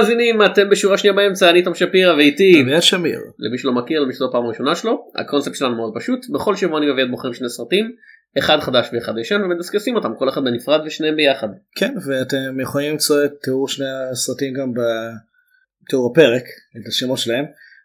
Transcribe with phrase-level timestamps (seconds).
[0.00, 3.20] המאזינים אתם בשורה שנייה באמצע אני תום שפירא ואיתי אביעד שמיר.
[3.38, 6.90] למי שלא מכיר למי שזו הפעם הראשונה שלו הקונספט שלנו מאוד פשוט בכל שבוע אני
[6.90, 7.92] ואביעד בוחרים שני סרטים
[8.38, 11.48] אחד חדש ואחד ישן ומדסקסים אותם כל אחד בנפרד ושניהם ביחד.
[11.76, 16.44] כן ואתם יכולים למצוא את תיאור שני הסרטים גם בתיאור הפרק
[16.82, 17.44] את השמות שלהם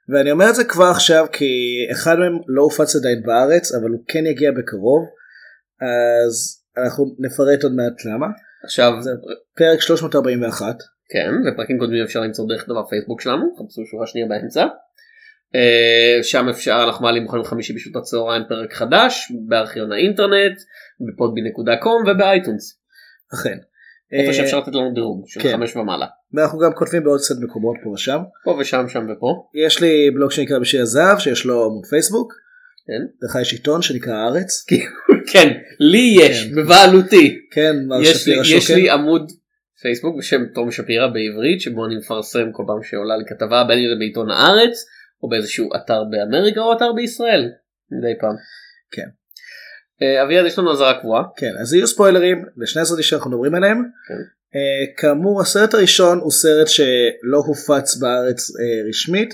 [0.10, 1.46] ואני אומר את זה כבר עכשיו כי
[1.92, 5.08] אחד מהם לא הופץ עדיין בארץ אבל הוא כן יגיע בקרוב
[5.82, 8.28] אז אנחנו נפרט עוד מעט למה.
[8.64, 9.12] עכשיו זה
[9.58, 14.66] פרק 341 כן ופרקים קודמים אפשר למצוא דרך דבר פייסבוק שלנו חפשו שורה שנייה באמצע.
[15.56, 20.58] אה, שם אפשר אנחנו מעלים בכל חמישי בשעות הצהריים פרק חדש בארכיון האינטרנט
[21.08, 22.80] בפודבי.קום ובאייטונס
[23.34, 23.58] אכן.
[24.12, 25.52] איפה אה, שאפשר לתת לנו דירוג של כן.
[25.52, 28.20] חמש ומעלה ואנחנו גם כותבים בעוד קצת מקומות פה ושם.
[28.44, 32.34] פה ושם שם ופה יש לי בלוג שנקרא בשיר הזהב שיש לו עמוד פייסבוק.
[32.88, 33.26] כן.
[33.28, 34.66] לך יש עיתון שנקרא הארץ.
[35.34, 35.48] כן
[35.80, 36.56] לי יש כן.
[36.56, 38.76] בבעלותי כן מר יש שפירא יש שוקן.
[38.80, 39.32] לי עמוד
[39.82, 43.90] פייסבוק בשם תום שפירא בעברית שבו אני מפרסם כל פעם שעולה לי כתבה בין אם
[43.90, 44.86] זה בעיתון הארץ
[45.24, 47.52] או באיזשהו אתר באמריקה או אתר בישראל
[47.92, 48.36] מדי פעם.
[48.92, 49.08] כן.
[50.02, 51.24] אה, אביעד יש לנו אזהרה קבועה.
[51.38, 53.78] כן אז יהיו ספוילרים לשני הסרטים שאנחנו מדברים עליהם.
[54.08, 54.22] כן.
[54.56, 59.34] אה, כאמור הסרט הראשון הוא סרט שלא הופץ בארץ אה, רשמית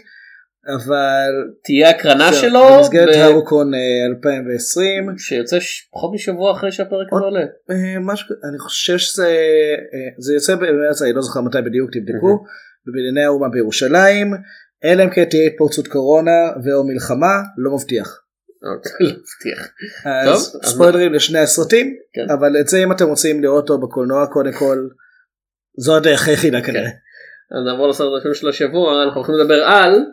[0.67, 1.31] אבל
[1.63, 3.79] תהיה הקרנה שלו במסגרת ב- הרוקון אה,
[4.09, 7.39] 2020 שיוצא ש- פחות משבוע אחרי שהפרק הזה עולה.
[7.41, 9.27] אה, משהו אני חושב שזה
[9.93, 12.43] אה, זה יוצא במרץ אני לא זוכר מתי בדיוק תבדקו
[12.87, 14.33] בבנייני האומה בירושלים
[14.83, 16.31] אלא אם כן תהיה התפרצות קורונה
[16.63, 18.21] ואו מלחמה לא מבטיח.
[18.75, 19.07] אוקיי,
[20.25, 20.31] לא.
[20.31, 22.33] אז ספוילרים לשני הסרטים כן.
[22.33, 24.77] אבל את זה אם אתם רוצים לראות אותו בקולנוע קודם כל
[25.77, 26.89] זו הדרך היחידה כנראה.
[27.51, 30.03] אז נעבור לסרט הראשון של השבוע אנחנו הולכים לדבר על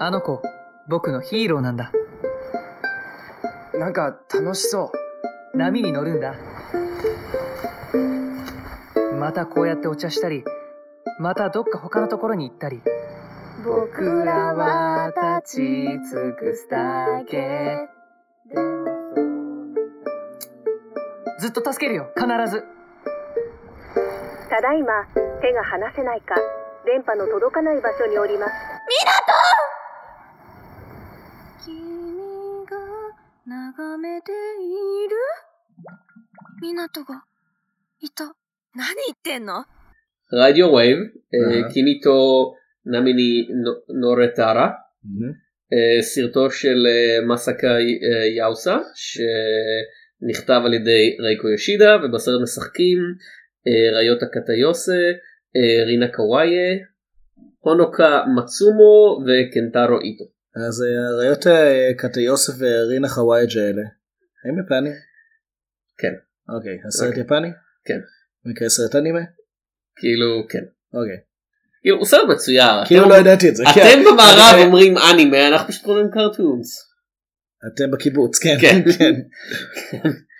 [0.00, 0.42] あの子、
[0.86, 1.90] 僕のヒーローなんだ。
[3.74, 4.92] なんか楽しそ
[5.54, 6.34] 波に乗るんだ。
[9.18, 10.44] またこうやってお茶したり、
[11.18, 12.80] またどっか他のところに行ったり。
[13.64, 17.88] 僕らは立ち尽くすだけ。
[21.40, 22.64] ずっと助けるよ、必ず。
[24.48, 25.06] ただいま
[25.42, 26.36] 手が離せないか
[26.86, 28.52] 電波の届かない場所におります
[31.67, 32.77] 君が
[33.45, 35.15] 眺めている
[36.61, 37.23] 港が
[38.01, 38.25] いた。
[38.75, 39.65] 何言ってんの
[40.33, 40.97] רדיו וייב
[41.35, 41.69] אהה.
[41.73, 42.53] קיניטו
[42.85, 44.69] נמיני נו- נורטרה
[45.03, 45.33] מהמם.
[45.73, 52.97] אה, סרטו של אה, מסקה אה, יאוסה שנכתב על ידי רייקו יושידה ובסרט משחקים
[53.67, 55.01] אה, ראיות הקטאיוסה,
[55.55, 56.77] אה, רינה קוואיה,
[57.59, 60.25] הונוקה מצומו וקנטרו איטו.
[60.68, 63.82] אז אה, הראיות אה, קטה יוסף ורינה חוואג' האלה.
[64.44, 64.92] הם יפנים?
[65.98, 66.12] כן.
[66.56, 67.22] אוקיי הסרט אוקיי.
[67.22, 67.48] יפני?
[67.84, 67.98] כן.
[68.44, 69.20] במקרה סרט אנימה?
[69.96, 70.64] כאילו כן.
[70.94, 71.16] אוקיי.
[71.82, 72.84] כאילו הוא סרט מצויר.
[72.86, 73.64] כאילו לא ידעתי את זה.
[73.74, 73.80] כן.
[73.80, 76.88] אתם במערב אה, אומרים אנימה אנחנו פשוט קוראים קרטונס.
[77.66, 78.56] אתם בקיבוץ כן.
[78.60, 78.82] כן.
[78.98, 79.14] כן.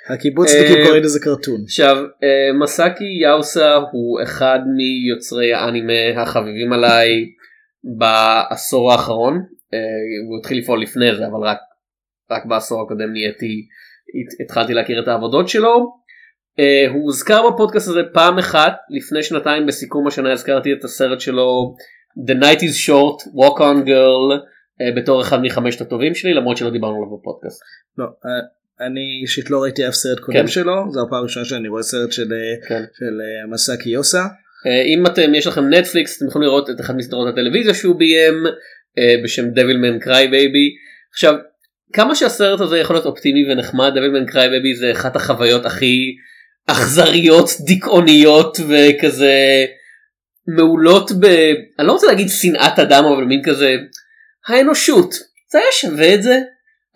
[0.09, 1.61] הקיבוצניקים אה, קוראים לזה קרטון.
[1.65, 7.09] עכשיו אה, מסאקי יאוסה הוא אחד מיוצרי האנימה החביבים עליי
[7.99, 9.43] בעשור האחרון אה,
[10.29, 11.59] הוא התחיל לפעול לפני זה אבל רק,
[12.31, 13.67] רק בעשור הקודם נהייתי
[14.09, 15.93] הת- התחלתי להכיר את העבודות שלו.
[16.59, 21.75] אה, הוא הוזכר בפודקאסט הזה פעם אחת לפני שנתיים בסיכום השנה הזכרתי את הסרט שלו
[22.29, 24.33] The Night is Short Walk on Girl
[24.81, 27.61] אה, בתור אחד מחמשת הטובים שלי למרות שלא דיברנו עליו בפודקאסט.
[27.99, 28.05] לא.
[28.05, 28.31] אה,
[28.87, 30.25] אני אישית לא ראיתי אף סרט כן.
[30.25, 32.83] קודם שלו זו הפעם הראשונה שאני רואה סרט של אה, כן.
[32.99, 34.23] של אה, מסאקי יואסה.
[34.67, 38.47] אה, אם אתם יש לכם נטפליקס אתם יכולים לראות את אחת מסדרות הטלוויזיה שהוא ביים
[38.47, 38.53] אה,
[39.25, 40.75] בשם Devilman Crybaby.
[41.13, 41.35] עכשיו
[41.93, 46.17] כמה שהסרט הזה יכול להיות אופטימי ונחמד Devilman Crybaby זה אחת החוויות הכי
[46.67, 49.67] אכזריות דיכאוניות וכזה
[50.57, 51.25] מעולות ב...
[51.79, 53.77] אני לא רוצה להגיד שנאת אדם אבל מין כזה
[54.49, 55.15] האנושות
[55.53, 56.39] זה היה שווה את זה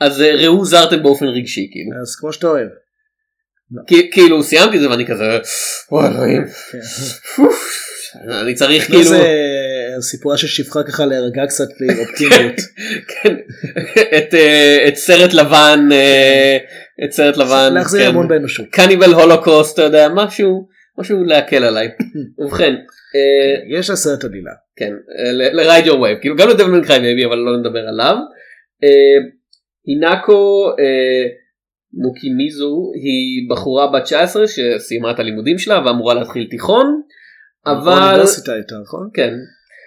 [0.00, 2.68] אז אה, ראו זרתם באופן רגשי כאילו אז כמו שאתה אוהב.
[4.12, 5.38] כאילו סיימתי את זה ואני כזה
[5.90, 6.78] וואי אלוהים כן.
[8.42, 9.22] אני צריך כאילו זה
[10.00, 12.56] סיפורה של שפחה ככה להירגע קצת לאופטימיות.
[13.12, 13.34] כן,
[14.18, 16.58] את, אה, את סרט לבן אה,
[17.04, 17.74] את סרט לבן.
[17.74, 18.08] להחזיר כן.
[18.08, 18.66] אמון באנושות.
[18.70, 20.68] קניבל הולוקוסט אתה יודע משהו
[20.98, 21.88] משהו להקל עליי.
[22.38, 22.74] ובכן
[23.14, 24.52] אה, יש לסרט עלילה.
[24.76, 24.92] כן
[25.32, 28.16] ל-ride your wave כאילו גם ל Devilman Crybaby אבל לא נדבר עליו.
[28.84, 29.28] אה,
[31.94, 37.02] מוקאימיזו היא בחורה בת 19 שסיימה את הלימודים שלה ואמורה להתחיל תיכון.
[37.66, 39.08] אבל אוניברסיטה יותר נכון?
[39.14, 39.34] כן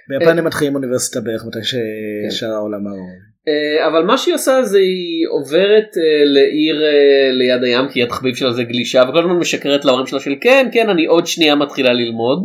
[0.10, 2.30] ביפן הם מתחילים אוניברסיטה בערך מתי כן.
[2.30, 3.10] ששאר העולם הרוב.
[3.48, 8.36] אה, אבל מה שהיא עושה זה היא עוברת אה, לעיר אה, ליד הים כי התחביב
[8.36, 11.94] שלה זה גלישה וכל הזמן משקרת להורים שלה של כן כן אני עוד שנייה מתחילה
[11.94, 12.40] ללמוד.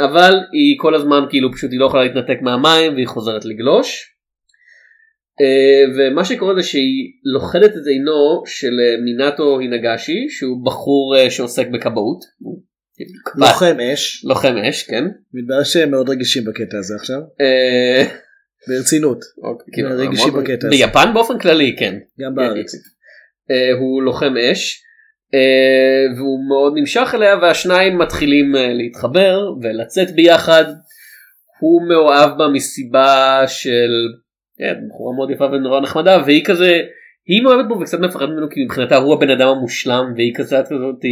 [0.00, 4.10] אבל היא כל הזמן כאילו פשוט היא לא יכולה להתנתק מהמים והיא חוזרת לגלוש.
[5.40, 11.30] אה, ומה שקורה זה שהיא לוכדת את עינו של אה, מינטו הינגשי שהוא בחור אה,
[11.30, 12.20] שעוסק בכבאות.
[13.36, 14.24] לוחם אש.
[14.24, 15.04] לוחם אש כן.
[15.34, 17.20] מתברר שהם מאוד רגישים בקטע הזה עכשיו.
[17.40, 18.04] אה,
[18.68, 19.18] ברצינות.
[19.42, 20.76] אוקיי, כאילו, רגישים בקטע הזה.
[20.76, 21.94] ביפן באופן כללי כן.
[22.20, 22.74] גם בארץ.
[23.50, 24.82] אה, הוא לוחם אש
[25.34, 30.64] אה, והוא מאוד נמשך אליה והשניים מתחילים אה, להתחבר ולצאת ביחד.
[31.60, 33.90] הוא מאוהב בה מסיבה של
[34.58, 36.80] כן, בחורה מאוד יפה ונורא נחמדה והיא כזה
[37.26, 41.04] היא מאוהבת בו וקצת מפחדת ממנו כי מבחינתה הוא הבן אדם המושלם והיא קצת כזאת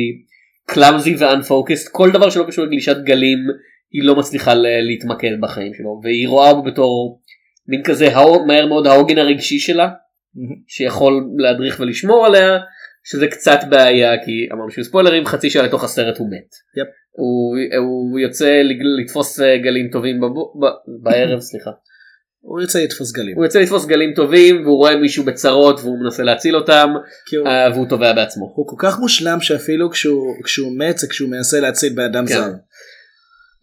[0.69, 3.39] קלאמזי ואנפוקסט כל דבר שלא קשור לגלישת גלים
[3.93, 7.21] היא לא מצליחה להתמקד בחיים שלו והיא רואה בו בתור
[7.69, 8.09] מין כזה
[8.47, 9.89] מהר מאוד העוגן הרגשי שלה
[10.69, 12.59] שיכול להדריך ולשמור עליה
[13.05, 16.55] שזה קצת בעיה כי אמרנו שהוא ספוילרים חצי שעה לתוך הסרט הוא מת.
[16.77, 16.89] יפ.
[17.11, 18.63] הוא, הוא יוצא
[19.01, 20.67] לתפוס אה, גלים טובים בבו, ב,
[21.03, 21.71] בערב סליחה.
[22.41, 23.37] הוא ירצה לתפוס גלים.
[23.37, 26.91] הוא יוצא לתפוס גלים טובים והוא רואה מישהו בצרות והוא מנסה להציל אותם
[27.39, 28.53] הוא- אה, והוא טובע בעצמו.
[28.57, 32.35] הוא כל כך מושלם שאפילו כשהוא כשהוא מת זה כשהוא מנסה להציל בן אדם כן.
[32.35, 32.51] זר.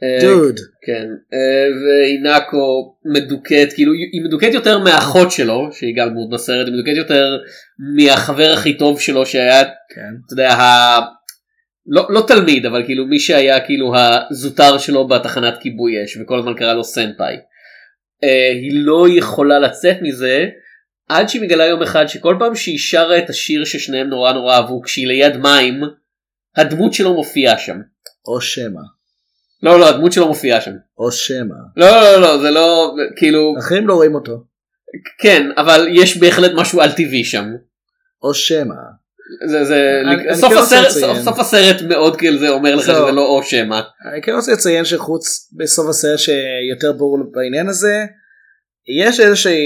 [0.04, 0.60] אה, דוד.
[0.86, 6.74] כן, אה, ואינקו מדוכאת, כאילו היא מדוכאת יותר מהאחות שלו, שהיא גם דמות בסרט, היא
[6.76, 7.38] מדוכאת יותר
[7.98, 10.02] מהחבר הכי טוב שלו שהיה, כן.
[10.26, 11.00] אתה יודע, ה...
[11.88, 13.94] לא, לא תלמיד, אבל כאילו מי שהיה כאילו
[14.32, 17.36] הזוטר שלו בתחנת כיבוי אש, וכל הזמן קרא לו סנפאי.
[18.24, 20.46] אה, היא לא יכולה לצאת מזה,
[21.10, 24.82] עד שהיא מגלה יום אחד שכל פעם שהיא שרה את השיר ששניהם נורא נורא אהבו,
[24.82, 25.82] כשהיא ליד מים,
[26.56, 27.78] הדמות שלו מופיעה שם.
[28.28, 28.82] או שמא.
[29.64, 30.72] לא, לא, הדמות שלו מופיעה שם.
[30.98, 31.56] או שמא.
[31.78, 34.44] לא לא לא זה לא כאילו אחרים לא רואים אותו.
[35.20, 37.46] כן אבל יש בהחלט משהו על טבעי שם.
[38.24, 38.76] או שמא.
[39.50, 41.02] זה זה אני- אני סוף כן רוצה הסרט.
[41.02, 42.82] סוף, סוף הסרט מאוד כאילו זה אומר לך.
[42.84, 43.80] שזה לא או שמא.
[44.14, 48.06] אני כן רוצה לציין שחוץ בסוף הסרט שיותר ברור בעניין הזה
[49.04, 49.58] יש איזושהי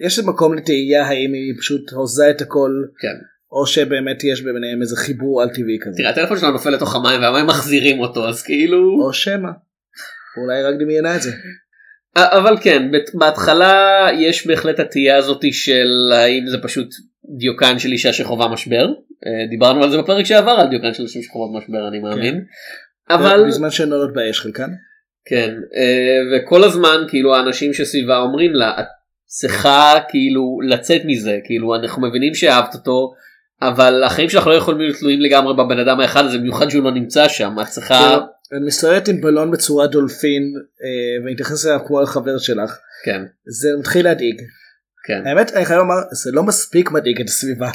[0.00, 2.70] יש מקום לתהייה האם היא פשוט הוזה את הכל
[3.00, 3.14] כן.
[3.52, 7.20] או שבאמת יש ביניהם איזה חיבור על טבעי כזה תראה הטלפון שלו נופל לתוך המים
[7.22, 9.48] והמים מחזירים אותו אז כאילו או שמא.
[10.42, 11.32] אולי רק דמיינה את זה.
[12.16, 16.88] אבל כן בהתחלה יש בהחלט התהייה הזאתי של האם זה פשוט
[17.38, 18.86] דיוקן של אישה שחווה משבר
[19.26, 22.44] אה, דיברנו על זה בפרק שעבר על דיוקן של נשים שחוות משבר אני מאמין.
[23.10, 24.70] אבל בזמן שהן נולדות באש חלקן.
[25.24, 28.86] כן, אה, וכל הזמן כאילו האנשים שסביבה אומרים לה את
[29.26, 33.12] צריכה כאילו לצאת מזה, כאילו אנחנו מבינים שאהבת אותו,
[33.62, 36.90] אבל החיים שלך לא יכולים להיות תלויים לגמרי בבן אדם האחד הזה, במיוחד שהוא לא
[36.90, 40.42] נמצא שם, את צריכה, כאילו, אני מסתובבת עם בלון בצורה דולפין
[40.82, 44.42] אה, ואני מתייחס אליו כמו לחבר שלך כן, זה מתחיל להדאיג.
[45.06, 47.70] כן, האמת אני חייב לומר זה לא מספיק מדאיג את הסביבה.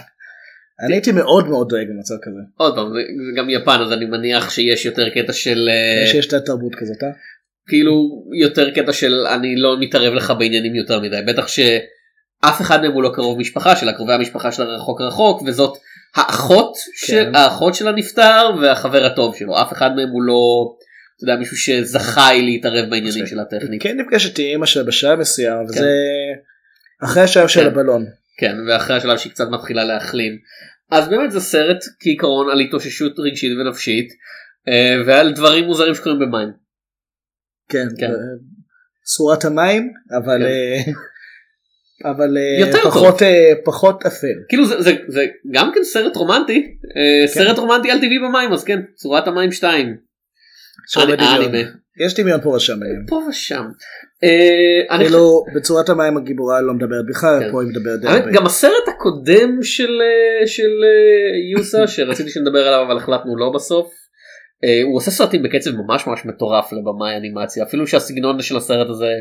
[0.86, 2.40] אני הייתי מאוד מאוד דואג במצב כזה.
[2.58, 3.00] עוד פעם, זה,
[3.38, 7.04] גם יפן אז אני מניח שיש יותר קטע של, אה, שיש את התרבות כזאת.
[7.04, 7.10] אה?
[7.68, 12.92] כאילו יותר קטע של אני לא מתערב לך בעניינים יותר מדי, בטח שאף אחד מהם
[12.92, 15.78] הוא לא קרוב משפחה שלה, קרובי המשפחה שלה רחוק רחוק, וזאת
[16.16, 17.36] האחות, של, כן.
[17.36, 20.74] האחות שלה נפטר והחבר הטוב שלו, אף אחד מהם הוא לא,
[21.16, 23.84] אתה יודע, מישהו שזכאי להתערב בעניינים שלה טכנית.
[23.84, 25.64] כן נפגשת עם אמא שלה בשלב מסוים כן.
[25.64, 25.90] וזה
[27.04, 27.68] אחרי השלב של כן.
[27.68, 28.06] הבלון.
[28.38, 30.38] כן, ואחרי השלב שהיא קצת מתחילה להחלים.
[30.92, 34.10] אז באמת זה סרט כעיקרון על התאוששות רגשית ונפשית,
[34.68, 36.50] אה, ועל דברים מוזרים שקורים במים.
[37.70, 37.88] כן.
[37.98, 38.06] כן.
[38.06, 38.16] אה,
[39.04, 40.46] צורת המים אבל כן.
[40.46, 42.92] אה, אבל יותר טוב.
[42.92, 43.22] פחות
[43.64, 44.38] פחות אפל.
[44.50, 47.28] כאילו זה, זה, זה גם כן סרט רומנטי, כן.
[47.28, 49.98] סרט רומנטי על טבעי במים, אז כן, צורת המים 2.
[50.88, 51.56] שעומד דמיון.
[51.56, 51.70] אנימה.
[52.06, 52.80] יש דמיון פה ושם.
[53.08, 53.64] פה ושם.
[54.24, 57.52] אה, כאילו בצורת המים הגיבורה לא מדברת בכלל כן.
[57.52, 58.32] פה היא מדברת די הרבה.
[58.32, 63.94] גם הסרט הקודם של אה, אה, יוסה שרציתי שנדבר עליו אבל החלטנו לא בסוף.
[64.84, 69.14] הוא עושה סרטים בקצב ממש ממש מטורף לבמאי אנימציה אפילו שהסגנון של הסרט הזה.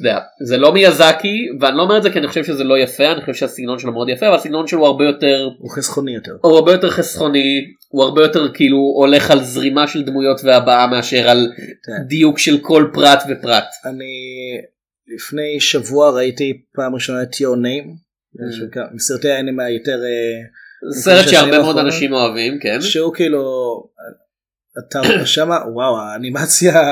[0.00, 2.78] אתה יודע, זה לא מיאזקי ואני לא אומר את זה כי אני חושב שזה לא
[2.78, 6.36] יפה אני חושב שהסגנון שלו מאוד יפה אבל הסגנון שלו הרבה יותר הוא חסכוני יותר.
[6.42, 11.28] הוא הרבה יותר חסכוני הוא הרבה יותר כאילו הולך על זרימה של דמויות והבעה מאשר
[11.28, 12.06] על כן.
[12.06, 13.64] דיוק של כל פרט ופרט.
[13.84, 14.14] אני
[15.14, 18.94] לפני שבוע ראיתי פעם ראשונה את your name Mm.
[18.94, 21.78] מסרטי האנימה היותר אה, סרט שהרבה מאוד.
[21.78, 23.42] אנשים אוהבים כן שהוא כאילו
[24.78, 26.82] אתה שמה וואו האנימציה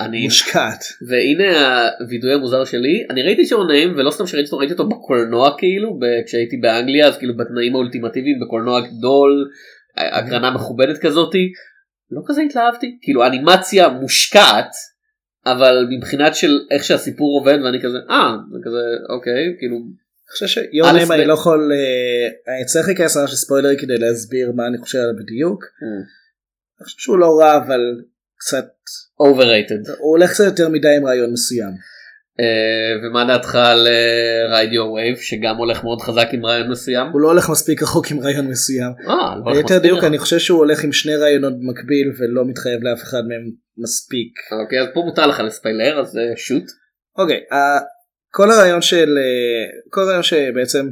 [0.00, 0.84] אני מושקעת.
[1.08, 5.58] והנה הווידוי המוזר שלי אני ראיתי שעון נעים ולא סתם שראיתי אותו ראיתי אותו בקולנוע
[5.58, 9.50] כאילו כשהייתי באנגליה אז כאילו בתנאים האולטימטיביים בקולנוע גדול
[9.96, 11.52] הקרנה מכובדת כזאתי
[12.10, 14.70] לא כזה התלהבתי כאילו אנימציה מושקעת
[15.46, 18.78] אבל מבחינת של איך שהסיפור עובד ואני כזה אה זה כזה
[19.14, 20.60] אוקיי כאילו אני חושב
[20.92, 24.98] נעים אני לא יכול אה, אני צריך להיכנס של ספוילר כדי להסביר מה אני חושב
[24.98, 25.64] עליו בדיוק.
[26.80, 27.80] אני חושב שהוא לא רע אבל
[28.36, 28.68] קצת
[29.20, 31.70] overrated הוא הולך קצת יותר מדי עם רעיון מסוים.
[32.40, 32.46] אה,
[33.02, 33.88] ומה דעתך על
[34.50, 37.06] Ride Your Wave שגם הולך מאוד חזק עם רעיון מסוים.
[37.12, 38.92] הוא לא הולך מספיק רחוק עם רעיון מסוים.
[39.08, 39.14] אה,
[39.46, 40.04] לא ליתר מספיק דיוק.
[40.04, 44.32] אני חושב שהוא הולך עם שני רעיונות במקביל ולא מתחייב לאף אחד מהם מספיק.
[44.62, 46.64] אוקיי אז פה מותר לך לספיילר אז אה, שוט.
[47.18, 47.80] אוקיי, ה-
[48.32, 50.90] כל הרעיון של אה, כל הרעיון שבעצם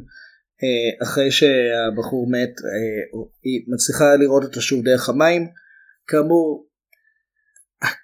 [0.62, 5.46] אה, אחרי שהבחור מת אה, היא מצליחה לראות אותו שוב דרך המים
[6.06, 6.67] כאמור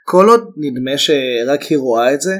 [0.04, 2.34] כל עוד נדמה שרק היא רואה את זה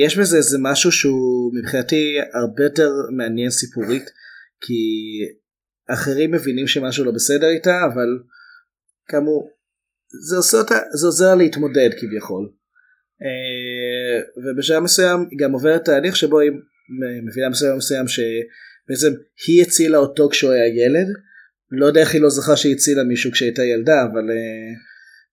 [0.00, 4.10] יש בזה איזה משהו שהוא מבחינתי הרבה יותר מעניין סיפורית
[4.60, 4.74] כי
[5.88, 8.08] אחרים מבינים שמשהו לא בסדר איתה אבל
[9.08, 9.50] כאמור
[10.28, 12.50] זה עושה אותה זה עוזר לה להתמודד כביכול.
[13.22, 16.50] אה, ובשלב מסוים היא גם עוברת תהליך שבו היא
[17.26, 19.12] מבינה בשלב מסוים שבעצם
[19.46, 21.06] היא הצילה אותו כשהוא היה ילד.
[21.70, 24.72] לא יודע איך היא לא זכרה שהיא הצילה מישהו כשהייתה ילדה אבל אה,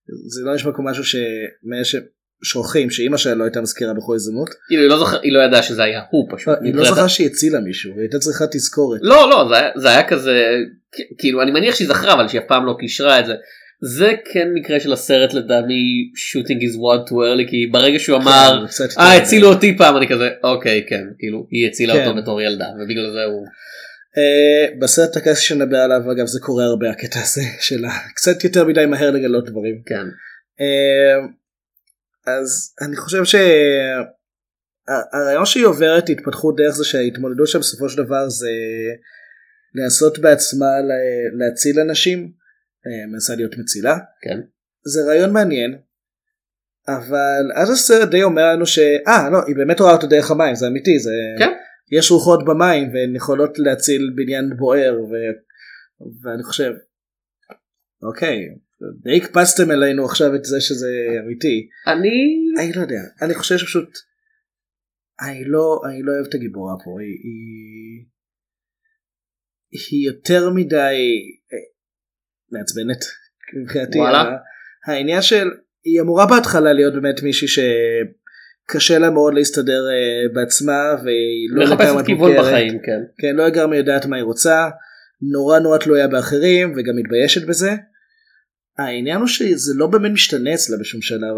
[0.06, 4.50] זה לא נשמע כמו משהו שמאלה ששוכחים שאימא שלה לא הייתה מזכירה בכל הזדמנות.
[4.70, 6.58] היא לא זוכר היא לא ידעה שזה היה הוא פשוט.
[6.62, 9.00] היא לא זכרה שהיא הצילה מישהו היא הייתה צריכה תזכורת.
[9.02, 10.32] לא לא זה היה, זה היה כזה
[11.18, 13.34] כאילו אני מניח שהיא זכרה אבל שהיא אף פעם לא קישרה את זה.
[13.84, 18.66] זה כן מקרה של הסרט לדעתי shooting is what to early כי ברגע שהוא אמר
[18.78, 19.16] כן, יותר אה.
[19.16, 22.06] הצילו אותי פעם אני כזה אוקיי כן כאילו היא הצילה כן.
[22.06, 23.46] אותו בתור ילדה ובגלל זה הוא
[24.80, 29.10] בסרט הקלאסי שנדבר עליו אגב זה קורה הרבה הקטע הזה של קצת יותר מדי מהר
[29.10, 29.82] לגלות דברים.
[29.86, 30.06] כן
[30.60, 31.16] אה,
[32.26, 33.22] אז אני חושב
[34.84, 38.48] שהרעיון שהיא עוברת התפתחות דרך זה שההתמודדות שם בסופו של דבר זה
[39.74, 40.94] לנסות בעצמה לה-
[41.38, 42.32] להציל אנשים,
[42.86, 43.96] אה, מנסה להיות מצילה.
[44.22, 44.40] כן.
[44.84, 45.78] זה רעיון מעניין.
[46.88, 50.66] אבל אז הסרט די אומר לנו שאה לא היא באמת רואה אותו דרך המים זה
[50.66, 51.50] אמיתי זה כן.
[51.90, 55.12] יש רוחות במים והן יכולות להציל בניין בוער ו...
[56.22, 56.72] ואני חושב
[58.02, 58.38] אוקיי
[59.02, 60.88] די הקפצתם אלינו עכשיו את זה שזה
[61.24, 62.10] אמיתי אני
[62.60, 63.88] אני לא יודע אני חושב שפשוט
[65.20, 68.06] אני לא אני לא אוהב את הגיבורה פה היא היא,
[69.90, 70.96] היא יותר מדי
[71.52, 71.58] אה,
[72.52, 73.04] מעצבנת
[73.62, 74.36] מבחינתי וואלה.
[74.86, 75.48] העניין של
[75.84, 77.48] היא אמורה בהתחלה להיות באמת מישהי
[78.72, 82.36] שקשה לה מאוד להסתדר אה, בעצמה והיא לא מחפשת כיוון.
[82.38, 83.02] בחיים כן.
[83.18, 84.68] כן, לא לגמרי יודעת מה היא רוצה,
[85.32, 87.70] נורא נורא תלויה באחרים וגם מתביישת בזה.
[88.78, 91.36] העניין הוא שזה לא באמת משתנה אצלה בשום שלב.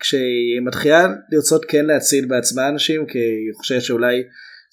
[0.00, 4.22] כשהיא מתחילה לרצות כן להציל בעצמה אנשים, כי היא חושבת שאולי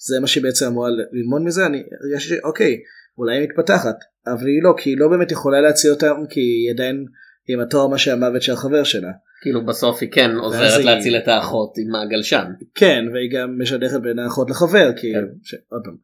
[0.06, 2.76] זה מה שהיא בעצם אמורה ללמוד מזה, אני הרגשתי שאוקיי,
[3.18, 6.70] אולי היא מתפתחת, אבל היא לא, כי היא לא באמת יכולה להציל אותם, כי היא
[6.74, 7.04] עדיין
[7.48, 9.10] עם הטראומה של המוות של החבר שלה.
[9.40, 12.44] כאילו בסוף היא כן עוזרת היא- להציל את האחות עם הגלשן.
[12.74, 15.24] כן, והיא גם משדכת בין האחות לחבר, כי כן.
[15.42, 15.54] ש...
[15.68, 15.96] עוד פעם,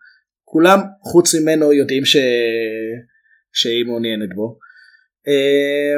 [0.44, 2.16] כולם חוץ ממנו יודעים ש...
[3.52, 4.58] שהיא מעוניינת בו.
[5.28, 5.96] אה,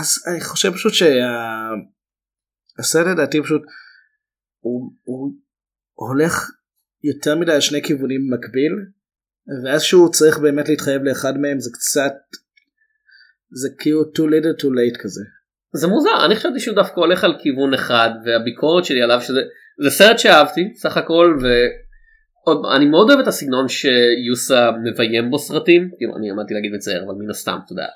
[0.00, 1.16] אז אני חושב פשוט שהסרט
[3.06, 3.62] לדעתי פשוט
[4.60, 5.32] הוא, הוא
[5.94, 6.50] הולך
[7.02, 8.72] יותר מדי שני כיוונים במקביל,
[9.64, 12.12] ואז שהוא צריך באמת להתחייב לאחד מהם זה קצת,
[13.50, 15.20] זה כאילו too little too late כזה.
[15.74, 19.40] זה מוזר אני חשבתי שהוא דווקא הולך על כיוון אחד והביקורת שלי עליו שזה
[19.84, 26.16] זה סרט שאהבתי סך הכל ואני מאוד אוהב את הסגנון שיוסה מביים בו סרטים כאילו
[26.16, 27.86] אני עמדתי להגיד מצער אבל מן הסתם אתה יודע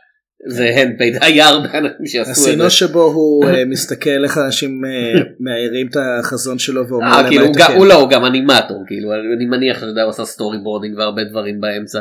[0.48, 2.50] זה הנדפייד היה הרבה אנשים שעשו את זה.
[2.50, 7.30] הסגנון שבו הוא אה, מסתכל איך אנשים אה, מעירים את החזון שלו ואומר אה, להם
[7.30, 7.76] כאילו מה הוא גם- לתקן.
[7.78, 11.60] הוא לא הוא גם אנימטור כאילו אני מניח שאתה יודע הוא עשה storyboarding והרבה דברים
[11.60, 12.00] באמצע.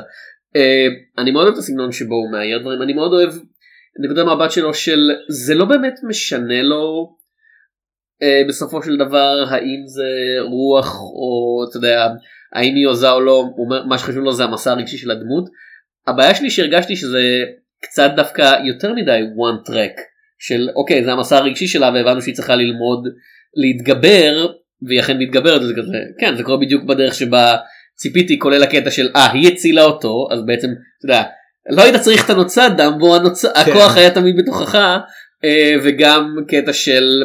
[1.18, 3.30] אני מאוד אוהב את הסגנון שבו הוא מאייר דברים אני מאוד אוהב
[4.04, 5.00] נקודת המבט שלו של
[5.30, 7.16] זה לא באמת משנה לו
[8.24, 10.10] אה, בסופו של דבר האם זה
[10.42, 12.08] רוח או אתה יודע
[12.54, 15.50] האם היא הוזה או לא אומר, מה שחשוב לו זה המסע הרגשי של הדמות.
[16.08, 17.44] הבעיה שלי שהרגשתי שזה
[17.82, 20.02] קצת דווקא יותר מדי one track
[20.40, 23.08] של אוקיי זה המסע הרגשי שלה והבנו שהיא צריכה ללמוד
[23.56, 24.48] להתגבר
[24.88, 27.56] והיא אכן מתגברת וזה כזה כן זה קורה בדיוק בדרך שבה
[27.96, 31.24] ציפיתי כולל הקטע של אה היא הצילה אותו אז בעצם אתה יודע
[31.70, 33.46] לא היית צריך את הנוצה דמבו הנוצ...
[33.46, 34.76] הכוח היה תמיד בתוכך
[35.44, 37.24] אה, וגם קטע של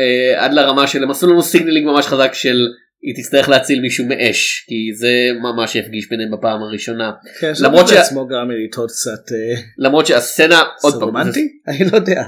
[0.00, 2.66] אה, עד לרמה של הם עשו לנו signaling ממש חזק של
[3.02, 7.96] היא תצטרך להציל מישהו מאש כי זה ממש יפגיש ביניהם בפעם הראשונה כן, למרות שזה
[7.96, 11.48] שה- עצמו גרם לי לטעות קצת אה, למרות שהסצנה עוד פעם, רומנטי?
[11.68, 12.22] אני לא יודע.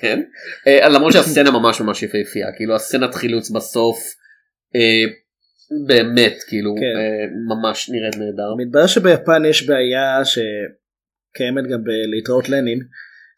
[0.00, 0.20] כן
[0.66, 3.98] למרות שהסצנה ממש ממש יפהפייה כאילו הסצנת חילוץ בסוף
[5.86, 6.82] באמת כאילו כן.
[6.82, 12.80] אה, ממש נראית נהדר מתברר שביפן יש בעיה שקיימת גם בלהתראות לנין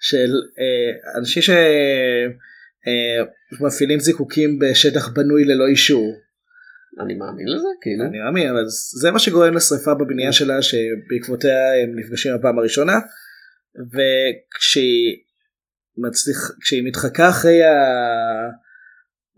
[0.00, 1.42] של אה, אנשים
[3.60, 6.12] שמפעילים זיקוקים בשטח בנוי ללא אישור.
[7.04, 8.64] אני מאמין לזה כאילו אני מאמין אבל
[9.00, 12.98] זה מה שגורם לשריפה בבניין שלה שבעקבותיה הם נפגשים בפעם הראשונה
[13.92, 15.16] וכשהיא
[15.96, 17.72] מצליח כשהיא מתחקה אחרי ה...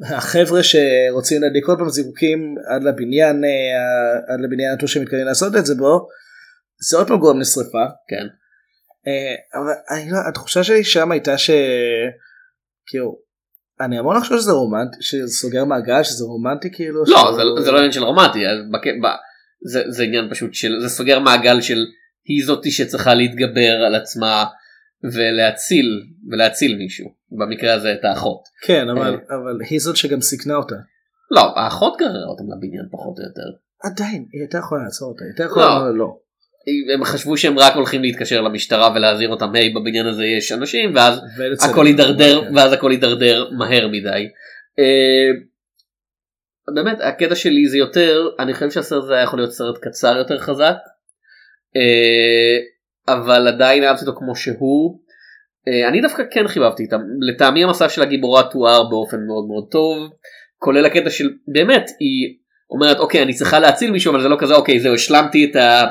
[0.02, 5.56] החבר'ה שרוצים להדליק עוד פעם זיקוקים עד לבניין אה, עד לבניין הנטוש שהם מתכוונים לעשות
[5.56, 6.06] את זה בו
[6.90, 8.26] זה עוד פעם גורם לשריפה כן
[9.06, 11.50] אה, אבל אני לא, התחושה שלי שם הייתה ש...
[12.86, 13.18] כאילו,
[13.80, 17.00] אני אמור לחשוב שזה רומנטי, שזה סוגר מעגל, שזה רומנטי כאילו.
[17.00, 18.38] לא שהוא- זה, זה לא עניין של רומנטי
[18.72, 18.86] בק...
[18.86, 19.06] ב...
[19.66, 21.78] זה, זה עניין פשוט של זה סוגר מעגל של
[22.28, 24.44] היא זאתי שצריכה להתגבר על עצמה
[25.14, 29.36] ולהציל ולהציל מישהו במקרה הזה את האחות כן, אבל, אה.
[29.36, 30.76] אבל היא זאת שגם סיכנה אותה.
[31.30, 35.30] לא האחות גררה אותם לבניין פחות או יותר עדיין, היא הייתה יכולה לעצור אותה, היא
[35.30, 35.74] הייתה יכולה לא.
[35.74, 36.16] לומר לה לא.
[36.94, 41.20] הם חשבו שהם רק הולכים להתקשר למשטרה ולהזהיר אותם היי בבניין הזה יש אנשים ואז
[41.70, 42.56] הכל יידרדר כן.
[42.56, 44.28] ואז הכל יידרדר מהר מדי.
[44.78, 45.30] אה,
[46.74, 50.38] באמת הקטע שלי זה יותר אני חושב שהסרט הזה היה יכול להיות סרט קצר יותר
[50.38, 50.76] חזק
[51.76, 52.58] אה,
[53.14, 55.03] אבל עדיין אהבתי אותו כמו שהוא.
[55.68, 60.10] אה, אני דווקא כן חיבבתי איתם לטעמי המסע של הגיבורה תואר באופן מאוד מאוד טוב
[60.58, 62.36] כולל הקטע של באמת היא
[62.70, 65.84] אומרת אוקיי אני צריכה להציל מישהו אבל זה לא כזה אוקיי זהו השלמתי את ה...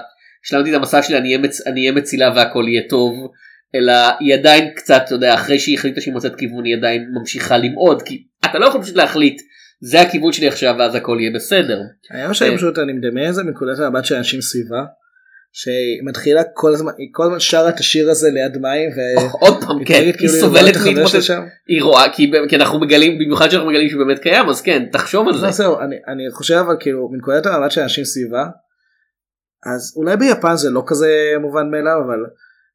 [0.45, 1.67] השלמתי את המסע שלי אני אהיה, מצ...
[1.67, 3.13] אני אהיה מצילה והכל יהיה טוב
[3.76, 7.58] אלא היא עדיין קצת אתה יודע אחרי שהיא החליטה שהיא מוצאת כיוון היא עדיין ממשיכה
[7.58, 9.41] למעוד כי אתה לא יכול פשוט להחליט
[9.82, 11.80] זה הכיוון שלי עכשיו ואז הכל יהיה בסדר.
[12.10, 12.58] היה שאני אה.
[12.58, 14.84] פשוט אני מדמיין את זה מנקודת המבט של אנשים סביבה.
[15.56, 18.89] שהיא מתחילה כל הזמן, היא כל הזמן שרה את השיר הזה ליד מים
[19.42, 20.76] עוד פעם כן היא כאילו סובלת
[21.22, 21.42] שם.
[21.68, 25.38] היא רואה כי, אנחנו מגלים במיוחד שאנחנו מגלים שהוא באמת קיים אז כן תחשוב על
[25.38, 25.52] זה.
[25.52, 28.44] זהו אני, חושב אבל כאילו מנקודת המבט של אנשים סביבה
[29.76, 32.20] אז אולי ביפן זה לא כזה מובן מאליו אבל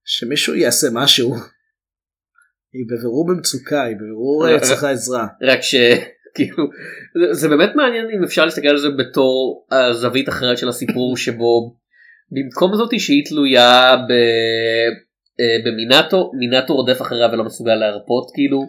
[0.05, 1.35] שמישהו יעשה משהו.
[2.73, 5.27] היא בבירור במצוקה היא בבירור אה, צריכה עזרה.
[5.43, 6.64] רק שכאילו
[7.21, 11.77] זה, זה באמת מעניין אם אפשר להסתכל על זה בתור הזווית אחרת של הסיפור שבו
[12.31, 14.12] במקום זאתי שהיא תלויה ב,
[15.41, 18.61] אה, במינטו מינטו רודף אחריה ולא מסוגל להרפות כאילו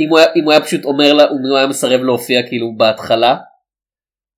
[0.00, 2.76] אם הוא, היה, אם הוא היה פשוט אומר לה אם הוא היה מסרב להופיע כאילו
[2.76, 3.36] בהתחלה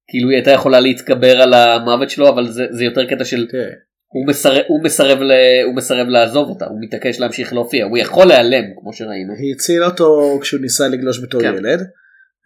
[0.09, 3.71] כאילו היא הייתה יכולה להתגבר על המוות שלו אבל זה, זה יותר קטע של תראה,
[4.13, 5.33] הוא מסרב, הוא, מסרב ל,
[5.65, 9.87] הוא מסרב לעזוב אותה הוא מתעקש להמשיך להופיע הוא יכול להיעלם כמו שראינו היא הצילה
[9.87, 11.55] אותו כשהוא ניסה לגלוש בתור כן.
[11.57, 11.81] ילד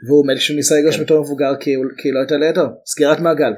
[0.08, 1.02] והוא מת כשהוא ניסה לגלוש כן.
[1.02, 3.52] בתור מבוגר כי כי לא הייתה לידו סגירת מעגל.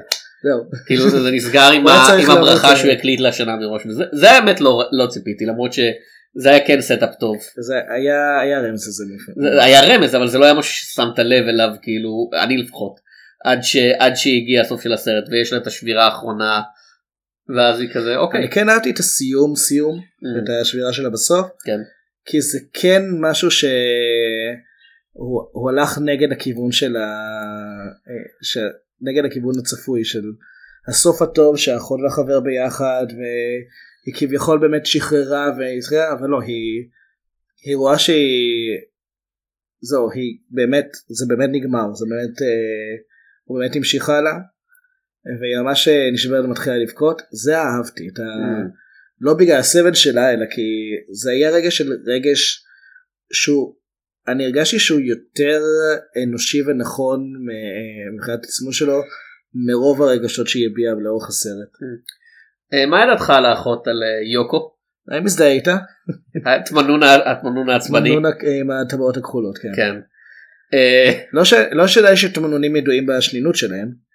[0.87, 4.61] כאילו זה, נסגר עם, הוא לעבוד, הברכה אה, שהוא הקליט לה שנה מראש זה האמת
[4.61, 9.03] לא, לא ציפיתי למרות שזה היה כן setup טוב זה היה היה רמז לזה.
[9.41, 12.99] זה היה רמז אבל זה לא היה משהו ששמת לב אליו כאילו אני לפחות
[13.45, 13.77] עד, ש,
[14.15, 16.61] שהגיע הסוף של הסרט ויש לה את השבירה האחרונה
[17.55, 20.43] ואז היא כזה אוקיי אני כן אהבתי את הסיום סיום Mm.
[20.43, 21.79] את השבירה שלה בסוף כן.
[22.25, 23.69] כי זה כן משהו שהוא
[25.51, 27.07] הוא הלך נגד הכיוון של ה...
[28.43, 28.57] ש...
[29.01, 30.31] נגד הכיוון הצפוי של
[30.87, 35.81] הסוף הטוב שהאחות והחבר ביחד והיא כביכול באמת שחררה והיא
[36.11, 36.89] אבל לא היא
[37.65, 38.77] היא רואה שהיא
[39.81, 42.95] זהו היא באמת זה באמת נגמר זה באמת אה,
[43.43, 44.37] הוא באמת המשיך הלאה
[45.39, 48.23] והיא ממש אה, נשברת ומתחילה לבכות זה אהבתי את ה...
[48.23, 48.87] Mm.
[49.21, 50.61] לא בגלל הסבל שלה אלא כי
[51.21, 52.63] זה היה רגש של רגש
[53.33, 53.75] שהוא
[54.27, 55.59] אני הרגשתי שהוא יותר
[56.23, 57.33] אנושי ונכון
[58.15, 59.01] מבחינת עצמו שלו
[59.67, 61.71] מרוב הרגשות שהיא הביעה לאורך הסרט.
[62.73, 64.71] אה, מה לדעתך על האחות על אה, יוקו?
[65.11, 65.77] אני מזדהה איתה.
[66.45, 68.15] התמנון העצבני
[68.59, 69.69] עם הטבעות הכחולות כן.
[69.75, 69.95] כן.
[70.73, 74.07] אה, לא לא שדי שתמנונים ידועים בשנינות שלהם.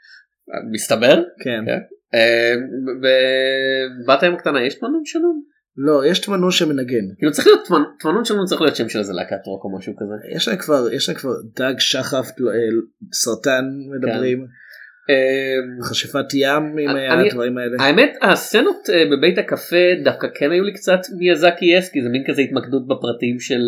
[0.72, 1.64] מסתבר כן.
[1.66, 1.78] כן.
[2.14, 2.54] אה,
[3.02, 5.42] בבת הים הקטנה יש תמנון שנון?
[5.76, 7.04] לא יש תמנון שמנגן.
[7.18, 9.92] כאילו צריך להיות תמנ- תמנון שנון צריך להיות שם של איזה להקת רוק או משהו
[9.96, 10.36] כזה.
[10.36, 12.54] יש להם כבר יש להם כבר דג שחף אה,
[13.12, 13.64] סרטן
[13.96, 14.46] מדברים
[15.10, 16.88] אה, חשיפת ים עם
[17.26, 17.76] הדברים האלה.
[17.80, 22.42] האמת הסצנות אה, בבית הקפה דווקא כן היו לי קצת מיאזקי כי זה מין כזה
[22.42, 23.60] התמקדות בפרטים של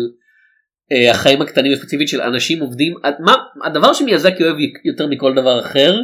[0.91, 5.95] אה, החיים הקטנים וספציפית של אנשים עובדים מה הדבר שמיאזקי אוהב יותר מכל דבר אחר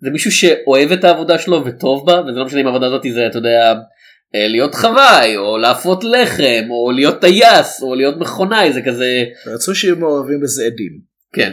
[0.00, 3.26] זה מישהו שאוהב את העבודה שלו וטוב בה וזה לא משנה אם העבודה הזאת זה
[3.26, 3.74] אתה יודע
[4.48, 9.96] להיות חוואי או להפות לחם או להיות טייס או להיות מכונאי זה כזה רצו שיהיו
[9.96, 11.16] מעורבים בזה עדים.
[11.32, 11.52] כן.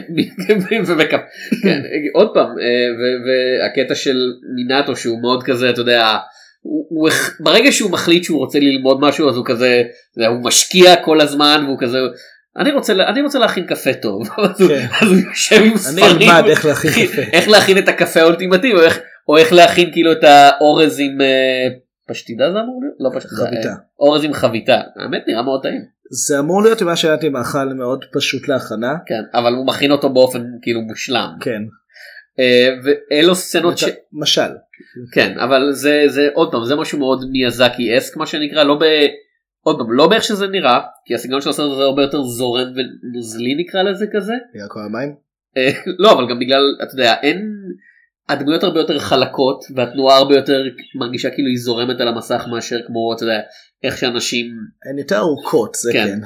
[1.62, 1.82] כן,
[2.14, 2.86] עוד פעם, אה,
[3.26, 4.16] והקטע של
[4.56, 6.16] מינטו שהוא מאוד כזה, אתה יודע,
[6.62, 7.08] הוא, הוא,
[7.40, 9.82] ברגע שהוא מחליט שהוא רוצה ללמוד משהו אז הוא כזה,
[10.28, 11.98] הוא משקיע כל הזמן והוא כזה,
[12.58, 14.86] אני רוצה, אני רוצה להכין קפה טוב, אז הוא- כן.
[15.00, 17.22] אז הוא יושב עם אני ספרים, אלמד איך להכין קפה.
[17.32, 21.68] איך להכין את הקפה האולטימטיבי, או איך, או איך להכין כאילו את האורז עם אה,
[22.08, 22.96] פשטידה זה אמור להיות?
[23.00, 23.68] לא פשטידה, חביתה.
[23.68, 25.82] אה, אורז עם חביתה, האמת נראה מאוד טעים.
[26.10, 28.94] זה אמור להיות מה שהבנתי מאכל מאוד פשוט להכנה.
[29.06, 31.28] כן, אבל הוא מכין אותו באופן כאילו מושלם.
[31.40, 31.62] כן.
[32.38, 33.84] אה, ואלו סצנות ש...
[34.12, 34.50] משל.
[35.12, 38.84] כן, אבל זה, זה עוד פעם, זה משהו מאוד מיאזקי אסק מה שנקרא, לא ב...
[39.62, 43.54] עוד פעם, לא באיך שזה נראה, כי הסגנון של הסרט הזה הרבה יותר זורם ונוזלי
[43.54, 44.34] נקרא לזה כזה.
[44.54, 45.14] נראה כל המים.
[45.56, 47.54] אה, לא, אבל גם בגלל, אתה יודע, אין...
[48.28, 50.62] הדמויות הרבה יותר חלקות והתנועה הרבה יותר
[50.98, 53.40] מרגישה כאילו היא זורמת על המסך מאשר כמו, אתה יודע,
[53.82, 54.46] איך שאנשים...
[54.90, 56.06] הן יותר ארוכות זה כן.
[56.06, 56.20] כן.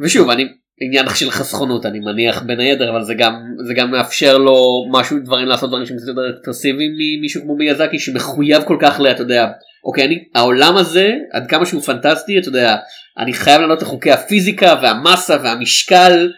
[0.00, 0.48] ושוב, אני...
[0.80, 3.34] עניין של חסכונות אני מניח בין היתר אבל זה גם
[3.66, 7.98] זה גם מאפשר לו משהו דברים לעשות דברים שהם קצת יותר אקספרסיביים ממישהו כמו מיאזקי
[7.98, 9.06] שמחויב כל כך ל...
[9.10, 9.46] אתה יודע
[9.84, 12.76] אוקיי אני העולם הזה עד כמה שהוא פנטסטי אתה יודע
[13.18, 16.30] אני חייב לענות לחוקי הפיזיקה והמסה והמשקל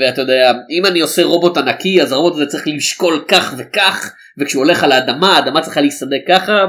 [0.00, 4.64] ואתה יודע אם אני עושה רובוט ענקי אז הרובוט הזה צריך לשקול כך וכך וכשהוא
[4.64, 6.64] הולך על האדמה האדמה צריכה להיסדק ככה.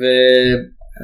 [0.00, 0.04] ו...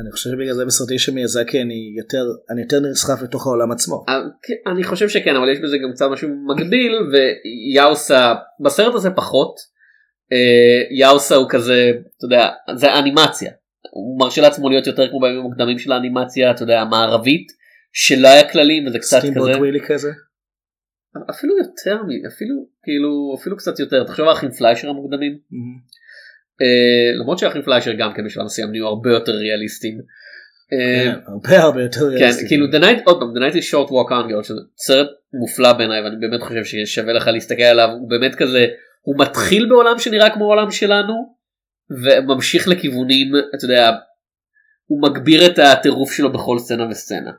[0.02, 4.04] אני חושב שבגלל זה בסרטים של מיאזקי אני יותר אני יותר נסחף לתוך העולם עצמו.
[4.08, 9.10] אה, כן, אני חושב שכן אבל יש בזה גם קצת משהו מגביל ויאוסה בסרט הזה
[9.10, 9.54] פחות
[10.32, 13.50] אה, יאוסה הוא כזה אתה יודע זה אנימציה
[13.90, 17.46] הוא מרשה לעצמו להיות יותר כמו בימים המוקדמים של האנימציה אתה יודע המערבית
[17.92, 19.20] שלא היה כללים וזה קצת
[19.88, 20.08] כזה.
[21.30, 25.38] אפילו יותר אפילו כאילו אפילו קצת יותר תחשוב על האחים פליישר המוקדמים
[26.62, 30.00] אה, למרות שהאחים פליישר גם כן בשלב מסוים נהיו הרבה יותר ריאליסטים.
[30.72, 32.48] אה, כן, הרבה הרבה יותר כן, ריאליסטי.
[32.48, 35.72] כאילו The Night, עוד פעם, The Night is Short Walk on Girl, שזה סרט מופלא
[35.72, 38.66] בעיניי ואני באמת חושב ששווה לך להסתכל עליו, הוא באמת כזה,
[39.02, 41.14] הוא מתחיל בעולם שנראה כמו העולם שלנו,
[42.04, 43.90] וממשיך לכיוונים, אתה יודע,
[44.86, 47.30] הוא מגביר את הטירוף שלו בכל סצנה וסצנה.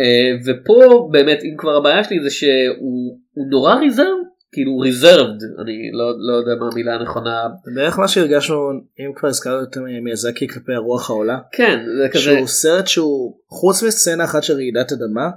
[0.00, 0.04] אה,
[0.46, 4.16] ופה באמת, אם כבר הבעיה שלי זה שהוא הוא נורא ריזרב,
[4.52, 7.42] כאילו ריזרבד, אני לא, לא יודע מה המילה הנכונה,
[7.74, 8.56] בערך מה שהרגשנו
[9.00, 11.38] אם כבר הזכרנו את מיאזקי כלפי הרוח העולה.
[11.52, 15.30] כן, זה כזה, שהוא סרט שהוא חוץ מסצנה אחת של רעידת אדמה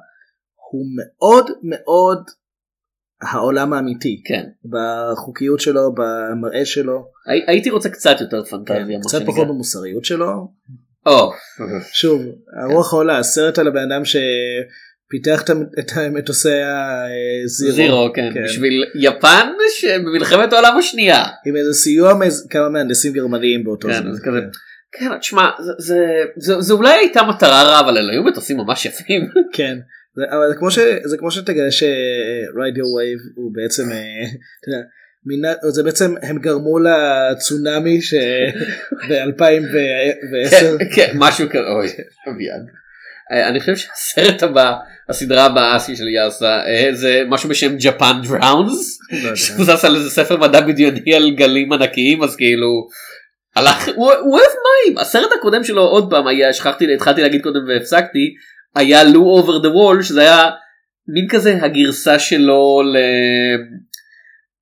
[0.72, 2.24] הוא מאוד מאוד
[3.22, 9.22] העולם האמיתי כן, בחוקיות שלו במראה שלו הי- הייתי רוצה קצת יותר פנטזיה, כן, קצת.
[9.26, 10.48] פחות במוסריות שלו
[11.08, 11.32] או,
[11.94, 12.22] שוב
[12.62, 16.50] הרוח העולה הסרט על הבן אדם שפיתח את המ- את מטוסי
[17.46, 18.44] הזירו זירו, כן, כן.
[18.44, 19.48] בשביל יפן
[19.80, 21.24] שבמלחמת העולם השנייה.
[21.46, 24.14] עם איזה סיוע מכמה מהנדסים גרמניים באותו כן, זמן.
[24.14, 24.40] זה כזה.
[24.92, 26.06] כן, תשמע, זה, זה,
[26.38, 29.22] זה, זה אולי הייתה מטרה רע, אבל אלה היו מטוסים ממש יפים.
[29.58, 29.78] כן,
[30.16, 33.98] זה, אבל זה כמו, ש, זה כמו שתגלה ש Ride Your Wave הוא בעצם, אה,
[34.60, 34.82] אתה יודע,
[35.70, 38.00] זה בעצם הם גרמו לצונאמי
[39.10, 40.50] ב-2010.
[40.52, 41.88] כן, כן, משהו כזה, אוי,
[42.28, 42.68] אביעד.
[43.32, 44.74] אה, אני חושב שהסרט הבא,
[45.10, 49.00] הסדרה הבאה של יואסה, אה, זה משהו בשם Japan Drowns,
[49.36, 52.88] שמבוסס על איזה ספר מדע בדיוני על גלים ענקיים, אז כאילו,
[53.56, 54.52] הלך, הוא אוהב
[54.86, 58.34] מים, הסרט הקודם שלו עוד פעם היה, שכחתי, התחלתי להגיד קודם והפסקתי,
[58.76, 60.50] היה לו Lu Over the Wall, שזה היה
[61.08, 62.98] מין כזה הגרסה שלו ל...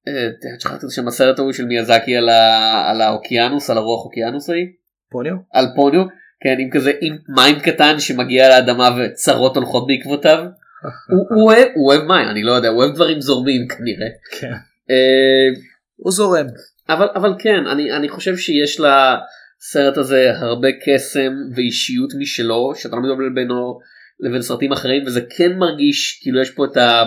[0.07, 4.49] אה, שכחתי את שם הסרט ההוא של מיאזקי על ה- על האוקיינוס, על הרוח אוקיינוס
[4.49, 4.67] ההיא.
[5.11, 5.33] פוניו?
[5.53, 6.03] על פוניו,
[6.43, 10.37] כן, עם כזה עם מים קטן שמגיע לאדמה וצרות הולכות בעקבותיו.
[11.11, 14.07] הוא, הוא, אוהב, הוא אוהב מים, אני לא יודע, הוא אוהב דברים זורמים כנראה.
[14.39, 14.51] כן.
[14.89, 15.61] אה,
[15.95, 16.45] הוא זורם.
[16.89, 23.01] אבל, אבל כן, אני, אני חושב שיש לסרט הזה הרבה קסם ואישיות משלו, שאתה לא
[23.01, 23.79] מדבר בינו
[24.19, 27.03] לבין סרטים אחרים, וזה כן מרגיש כאילו יש פה את ה...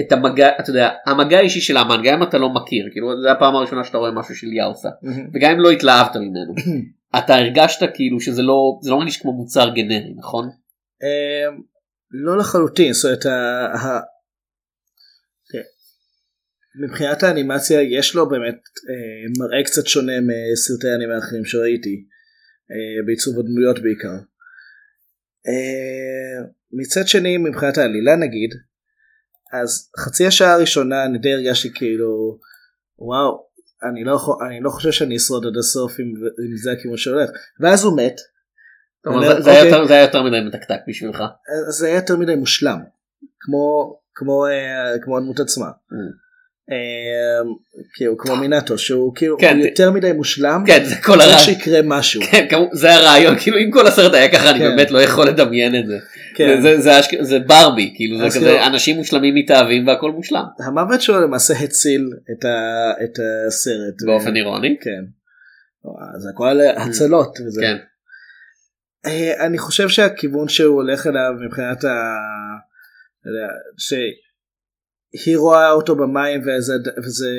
[0.00, 3.32] את המגע, אתה יודע, המגע האישי של האמן, גם אם אתה לא מכיר, כאילו זה
[3.32, 4.88] הפעם הראשונה שאתה רואה משהו של יאוסה,
[5.34, 6.54] וגם אם לא התלהבת ממנו,
[7.18, 10.48] אתה הרגשת כאילו שזה לא, זה לא מרגיש כמו מוצר גנרי, נכון?
[11.02, 11.62] אמ,
[12.10, 13.26] לא לחלוטין, זאת אומרת,
[16.80, 22.04] מבחינת האנימציה יש לו באמת אה, מראה קצת שונה מסרטי האנימה האחרים שראיתי,
[22.70, 24.16] אה, בעיצוב הדמויות בעיקר.
[25.48, 26.38] אה,
[26.72, 28.50] מצד שני מבחינת העלילה נגיד,
[29.52, 32.38] אז חצי השעה הראשונה אני די הרגשתי כאילו
[32.98, 33.46] וואו
[33.90, 36.04] אני לא, יכול- אני לא חושב שאני אשרוד עד הסוף אם,
[36.50, 38.16] אם זה הכיוון שהולך ואז הוא מת
[39.06, 39.72] אני זה, זה, היה אוקיי.
[39.72, 41.22] יותר, זה היה יותר מדי מתקתק בשבילך.
[41.78, 42.78] זה היה יותר מדי מושלם
[43.40, 45.66] כמו כמו אה, כמו הדמות עצמה.
[45.66, 45.94] Mm.
[46.72, 47.50] אה,
[47.94, 50.64] כאילו כמו מינטו שהוא כאילו כן, הוא יותר מדי מושלם.
[50.66, 51.38] כן זה כל הרעיון.
[51.38, 52.22] שיקרה משהו.
[52.30, 54.64] כן, כמו- זה הרעיון כאילו אם כל הסרט היה ככה אני כן.
[54.76, 55.98] באמת לא יכול לדמיין את זה.
[56.36, 56.62] כן.
[56.62, 61.00] זה, זה, אשכ- זה ברבי כאילו זה כזה כאילו- אנשים מושלמים מתאהבים והכל מושלם המוות
[61.02, 64.02] שלו למעשה הציל את, ה, את הסרט.
[64.06, 64.76] באופן אירוני.
[64.80, 65.04] כן.
[66.18, 67.38] זה הכל הצלות.
[67.46, 67.60] וזה.
[67.62, 67.76] כן.
[69.06, 71.88] אה, אני חושב שהכיוון שהוא הולך אליו מבחינת ה...
[73.26, 76.72] יודע, שהיא רואה אותו במים וזה,
[77.04, 77.30] וזה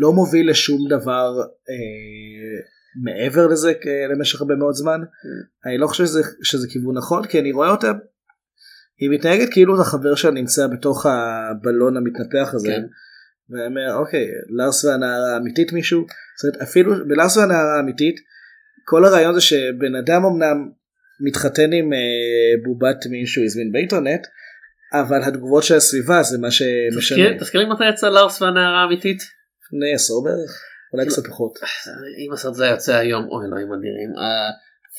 [0.00, 1.32] לא מוביל לשום דבר
[1.70, 3.72] אה, מעבר לזה
[4.10, 5.00] למשך הרבה מאוד זמן.
[5.66, 7.92] אני לא חושב שזה, שזה כיוון נכון כי אני רואה אותה
[9.00, 12.68] היא מתנהגת כאילו החבר שלה נמצא בתוך הבלון המתנפח הזה.
[12.68, 12.82] כן.
[13.50, 16.06] ואני אומר אוקיי לארס והנערה האמיתית מישהו
[16.40, 18.16] זאת אומרת, אפילו בלארס והנערה האמיתית
[18.84, 20.68] כל הרעיון זה שבן אדם אמנם
[21.20, 24.26] מתחתן עם אה, בובת מין שהוא הזמין באינטרנט
[24.92, 29.18] אבל התגובות של הסביבה זה מה שמשנה תזכיר לי מתי יצא לארס והנערה האמיתית?
[29.66, 30.62] לפני עשור בערך
[30.96, 31.52] אולי קצת פחות
[32.26, 34.10] אם הסרט זה היה יוצא היום אוי אלוהים אדירים.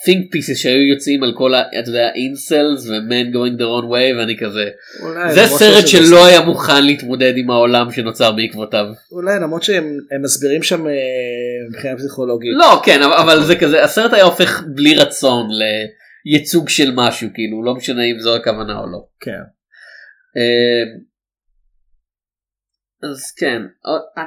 [0.06, 1.62] think pieces שהיו יוצאים על כל ה...
[1.80, 4.70] אתה יודע אינסלס ו-men going the wrong way ואני כזה
[5.02, 8.86] אולי, זה סרט שזה- שלא היה מוכן להתמודד עם העולם שנוצר בעקבותיו.
[9.12, 10.94] אולי למרות שהם הם מסבירים שם אה,
[11.70, 15.48] מבחינה פסיכולוגית לא כן אבל- זה כזה הסרט היה הופך בלי רצון
[16.26, 19.08] לייצוג של משהו כאילו לא משנה אם זו הכוונה או לא.
[19.20, 19.40] כן
[20.38, 20.84] אה,
[23.12, 23.62] אז כן
[24.18, 24.24] אה,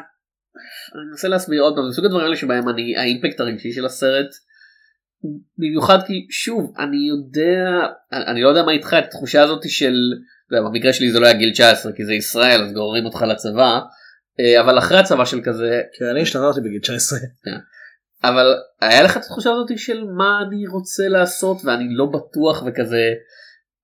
[0.95, 4.29] אני מנסה להסביר עוד פעם זה סוג הדברים האלה שבהם אני האימפקט הרגשי של הסרט
[5.59, 9.95] במיוחד כי שוב אני יודע אני לא יודע מה איתך את התחושה הזאת של
[10.51, 13.81] במקרה שלי זה לא היה גיל 19 כי זה ישראל אז גוררים אותך לצבא
[14.41, 17.19] אה, אבל אחרי הצבא של כזה כי אני השתחררתי בגיל 19
[18.25, 23.03] אבל היה לך את התחושה הזאת של מה אני רוצה לעשות ואני לא בטוח וכזה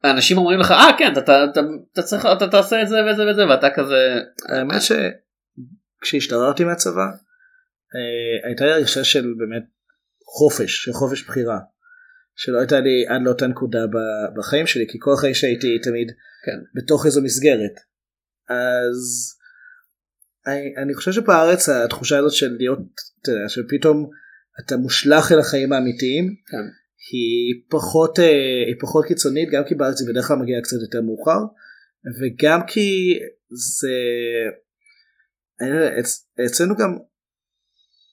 [0.04, 1.60] אנשים אומרים לך אה כן אתה, אתה, אתה,
[1.92, 4.82] אתה צריך אתה תעשה את זה וזה וזה ואתה כזה האמת
[6.04, 7.06] שכשהשתחררתי מהצבא
[7.94, 9.64] אה, הייתה לי הרגשה של באמת
[10.38, 11.58] חופש של חופש בחירה
[12.36, 13.78] שלא הייתה לי עד לאותה נקודה
[14.36, 16.08] בחיים שלי כי כל החיים שהייתי תמיד
[16.44, 16.80] כן.
[16.80, 17.74] בתוך איזו מסגרת
[18.48, 19.32] אז
[20.46, 22.78] אני, אני חושב שבארץ התחושה הזאת של להיות
[23.22, 24.10] אתה יודע, שפתאום
[24.64, 26.66] אתה מושלך אל החיים האמיתיים כן.
[27.12, 31.00] היא פחות אה, היא פחות קיצונית גם כי בארץ היא בדרך כלל מגיעה קצת יותר
[31.00, 31.40] מאוחר
[32.20, 33.18] וגם כי
[33.50, 35.45] זה אני לא יודע, אצ,
[36.46, 36.98] אצלנו גם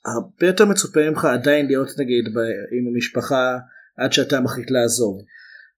[0.05, 2.25] הרבה יותר מצופה ממך עדיין להיות נגיד
[2.71, 3.57] עם המשפחה
[3.97, 5.21] עד שאתה מחליט לעזוב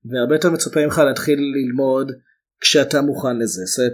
[0.05, 2.11] והרבה יותר מצופה ממך להתחיל ללמוד
[2.59, 3.93] כשאתה מוכן לזה אומרת,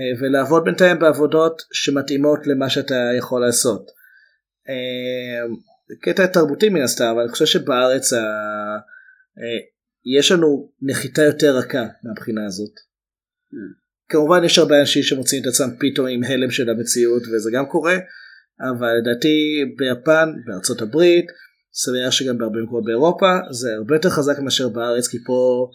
[0.00, 3.90] אה, ולעבוד בינתיים בעבודות שמתאימות למה שאתה יכול לעשות.
[4.68, 5.56] אה,
[6.02, 8.16] קטע תרבותי מן הסתם אבל אני חושב שבארץ ה...
[9.38, 9.60] אה,
[10.18, 12.72] יש לנו נחיתה יותר רכה מהבחינה הזאת.
[14.12, 17.96] כמובן יש הרבה אנשים שמוצאים את עצמם פתאום עם הלם של המציאות וזה גם קורה
[18.70, 21.26] אבל לדעתי ביפן בארצות הברית
[21.74, 25.68] סביר שגם בהרבה מקומות באירופה זה הרבה יותר חזק מאשר בארץ כי פה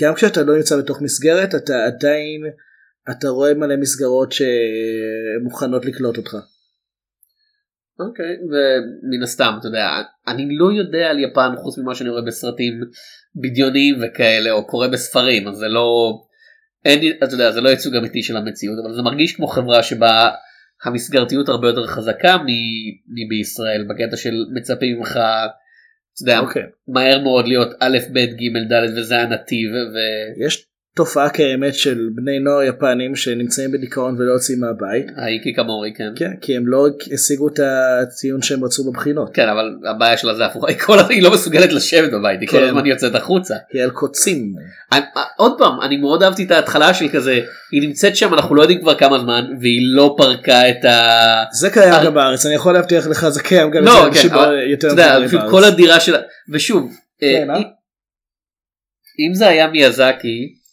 [0.00, 2.40] גם כשאתה לא נמצא בתוך מסגרת אתה עדיין
[3.10, 6.36] אתה רואה מלא מסגרות שמוכנות לקלוט אותך.
[8.00, 9.88] אוקיי ומן הסתם אתה יודע
[10.28, 12.80] אני לא יודע על יפן חוץ ממה שאני רואה בסרטים
[13.42, 16.18] בדיוניים וכאלה או קורא בספרים אז זה לא
[16.88, 20.30] אין אתה יודע זה לא ייצוג אמיתי של המציאות אבל זה מרגיש כמו חברה שבה
[20.84, 22.36] המסגרתיות הרבה יותר חזקה
[23.08, 25.10] מבישראל בקטע של מצפים ממך.
[25.16, 26.62] אתה יודע, אוקיי.
[26.88, 29.96] מהר מאוד להיות א' ב' ג' ד' וזה הנתיב ו...
[30.46, 30.67] יש
[30.98, 35.06] תופעה קיימת של בני נוער יפנים שנמצאים בדיכאון ולא יוצאים מהבית.
[35.16, 36.08] האיקי כמורי כן.
[36.16, 39.30] כן, כי הם לא השיגו את הציון שהם רצו בבחינות.
[39.34, 42.48] כן אבל הבעיה שלה זה הפוך היא כל הזמן היא לא מסוגלת לשבת בבית היא
[42.48, 42.64] כל כן.
[42.64, 43.54] הזמן יוצאת החוצה.
[43.72, 44.52] היא על קוצים.
[44.92, 45.00] אני-
[45.36, 47.40] עוד פעם אני מאוד אהבתי את ההתחלה של כזה
[47.72, 51.02] היא נמצאת שם אנחנו לא יודעים כבר כמה זמן והיא לא פרקה את ה...
[51.52, 52.04] זה קיים אה.
[52.04, 54.88] גם בארץ, אני יכול להבטיח לך זה קיים גם לא, אצל כן, אנשים אבל יותר
[54.88, 55.50] מבוגרים בארץ.
[55.50, 56.18] כל הדירה שלה
[56.52, 57.56] ושוב אה, כן, אה?
[59.20, 60.67] אם- זה היה מיאזקי אה,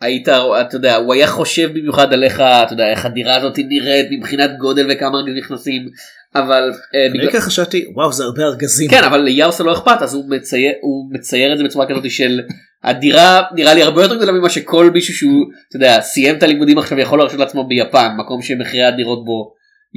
[0.00, 4.06] היית אתה יודע הוא היה חושב במיוחד על איך אתה יודע איך הדירה הזאת נראית
[4.10, 5.88] מבחינת גודל וכמה רגעים נכנסים
[6.34, 8.90] אבל אה, אני בגלל- ככה חשבתי וואו זה הרבה ארגזים.
[8.90, 12.40] כן אבל ליארסה לא אכפת אז הוא מצייר הוא מצייר את זה בצורה כזאת של
[12.84, 16.78] הדירה נראה לי הרבה יותר גדולה ממה שכל מישהו שהוא אתה יודע סיים את הלימודים
[16.78, 19.52] עכשיו יכול להרשות לעצמו ביפן מקום שמחירי הדירות בו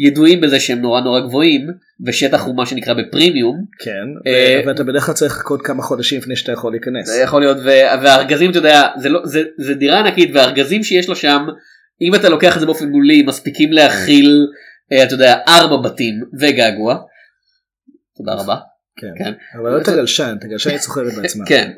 [0.08, 1.68] ידועים בזה שהם נורא נורא גבוהים
[2.06, 6.36] ושטח הוא מה שנקרא בפרימיום כן, אה, ואתה בדרך כלל צריך לחכות כמה חודשים לפני
[6.36, 7.08] שאתה יכול להיכנס.
[7.08, 7.58] זה יכול להיות
[8.02, 11.48] והארגזים אתה יודע זה לא זה, זה דירה ענקית והארגזים שיש לו שם
[12.02, 14.48] אם אתה לוקח את זה באופן מולי מספיקים להכיל
[14.92, 16.98] אה, אתה יודע ארבע בתים וגעגוע.
[18.18, 18.56] תודה רבה.
[18.96, 19.24] כן.
[19.24, 19.34] כן.
[19.62, 21.46] אבל לא את הגלשן, את הגלשן היא סוחבת בעצמה.
[21.46, 21.72] כן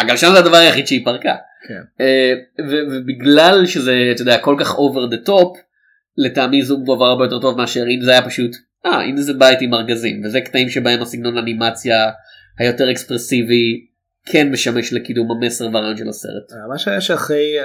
[0.00, 1.34] הגלשן זה הדבר היחיד שהיא פרקה.
[1.68, 1.82] כן.
[2.00, 5.71] אה, ובגלל שזה אתה יודע כל כך over the top
[6.16, 8.50] לטעמי זום עבר הרבה יותר טוב מאשר אם זה היה פשוט
[8.86, 12.10] אה הנה זה בית עם ארגזים וזה קטעים שבהם הסגנון אנימציה
[12.58, 13.86] היותר אקספרסיבי
[14.26, 16.52] כן משמש לקידום המסר והרעיון של הסרט.
[16.68, 17.56] מה שהיה שאחרי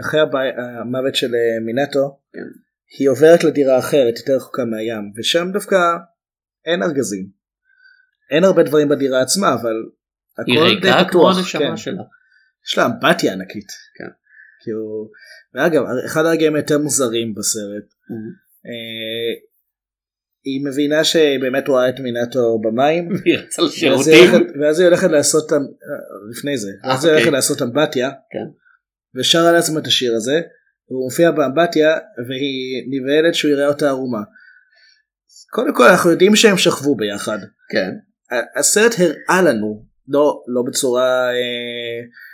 [0.00, 0.38] אחרי הבי-
[0.80, 2.40] המוות של אה, מינטו כן.
[2.98, 5.76] היא עוברת לדירה אחרת יותר רחוקה מהים ושם דווקא
[6.66, 7.26] אין ארגזים.
[8.30, 9.74] אין הרבה דברים בדירה עצמה אבל
[10.46, 11.36] היא הכל די ריקה כמו פתוח.
[11.38, 11.76] הנשמה כן.
[11.76, 12.02] שלה.
[12.66, 13.68] יש לה אמפתיה ענקית.
[13.98, 14.08] כן.
[14.66, 15.10] כאילו,
[15.54, 17.84] ואגב אחד הרגעים היותר מוזרים בסרט.
[18.66, 19.32] אה,
[20.44, 23.08] היא מבינה שבאמת רואה את מינטו במים.
[23.24, 24.46] היא רצה לשירותים.
[24.60, 25.58] ואז היא הולכת לעשות אמ-
[26.30, 27.36] לפני זה, אה, ואז היא הולכת אוקיי.
[27.36, 28.46] לעשות אמבטיה, כן.
[29.20, 30.40] ושרה לעצמה את השיר הזה,
[30.90, 31.98] והוא מופיע באמבטיה
[32.28, 34.22] והיא נבהלת שהוא יראה אותה ערומה.
[35.50, 37.38] קודם כל אנחנו יודעים שהם שכבו ביחד.
[37.70, 37.90] כן.
[38.56, 41.26] הסרט הראה לנו, לא, לא בצורה...
[41.26, 42.25] אה, אה,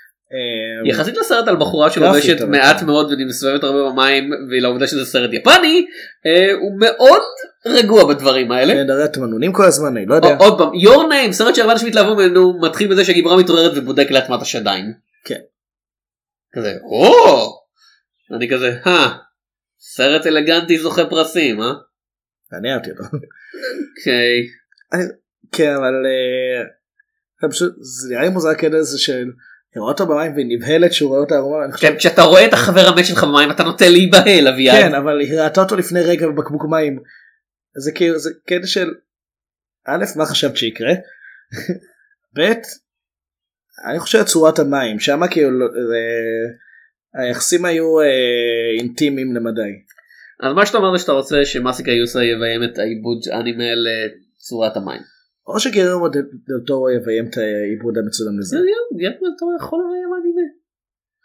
[0.85, 2.87] יחסית לסרט על בחורה שלובשת מעט כן.
[2.87, 5.87] מאוד והיא מסתובבת הרבה במים ולעובדה שזה סרט יפני
[6.27, 7.21] אה, הוא מאוד
[7.67, 8.75] רגוע בדברים האלה.
[8.75, 10.37] כן, הרי התמנונים כל הזמן, אני לא יודע.
[10.37, 14.37] עוד פעם your name סרט שהרבה אנשים התלהבו ממנו מתחיל בזה שהגיבורה מתעוררת ובודק לעצמה
[14.37, 14.93] את השדיים.
[15.25, 15.41] כן.
[16.53, 17.13] כזה או
[18.37, 19.19] אני כזה אה
[19.81, 21.73] סרט אלגנטי זוכה פרסים אה.
[22.59, 23.03] אני אהבתי אותו.
[23.05, 24.47] אוקיי.
[25.53, 26.65] כן, אבל אה,
[27.43, 29.25] זה פשוט, זה נראה לי מוזר הזה של...
[29.75, 31.65] היא רואה אותו במים והיא נבהלת שהוא רואה אותה ערומה.
[31.65, 34.77] אני חושב- כן, כשאתה רואה את החבר המת שלך במים אתה נוטה להיבהל אביעד.
[34.83, 36.99] כן, אבל היא ראתה אותו לפני רגע בבקבוק מים.
[37.77, 38.89] זה כאילו, זה קטע של...
[39.87, 40.93] א', מה חשבת שיקרה?
[42.39, 42.41] ב',
[43.91, 48.07] אני חושב צורת המים, שמה כאילו, לא- זה- היחסים היו אה,
[48.79, 49.73] אינטימיים למדי.
[50.43, 55.01] אז מה שאתה אומר זה שאתה רוצה שמאסיקה יוסה יביים את העיבוד אנימה לצורת המים.
[55.47, 56.21] או שגרמו דל
[56.67, 58.57] טורו יביים את העיבוד המצולם לזה.
[59.01, 60.49] גרמן אתה יכול לביים אנימה.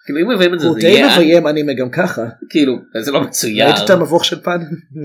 [0.05, 2.25] כאילו אם מביים את זה הוא די מביים אנימה גם ככה.
[2.49, 3.65] כאילו זה לא מצויר.
[3.65, 4.57] ראית את המבוך של פן?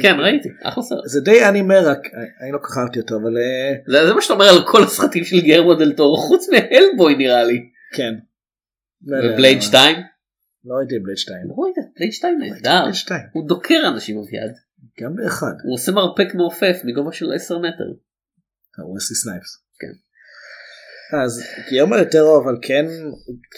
[0.03, 0.99] כן ראיתי אחלה סרט.
[1.07, 1.99] זה די אנימה רק,
[2.43, 5.25] אני לא כל כך אהבתי אותו, אבל אה, זה מה שאתה אומר על כל הסרטים
[5.25, 7.61] של גרמו דל טורו חוץ מהלבוי נראה לי.
[7.97, 8.15] כן.
[9.07, 9.97] לא ובלייד אבל- 2.
[10.65, 11.37] לא ראיתי בלייד 2.
[11.49, 12.81] לא ראית את בלייד 2 נהדר.
[12.81, 13.21] בלייד 2.
[13.33, 14.53] הוא דוקר אנשים אביעד.
[15.01, 15.53] גם באחד.
[15.65, 17.85] הוא עושה מרפק מעופף מגובה של 10 מטר.
[18.79, 19.59] ווסלי סנייפס.
[19.79, 19.93] כן.
[21.17, 22.87] אז גיירמו יותר אבל כן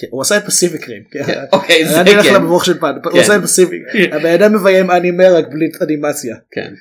[0.01, 1.03] כן, הוא עשה את Pacific Rim.
[1.11, 1.45] כן.
[1.53, 2.35] אוקיי זה אני אלך כן.
[2.35, 2.93] למבוך של פן.
[3.05, 3.83] הוא עשה את Pacific.
[4.13, 6.37] הבן אדם מביים אנימה רק בלי אנימציה.
[6.51, 6.73] כן.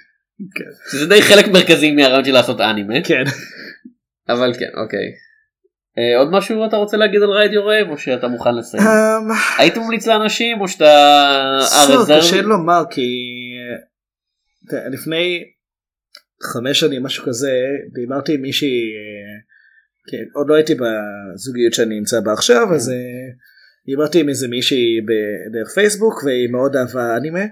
[0.56, 0.92] כן.
[0.92, 2.94] שזה די חלק מרכזי מהרעיון של לעשות אנימה.
[3.04, 3.24] כן.
[4.30, 5.12] אבל כן אוקיי.
[5.98, 8.84] אה, עוד משהו אתה רוצה להגיד על רייד יורב או שאתה מוכן לסיים?
[8.84, 11.60] אמ, היית ממליץ לאנשים או שאתה...
[12.18, 13.02] קשה לומר כי
[14.70, 15.44] תראה, לפני
[16.44, 17.52] חמש שנים משהו כזה
[17.94, 19.40] דיברתי עם מישהי אה,
[20.12, 22.96] כן, עוד לא הייתי בזוגיות שאני נמצא בה עכשיו אז אה,
[23.86, 25.00] דיברתי עם איזה מישהי
[25.54, 27.44] דרך פייסבוק והיא מאוד אהבה אנימה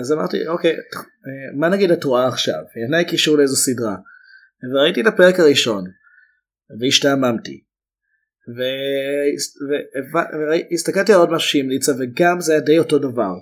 [0.00, 2.62] אז אמרתי אוקיי אה, מה נגיד את רואה עכשיו?
[2.74, 3.96] היא לי קישור לאיזו סדרה.
[4.72, 5.84] וראיתי את הפרק הראשון
[6.80, 7.64] והשתעממתי.
[10.70, 13.34] והסתכלתי על עוד משהו שהיא המליצה וגם זה היה די אותו דבר.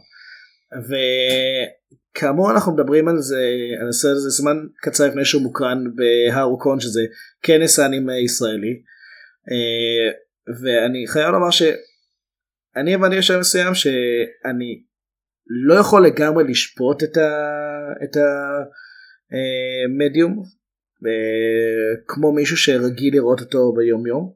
[2.16, 3.42] וכאמור אנחנו מדברים על זה
[3.80, 7.00] על הסרט הזה זמן קצר לפני שהוא מוקרן בהרוקון שזה
[7.42, 8.82] כנס האנימה ישראלי
[9.50, 10.12] אה,
[10.62, 14.82] ואני חייב לומר שאני הבנתי בשלב מסוים שאני
[15.66, 18.16] לא יכול לגמרי לשפוט את,
[19.86, 20.42] המדיום
[21.06, 24.32] אה, כמו מישהו שרגיל לראות אותו ביום יום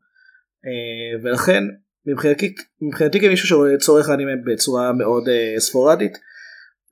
[0.67, 1.65] אה, ולכן
[2.07, 6.19] מבחינתי, מבחינתי כמישהו שרואה צורך אנימה בצורה מאוד אה, ספורדית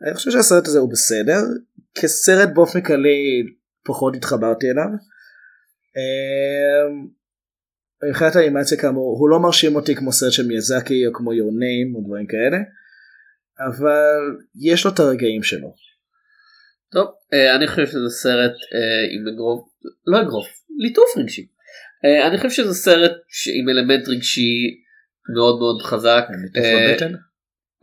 [0.02, 1.40] אני חושב שהסרט הזה הוא בסדר
[1.94, 3.42] כסרט באופן כללי
[3.85, 4.88] פחות התחברתי אליו.
[5.96, 6.88] אה,
[8.09, 11.96] מבחינת האנימציה כאמור הוא לא מרשים אותי כמו סרט של מיאזקי או כמו your name
[11.96, 12.59] או דברים כאלה
[13.59, 15.74] אבל יש לו את הרגעים שלו.
[16.92, 19.69] טוב אה, אני חושב שזה סרט אה, עם אגרוף
[20.06, 20.48] לא אגרוף
[20.79, 21.46] ליטוף רגשי.
[22.04, 23.12] אה, אני חושב שזה סרט
[23.54, 24.81] עם אלמנט רגשי
[25.37, 26.25] מאוד מאוד חזק.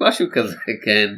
[0.01, 0.55] משהו כזה
[0.85, 1.13] כן.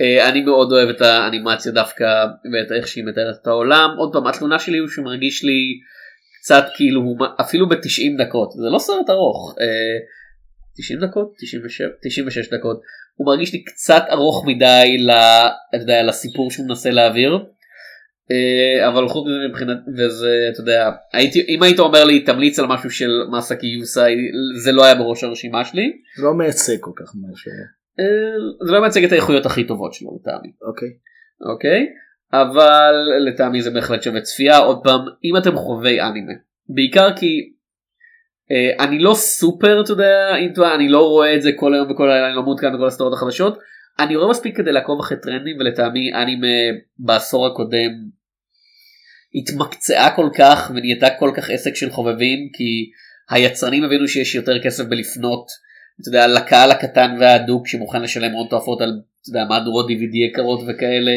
[0.00, 2.04] אה, אני מאוד אוהב את האנימציה דווקא
[2.52, 5.78] ואת איך שהיא מתארת את העולם עוד פעם התלונה שלי הוא שהוא מרגיש לי
[6.40, 9.98] קצת כאילו אפילו ב-90 דקות זה לא סרט ארוך אה,
[10.76, 12.80] 90 דקות 97 96 דקות
[13.14, 15.10] הוא מרגיש לי קצת ארוך מדי ל,
[15.74, 17.38] יודע, לסיפור שהוא מנסה להעביר.
[18.30, 22.66] אה, אבל חוץ מזה מבחינת וזה אתה יודע הייתי אם היית אומר לי תמליץ על
[22.66, 24.14] משהו של מסקי יוסאי
[24.62, 25.92] זה לא היה בראש הרשימה שלי.
[26.18, 27.52] לא מייצג כל כך משהו.
[28.00, 30.52] אה, זה לא מייצג את האיכויות הכי טובות שלו לטעמי.
[30.62, 30.88] אוקיי.
[31.52, 31.86] אוקיי
[32.32, 32.94] אבל
[33.28, 36.32] לטעמי זה בהחלט שווה צפייה עוד פעם אם אתם חובבי אנימה
[36.68, 37.52] בעיקר כי
[38.50, 42.10] אה, אני לא סופר אתה יודע אינטו- אני לא רואה את זה כל היום וכל
[42.10, 43.58] הלילה אני לא מעודכן בכל הסדרות החדשות
[43.98, 47.90] אני רואה מספיק כדי לעקוב אחרי טרנדים ולטעמי אנימה בעשור הקודם
[49.34, 52.90] התמקצעה כל כך ונהייתה כל כך עסק של חובבים כי
[53.30, 55.46] היצרנים הבינו שיש יותר כסף בלפנות
[56.00, 59.00] אתה יודע, לקהל הקטן וההדוק שמוכן לשלם הון תועפות על
[59.48, 61.12] מהדורות DVD יקרות וכאלה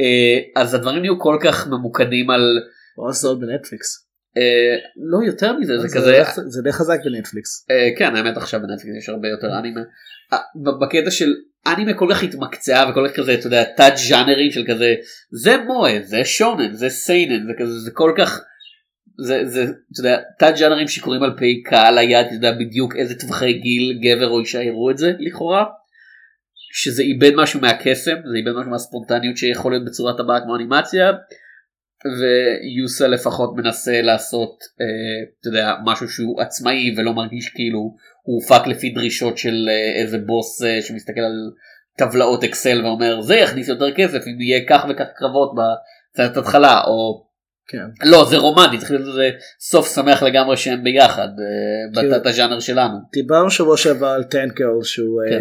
[0.00, 2.40] אה, אז הדברים נהיו כל כך ממוקדים על
[2.98, 4.06] או סדרות בנטפליקס.
[4.36, 7.66] אה, לא יותר מזה זה זה כזה זה די חזק בנטפליקס.
[7.70, 9.80] אה, כן האמת עכשיו בנטפליקס יש הרבה יותר אנימה.
[10.80, 11.34] בקטע של
[11.66, 14.94] אנימה כל כך התמקצעה וכל כך כזה אתה יודע תת ז'אנרים של כזה
[15.30, 18.40] זה מואה זה שונן זה סיינן זה כזה זה כל כך
[19.18, 23.14] זה זה אתה יודע תת ז'אנרים שקוראים על פי קהל היד אתה יודע בדיוק איזה
[23.20, 25.64] טווחי גיל גבר או אישה יראו את זה לכאורה.
[26.72, 31.12] שזה איבד משהו מהקסם זה איבד משהו מהספונטניות שיכול להיות בצורת הבאה כמו אנימציה.
[32.04, 34.50] ויוסה לפחות מנסה לעשות
[34.80, 34.86] אה,
[35.40, 37.78] אתה יודע משהו שהוא עצמאי ולא מרגיש כאילו
[38.22, 41.50] הוא הופק לפי דרישות של אה, איזה בוס אה, שמסתכל על
[41.98, 47.26] טבלאות אקסל ואומר זה יכניס יותר כסף אם יהיה כך וכך קרבות בצד התחלה או
[47.68, 47.78] כן.
[48.02, 52.98] לא זה רומנטי צריך להיות סוף שמח לגמרי שהם ביחד אה, כאילו- בתת הז'אנר שלנו.
[53.12, 55.34] דיברנו שבוע שעבר על טנק גירל שהוא כן.
[55.34, 55.40] אה,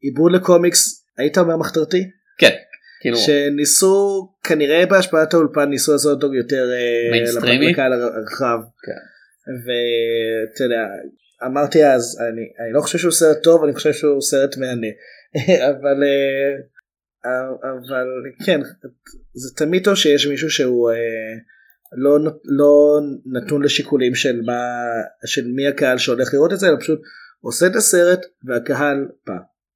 [0.00, 2.54] עיבוד לקומיקס היית אומר מחתרתי כן.
[3.00, 7.72] כאילו שניסו כנראה בהשפעת האולפן ניסו לעשות אותו יותר אה, מיינסטרימי?
[7.72, 8.58] לקהל הרחב.
[8.86, 9.02] כן.
[9.66, 10.86] ואתה יודע
[11.46, 14.86] אמרתי אז אני, אני לא חושב שהוא סרט טוב אני חושב שהוא סרט מהנה
[15.70, 16.02] אבל
[17.62, 18.06] אבל
[18.46, 18.60] כן
[19.34, 20.90] זה תמיד טוב שיש מישהו שהוא
[21.96, 24.62] לא, לא נתון לשיקולים של מה
[25.26, 27.00] של מי הקהל שהולך לראות את זה אלא פשוט
[27.40, 29.34] עושה את הסרט והקהל בא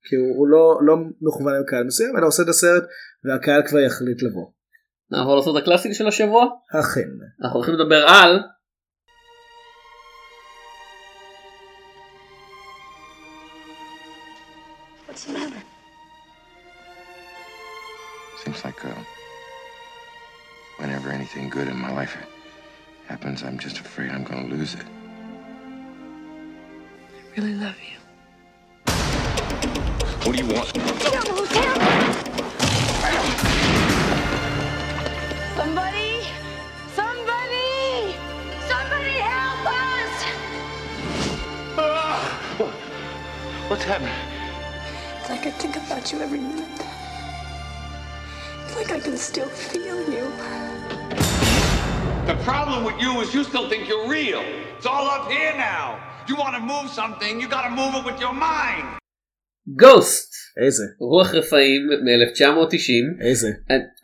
[0.09, 2.83] כי הוא, הוא לא, לא מכוון לקהל מסוים אלא עושה את הסרט
[3.25, 4.47] והקהל כבר יחליט לבוא.
[5.11, 6.47] נעבור לעשות הקלאסית של השבוע
[6.81, 7.09] אכן.
[7.45, 8.41] אנחנו הולכים לדבר על
[15.09, 15.63] What's the matter?
[18.45, 19.16] Seems like uh,
[20.77, 22.17] whenever anything good in my life
[23.07, 24.87] happens, I'm just afraid I'm going to lose it.
[27.17, 27.99] I really love you.
[30.25, 30.69] What do you want?
[35.57, 36.27] Somebody!
[36.95, 38.15] Somebody!
[38.67, 40.25] Somebody help us!
[41.79, 42.19] Ah!
[43.69, 44.13] What's happening?
[45.21, 46.86] It's like I think about you every minute
[48.77, 50.31] like I can still feel you.
[52.27, 54.43] The problem with you is you still think you're real.
[54.77, 55.99] It's all up here now.
[56.29, 58.99] You want to move something, you got to move it with your mind.
[59.77, 60.36] Ghost.
[60.65, 63.49] איזה רוח רפאים מ-1990 איזה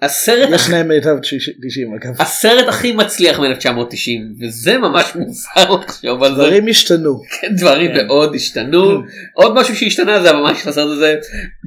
[0.03, 1.17] הסרט יש להם מיטב
[1.63, 2.15] 90 אגב.
[2.19, 7.21] הסרט הכי מצליח מ-1990 וזה ממש מוזר לחשוב על זה דברים השתנו.
[7.41, 8.07] כן, דברים כן.
[8.07, 9.03] מאוד השתנו
[9.35, 11.17] עוד משהו שהשתנה זה ממש הסרט הזה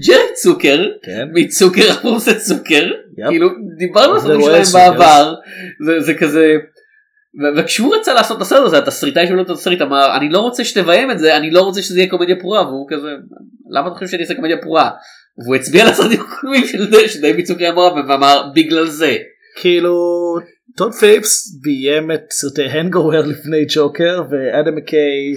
[0.07, 1.27] ג'רי צוקר כן.
[1.33, 2.83] מצוקר ערוץ צוקר
[3.17, 3.27] יפ.
[3.29, 4.19] כאילו דיברנו על
[4.63, 4.73] זה.
[4.73, 5.33] בעבר
[5.85, 6.53] זה- זה כזה.
[7.41, 10.63] ו- וכשהוא רצה לעשות את הסרט הזה התסריטאי שלו את התסריט אמר אני לא רוצה
[10.63, 13.09] שתביים את זה אני לא רוצה שזה יהיה קומדיה פרועה והוא כזה
[13.71, 14.89] למה אתה חושב שאני אעשה קומדיה פרועה
[15.43, 19.15] והוא הצביע על הסרטים הקודמים של די- שדייוויד צוקר אמר ואמר בגלל זה
[19.61, 19.95] כאילו
[20.77, 25.35] טוד פיליפס ביים את סרטי ה Hangover לפני ג'וקר ואדם מקיי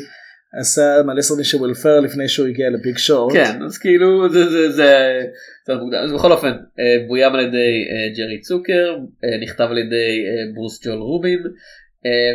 [0.60, 3.32] עשה מלא סרטים של וויל פרל לפני שהוא הגיע ל Big Short.
[3.32, 5.20] כן אז כאילו זה זה זה
[5.66, 5.98] זה מוקדם.
[6.04, 7.56] אז בכל אופן אה, בוים על ידי
[7.90, 10.24] אה, ג'רי צוקר אה, נכתב על ידי
[10.54, 11.38] ברוס ג'ואל רובין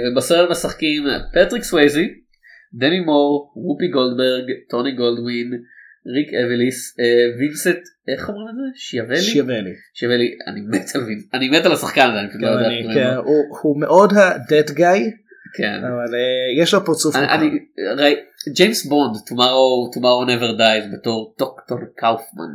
[0.08, 1.04] ובסרט משחקים
[1.34, 2.08] פטריק סווייזי
[2.74, 5.52] דמי מור וופי גולדברג טוני גולדווין
[6.16, 7.06] ריק אבליס אה,
[7.40, 9.74] וינסט איך אומרים את זה שיאבלי שיאבלי.
[9.94, 12.94] שיאבלי אני מת על וינסט אני מת על השחקן הזה אני פשוט לא גם יודע
[12.94, 13.16] כן.
[13.16, 15.00] הוא- הוא מאוד ה-dead guy
[15.58, 17.16] כן אבל אה, יש לו פרצוף
[18.56, 22.54] ג'יימס בונד tomorrow tomorrow never dies בתור דוקטור קאופמן.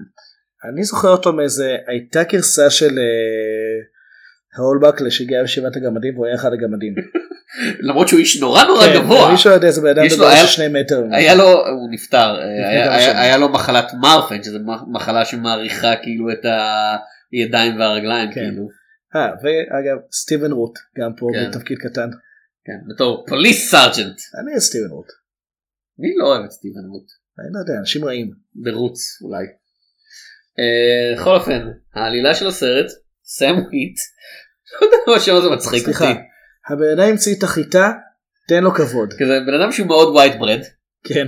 [0.73, 3.79] אני זוכר אותו מאיזה הייתה גרסה של אה,
[4.63, 6.95] הולבק שהגיע לישיבת הגמדים והוא היה אחד הגמדים.
[7.89, 9.31] למרות שהוא איש נורא נורא כן, גבוה.
[9.33, 11.03] מישהו יודע איזה בן אדם היה- של שני מטר.
[11.13, 13.21] היה לו הוא נפטר היה- היה-.
[13.23, 16.45] היה לו מחלת מרפן שזה מ- מחלה שמאריכה כאילו את
[17.33, 18.35] הידיים והרגליים כן.
[18.51, 18.69] כאילו.
[19.17, 21.51] אה, ואגב סטיבן רוט גם פה כן.
[21.51, 22.09] בתפקיד קטן.
[22.65, 24.17] כן, בתור police sergeant.
[24.41, 25.07] אני סטיבן רוט.
[25.99, 27.07] מי לא אוהב את סטיבן רוט?
[27.39, 28.31] אני לא יודע אנשים רעים.
[28.55, 29.45] ברוץ אולי.
[30.59, 32.87] אה, בכל אופן העלילה של הסרט
[33.25, 33.97] סם וויט.
[34.81, 34.97] לא יודע
[35.33, 36.11] מה הזה מצחיק סליחה.
[36.11, 36.21] אותי.
[36.69, 37.93] הבן אדם המציא את החיטה
[38.49, 39.13] תן לו כבוד.
[39.13, 40.61] כזה בן אדם שהוא מאוד ווייט ברד.
[41.05, 41.27] כן.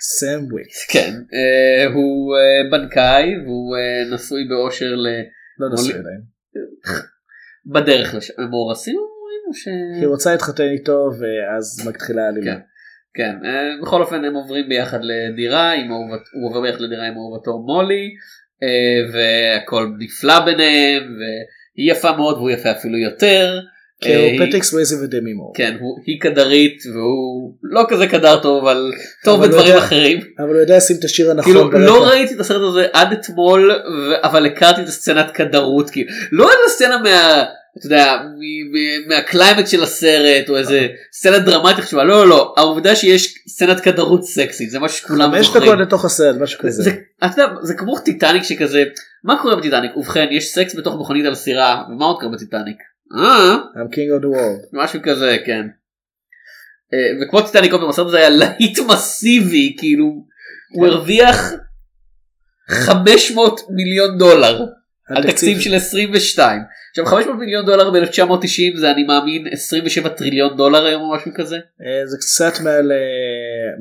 [0.00, 0.68] סם וויט.
[0.92, 1.14] כן.
[1.34, 5.06] אה, הוא אה, בנקאי והוא אה, נשוי באושר ל...
[5.58, 6.20] לא נשוי עדיין.
[7.66, 8.32] בדרך לשם.
[8.38, 9.68] הם מאורסים אומרים או ש...
[10.00, 12.54] היא רוצה להתחתן איתו ואז מתחילה העלילה.
[12.54, 12.60] כן.
[13.14, 13.36] כן,
[13.82, 15.72] בכל אופן הם עוברים ביחד לדירה,
[16.32, 18.08] הוא עובר ביחד לדירה עם אהובתו מולי,
[19.12, 21.02] והכל נפלא ביניהם,
[21.78, 23.58] והיא יפה מאוד והוא יפה אפילו יותר.
[24.00, 25.52] כן, אה, היא- פטריק סווייזי ודמי מור.
[25.56, 25.76] כן,
[26.06, 28.92] היא קדרית והוא לא כזה קדר טוב, אבל
[29.24, 30.20] טוב בדברים אחרים.
[30.38, 31.78] אבל הוא יודע לשים את השיר הנכון כאילו.
[31.78, 33.72] לא ראיתי את הסרט הזה עד אתמול
[34.22, 37.44] אבל הכרתי את הסצנת כדרות כאילו לא איזה סצנה מה...
[37.78, 38.22] אתה יודע,
[39.08, 44.24] מהקליימקס של הסרט או איזה סצנה דרמטית חשובה לא לא לא העובדה שיש סצנת כדרות
[44.24, 45.64] סקסית זה משהו שכולם חמש זוכרים.
[45.64, 46.82] דקות לתוך הסרט משהו כזה.
[46.82, 46.90] זה,
[47.24, 48.84] אתה יודע, זה כמו טיטניק שכזה
[49.24, 52.76] מה קורה בטיטניק ובכן יש סקס בתוך מכונית על סירה ומה עוד קורה בטיטניק?
[53.16, 54.68] אה, I'm king of the world.
[54.72, 55.66] משהו כזה כן.
[56.94, 60.24] אה, וכמו טיטניק הסרט הזה היה להיט מסיבי כאילו
[60.74, 61.52] הוא הרוויח
[62.70, 64.64] 500 מיליון דולר
[65.08, 66.60] על תקציב של 22
[66.90, 71.56] עכשיו 500 מיליון דולר ב-1990 זה אני מאמין 27 טריליון דולר היום או משהו כזה.
[71.56, 72.98] אה, זה קצת מעל אה,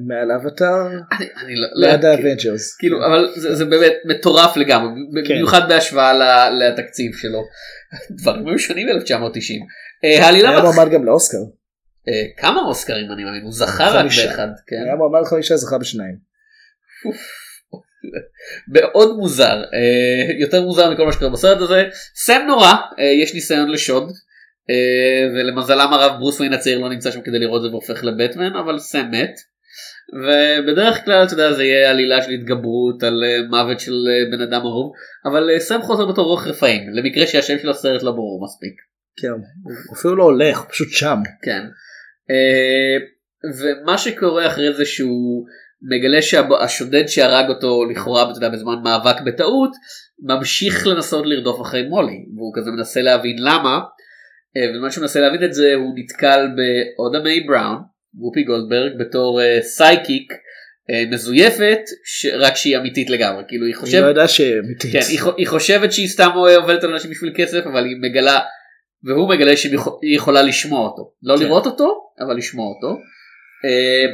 [0.07, 0.87] מעל אבטאר.
[0.87, 2.75] אני, אני לא, לא, ליד כאילו- ה Avengers.
[2.77, 4.89] כאילו אבל זה, זה באמת מטורף לגמרי
[5.27, 5.33] כן.
[5.33, 7.41] במיוחד בהשוואה לתקציב שלו.
[8.21, 9.63] דברים היו שונים ב-1990.
[10.03, 11.37] אה, העלילה היה מועמד גם לאוסקר.
[12.37, 14.05] כמה אוסקרים אני מאמין הוא זכה רק.
[14.05, 14.47] באחד.
[14.67, 14.83] כן.
[14.85, 16.15] היה מועמד חמישה זכה בשניים.
[18.67, 21.83] מאוד מוזר אה, יותר מוזר מכל מה שקורה בסרט הזה
[22.15, 24.11] סם נורה אה, יש ניסיון לשוד
[24.69, 28.79] אה, ולמזלם הרב ברוס ויין הצעיר לא נמצא שם כדי לראות זה והופך לבטמן אבל
[28.79, 29.35] סם מת.
[30.13, 34.91] ובדרך כלל אתה יודע זה יהיה עלילה של התגברות על מוות של בן אדם אהוב
[35.25, 38.73] אבל סם חוזר בתור רוח רפאים למקרה שהשם של הסרט לא ברור מספיק.
[39.21, 39.27] כן,
[39.87, 41.17] הוא אפילו לא הולך, הוא פשוט שם.
[41.41, 41.63] כן.
[43.59, 45.45] ומה שקורה אחרי זה שהוא
[45.81, 49.71] מגלה שהשודד שהרג אותו לכאורה אתה יודע, בזמן מאבק בטעות
[50.23, 53.79] ממשיך לנסות לרדוף אחרי מולי והוא כזה מנסה להבין למה.
[54.57, 57.77] אה, ובזמן שהוא מנסה להבין את זה הוא נתקל באודה מיי בראון
[58.19, 60.33] וופי גולדברג בתור אה, סייקיק
[60.89, 64.91] אה, מזויפת ש- רק שהיא אמיתית לגמרי כאילו היא אני חושבת לא יודע שאמיתית.
[64.93, 66.29] כן, היא, חו- היא חושבת שהיא סתם
[66.61, 68.39] עובדת על אנשים בשביל כסף אבל היא מגלה
[69.03, 71.43] והוא מגלה שהיא יכול- היא יכולה לשמוע אותו לא כן.
[71.43, 72.97] לראות אותו אבל לשמוע אותו
[73.65, 74.05] אה,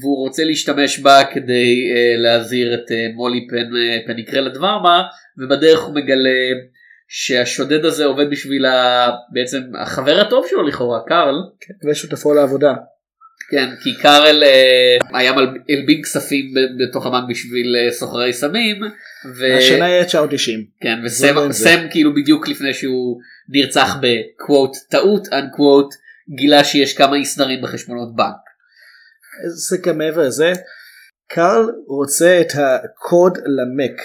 [0.00, 5.02] והוא רוצה להשתמש בה כדי אה, להזהיר את אה, מולי פן, אה, פניקרל הדברמה
[5.38, 6.40] ובדרך הוא מגלה
[7.08, 9.08] שהשודד הזה עובד בשביל ה...
[9.32, 11.36] בעצם החבר הטוב שלו לכאורה קארל
[11.88, 12.74] ושותפו לעבודה.
[13.50, 15.46] כן כי קארל אה, היה מל...
[15.68, 18.76] הלבין כספים בתוך הבנק בשביל אה, סוחרי סמים.
[19.38, 19.56] ו...
[19.58, 20.64] השנה יהיה 990.
[20.80, 21.52] כן, לא וסם זה.
[21.52, 25.86] סם כאילו בדיוק לפני שהוא נרצח בקוואט טעות אנקוואט
[26.36, 28.51] גילה שיש כמה אי סדרים בחשבונות בנק.
[29.48, 30.52] זה גם מעבר לזה.
[31.28, 34.00] קארל רוצה את הקוד למק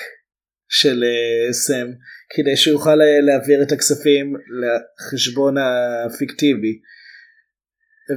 [0.69, 1.88] של אה, סם
[2.35, 6.79] כדי שיוכל אה, להעביר את הכספים לחשבון הפיקטיבי.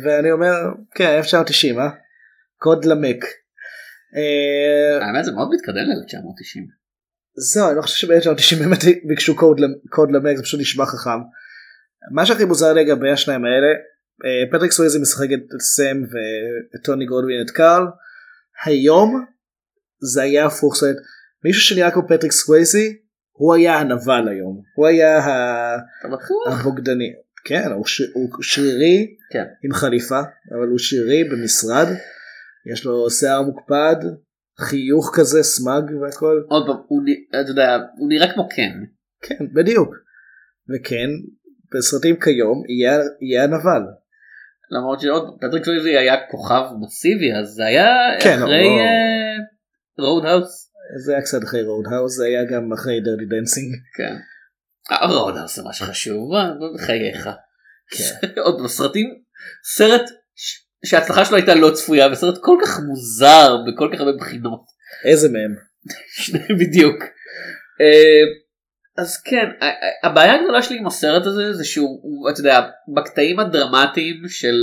[0.05, 0.53] ואני אומר
[0.95, 1.89] כן 1990 אה?
[2.57, 3.25] קוד למק.
[4.17, 6.61] אה, האמת זה מאוד מתקדם ל-1990.
[7.35, 11.21] זהו אני לא חושב שב-1990 באמת ביקשו קוד, למ- קוד למק זה פשוט נשמע חכם.
[12.15, 13.67] מה שהכי מוזר לגבי השניים האלה
[14.53, 16.03] פטריק סוויזי משחק את סם
[16.75, 17.85] וטוני גולדווין את קארל.
[18.65, 19.25] היום
[20.13, 20.97] זה היה הפוך זאת אומרת,
[21.45, 22.97] מישהו שנראה כמו פטריק סוויזי
[23.33, 25.21] הוא היה הנבל היום הוא היה?
[26.53, 27.13] הבוגדני
[27.45, 28.03] כן הוא, ש...
[28.15, 29.45] הוא שרירי כן.
[29.65, 30.21] עם חליפה
[30.59, 31.87] אבל הוא שרירי במשרד
[32.73, 33.97] יש לו שיער מוקפד
[34.61, 38.85] חיוך כזה smug והכל עוד פעם, הוא נ- אתה יודע, הוא נראה כמו קן.
[39.23, 39.95] כן בדיוק
[40.71, 41.09] וכן
[41.75, 43.83] בסרטים כיום יהיה, יהיה הנבל
[44.71, 47.87] למרות שעוד פטריק סוויזי היה כוכב מסיבי אז זה היה
[48.23, 48.69] כן, אחרי
[49.99, 50.09] לא.
[50.09, 50.71] Road House.
[51.05, 54.17] זה היה קצת אחרי Road House זה היה גם אחרי Dirty Dancing כן.
[55.11, 57.29] Road House זה מה שחשוב מה בחייך.
[57.91, 58.29] כן.
[58.45, 59.07] עוד פעם, סרטים
[59.65, 60.11] סרט
[60.87, 64.61] שההצלחה שלו הייתה לא צפויה וסרט כל כך מוזר בכל כך הרבה בחינות.
[65.05, 65.55] איזה מהם
[66.23, 66.97] שניהם בדיוק.
[68.99, 69.47] אז כן
[70.03, 72.61] הבעיה הגדולה שלי עם הסרט הזה זה שהוא הוא, אתה יודע
[72.97, 74.57] בקטעים הדרמטיים של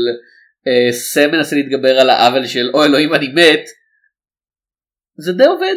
[0.68, 3.66] אה, סם מנסה להתגבר על העוול של או אלוהים אני מת.
[5.18, 5.76] זה די עובד.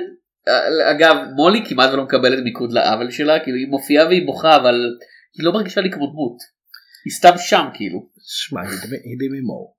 [0.48, 4.74] אה, אגב מולי כמעט ולא מקבלת מיקוד לעוול שלה כאילו היא מופיעה והיא בוכה אבל
[5.34, 6.36] היא לא מרגישה לי כמו דמות.
[7.04, 8.08] היא סתם שם כאילו.
[8.18, 8.60] שמע
[9.04, 9.76] היא דמי מור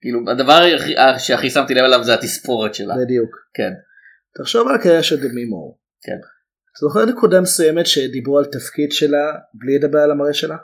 [0.00, 0.60] כאילו הדבר
[0.98, 2.94] אה, שהכי שמתי לב אליו זה התספורת שלה.
[3.04, 3.72] בדיוק כן.
[4.38, 6.18] תחשוב על הקריירה של דמי מור כן.
[6.78, 10.56] אתה זוכר נקודה מסוימת שדיברו על תפקיד שלה בלי לדבר על המראה שלה?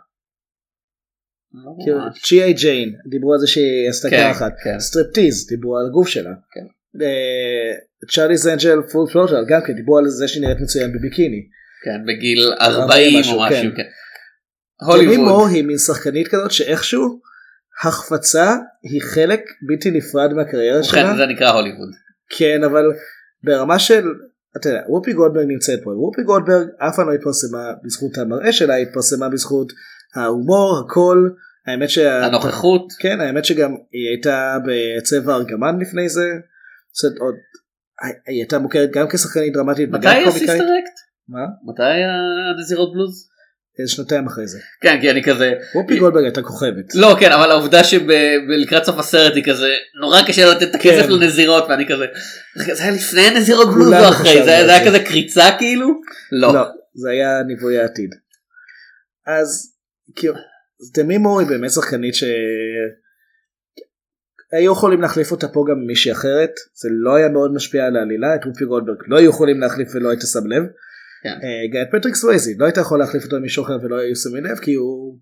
[1.52, 2.22] ממש.
[2.28, 2.52] G.I.
[2.52, 4.80] Jane דיברו על זה שהיא עשתה כן, ככה כן.
[4.80, 6.30] סטריפטיז דיברו על הגוף שלה.
[6.30, 6.66] כן.
[7.02, 7.72] אה,
[8.14, 11.42] Charlie's Angels Full Throttle גם כן דיברו על זה שהיא נראית מצוין בביקיני.
[11.84, 13.56] כן בגיל 40 משהו, או משהו.
[13.56, 13.76] כן.
[13.76, 13.82] כן.
[14.82, 15.28] דמי הוליווד.
[15.28, 17.20] מור היא מין שחקנית כזאת שאיכשהו
[17.84, 21.02] החפצה היא חלק בלתי נפרד מהקריירה שלה.
[21.02, 21.88] ובכן זה נקרא הוליווד.
[22.38, 22.84] כן אבל
[23.44, 24.04] ברמה של
[24.56, 28.74] אתה יודע וופי גולדברג נמצאת פה וופי גולדברג אף פעם לא התפרסמה בזכות המראה שלה
[28.74, 29.72] היא התפרסמה בזכות
[30.16, 31.28] ההומור הכל
[31.66, 32.26] האמת שה...
[32.26, 32.92] הנוכחות.
[33.00, 36.28] כן האמת שגם היא הייתה בצבע ארגמן לפני זה.
[36.92, 37.34] זאת עוד
[38.26, 40.32] היא הייתה מוכרת גם כשחקנית דרמטית מתי וגם קומיקאית.
[40.32, 40.98] Sister Act?
[41.28, 41.72] מה?
[41.72, 42.08] מתי היה
[42.60, 43.29] נזירות בלוז?
[43.86, 44.58] שנתיים אחרי זה.
[44.80, 45.52] כן כי אני כזה.
[45.74, 46.94] וופי גולדברג הייתה כוכבת.
[46.94, 49.68] לא כן אבל העובדה שלקראת סוף הסרט היא כזה
[50.00, 51.12] נורא קשה לתת את הכסף כן.
[51.12, 52.06] לנזירות ואני כזה
[52.56, 54.86] "רגע, זה היה לפני נזירות בלוז או אחרי זה היה-.
[54.86, 55.88] כזה קריצה כאילו?
[56.32, 56.54] לא.
[56.54, 56.62] לא
[56.94, 58.10] זה היה ניבוי העתיד.
[59.26, 59.72] אז
[60.16, 60.34] כאילו
[60.94, 62.24] דמי מור היא באמת שחקנית ש...
[64.52, 68.34] היו יכולים להחליף אותה פה גם מישהי אחרת זה לא היה מאוד משפיע על העלילה
[68.34, 70.62] את וופי גולדברג לא היו יכולים להחליף ולא היית שם לב.
[71.22, 71.28] כן.
[71.28, 71.38] אה,
[71.72, 74.58] גם פטריק סווייזי לא היית יכול להחליף אותו עם מישהו אחר ולא היו שמים לב
[74.58, 75.18] כי הוא.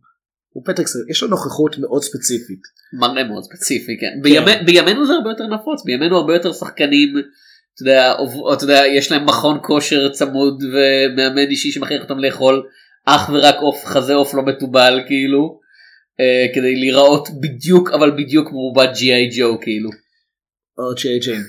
[0.52, 2.60] הוא פטריק סווייזי יש לו נוכחות מאוד ספציפית.
[3.00, 4.12] מראה מאוד ספציפי כן.
[4.22, 7.08] בימי- בימינו זה הרבה יותר נפוץ בימינו הרבה יותר שחקנים.
[7.18, 12.62] אתה יודע, עוב- אתה יודע יש להם מכון כושר צמוד ומאמן אישי שמכריח אותם לאכול
[13.06, 15.60] אך ורק עוף חזה עוף לא מתובל כאילו
[16.20, 19.90] אה, כדי להיראות בדיוק אבל בדיוק כמו בת ג'י.איי ג'ו כאילו.
[20.78, 21.42] או ג'יי ג'יין.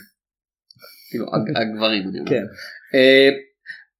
[1.10, 2.30] כאילו הג- הגברים אני אומר.
[2.30, 2.44] כן.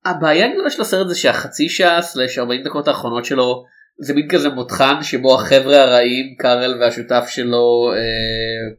[0.10, 3.64] הבעיה הגדולה של הסרט זה שהחצי שעה סלש 40 דקות האחרונות שלו
[4.02, 8.76] זה מין כזה מותחן שבו החבר'ה הרעים קארל והשותף שלו אה,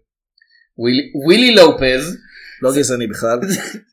[0.79, 2.17] ווילי- ווילי לופז
[2.63, 3.39] לא גזעני בכלל.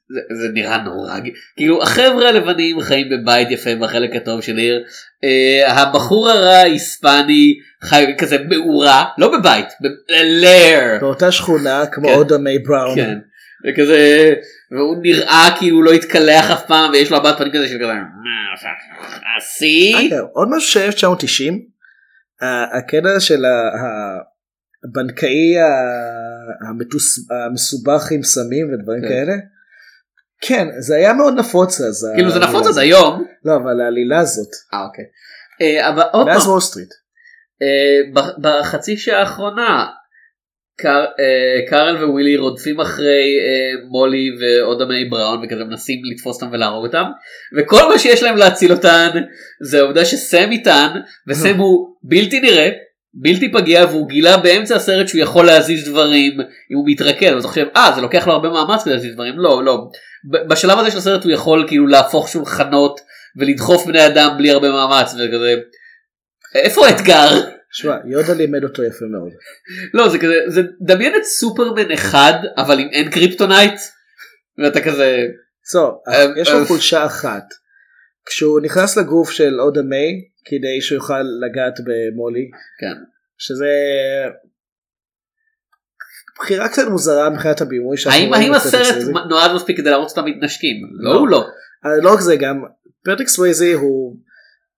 [0.10, 1.20] זה, זה נראה נורא
[1.56, 4.84] כאילו החבר'ה הלבנים חיים בבית יפה בחלק הטוב של העיר
[5.24, 12.14] אה, הבחור הרע היספני חי כזה מאורה לא בבית בלאר באותה שכונה כמו כן.
[12.14, 12.96] אודה מיי בראון.
[12.96, 13.18] כן.
[13.68, 14.34] וכזה
[14.72, 17.91] והוא נראה כאילו הוא לא התקלח אף פעם ויש לו הבת פנים כזה של כזה
[19.38, 21.65] השיא אגב, עוד משהו של 1990
[22.41, 23.43] ה- הקטע של
[24.89, 25.55] הבנקאי
[27.45, 29.07] המסובך עם סמים ודברים כן.
[29.07, 29.34] כאלה.
[30.41, 32.07] כן זה היה מאוד נפוץ אז.
[32.15, 32.84] כאילו זה נפוץ הזאת.
[32.84, 34.49] היום לא אבל העלילה הזאת.
[34.74, 35.05] אה אוקיי.
[35.61, 36.89] אה, מאז וול סטריט.
[37.61, 39.86] אה, בחצי שעה האחרונה
[40.82, 46.53] קר, אה, קארל ווילי רודפים אחרי אה, מולי ואודה מיי בראון וכזה מנסים לתפוס אותם
[46.53, 47.03] ולהרוג אותם.
[47.57, 49.09] וכל מה שיש להם להציל אותן
[49.61, 50.88] זה העובדה שסם איתן
[51.28, 52.69] וסם הוא בלתי נראה
[53.13, 56.32] בלתי פגיע והוא גילה באמצע הסרט שהוא יכול להזיז דברים
[56.71, 59.34] אם הוא מתרכז אז אתה חושב אה זה לוקח לו הרבה מאמץ כדי להזיז דברים.
[59.38, 59.78] לא לא.
[60.47, 62.99] בשלב הזה של הסרט הוא יכול כאילו להפוך שולחנות
[63.38, 65.55] ולדחוף בני אדם בלי הרבה מאמץ וכזה.
[66.55, 67.57] איפה האתגר?
[67.72, 69.32] שמע יודה לימד אותו יפה מאוד.
[69.93, 73.80] לא זה כזה זה דמיין את סופרמן אחד אבל עם אין קריפטונייט
[74.57, 75.28] ואתה כזה
[75.72, 76.65] זו, אה, יש לו.
[76.65, 77.43] חולשה אחת.
[78.26, 80.11] כשהוא נכנס לגוף של אודה מיי
[80.45, 82.49] כדי שהוא יוכל לגעת במולי
[82.80, 83.03] כן
[83.38, 83.74] שזה
[86.39, 88.95] בחירה קצת מוזרה מבחינת הבימוי שאנחנו האם האם הסרט.
[89.30, 91.20] נועז מספיק כדי להראות אותם מתנשקים לא לא.
[91.20, 91.45] הוא לא
[91.86, 92.63] אה, לא רק זה גם
[93.03, 94.15] פטריק סווייזי הוא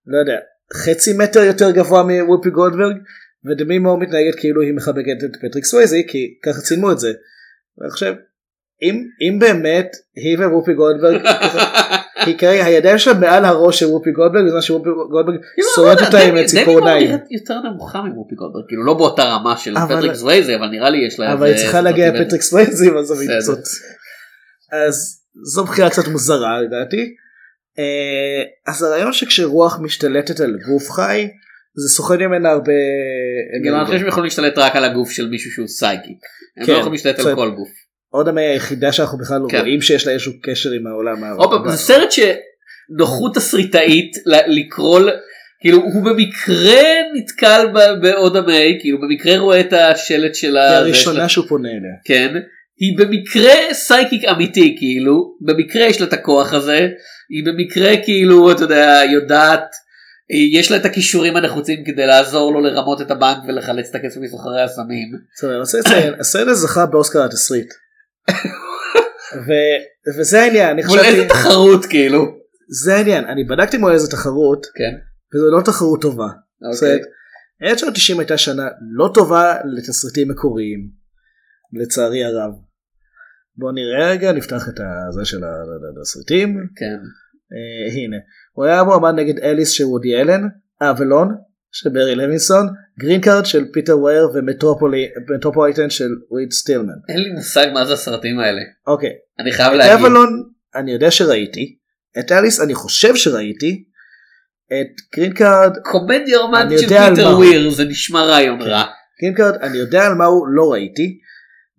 [0.05, 0.39] לא יודע
[0.74, 2.95] חצי מטר יותר גבוה מוופי גולדברג
[3.45, 7.11] ודמי מור מתנהגת כאילו היא מחבקת את פטריק סווייזי כי ככה צילמו את זה.
[7.78, 8.13] ואני חושב
[8.82, 11.22] אם אם באמת היא ווופי גולדברג
[12.26, 15.39] היא כרגע הידיים שלה מעל הראש של וופי גולדברג בזמן שוופי גולדברג
[15.78, 16.97] לא אותה עם ציפורניים.
[16.97, 20.67] דמי מור נראית יותר נמוכה מוופי גולדברג כאילו לא באותה רמה של פטריק סווייזי אבל
[20.67, 22.11] נראה לי יש לה אבל היא צריכה להגיע.
[22.11, 22.41] לפטריק.
[23.30, 23.59] המקצות.
[24.72, 27.15] אז זו בחירה קצת מוזרה לדעתי.
[27.80, 31.27] אה, אז הרעיון שכשרוח משתלטת על גוף חי
[31.75, 32.71] זה סוחט ממנה הרבה
[33.65, 36.17] גם אני חושב שהם יכולים להשתלט רק על הגוף של מישהו שהוא psychic
[36.57, 37.36] הם כן, לא יכולים להשתלט על.
[37.36, 37.69] כל גוף.
[38.09, 39.59] אודה מיי היחידה שאנחנו בכלל כן.
[39.59, 44.99] רואים שיש לה איזשהו קשר עם העולם פעם, זה סרט שנוחות תסריטאית לקרוא
[45.61, 46.82] כאילו הוא במקרה
[47.15, 47.65] נתקל
[48.01, 50.77] באודה מיי כאילו במקרה רואה את השלט של היא ה...
[50.77, 51.95] הראשונה שהוא פונה אליה.
[52.05, 52.39] כן
[52.80, 56.89] היא במקרה psychic אמיתי כאילו במקרה יש לה את הכוח הזה
[57.30, 59.75] היא במקרה כאילו אתה יודע יודעת
[60.30, 64.61] יש לה את הכישורים הנחוצים כדי לעזור לו לרמות את הבנק ולחלץ את הכסף מסוחרי
[64.61, 65.07] הסמים.
[65.36, 67.73] בסדר, אני רוצה לציין, הסרט הזה זכה באוסקר התסריט.
[70.17, 72.25] וזה העניין, אני מול איזה חשבתי, תחרות כאילו.
[72.84, 74.95] זה העניין, אני בדקתי מול איזה תחרות, כן.
[75.36, 76.23] וזו לא תחרות טובה.
[76.23, 76.71] אוקיי.
[76.71, 77.03] בסדר?
[77.63, 80.89] 1990 הייתה שנה לא טובה לתסריטים מקוריים,
[81.82, 82.51] לצערי הרב.
[83.60, 84.80] בוא נראה רגע, נפתח את
[85.10, 86.57] הזה של התסריטים.
[86.76, 86.97] כן.
[87.53, 88.18] אה, הנה,
[88.53, 90.41] הוא היה מועמד נגד אליס של וודי אלן,
[90.82, 91.36] אבלון
[91.72, 92.68] של ברי לוינסון,
[92.99, 96.93] Green Card של פיטר ווייר ו Metropolitan של וויט סטילמן.
[97.10, 98.62] אין לי מושג מה זה הסרטים האלה.
[98.88, 100.05] אוקיי, אני חייב את להגיד.
[100.05, 100.43] אבלון
[100.76, 101.78] אני יודע שראיתי,
[102.20, 103.84] את אליס אני חושב שראיתי,
[104.68, 107.38] את Green Card קומדיה רומנטית של פיטר.
[107.38, 108.84] וויר זה נשמע רעיון רע.
[109.19, 111.20] Green Card אני יודע על מה הוא לא ראיתי.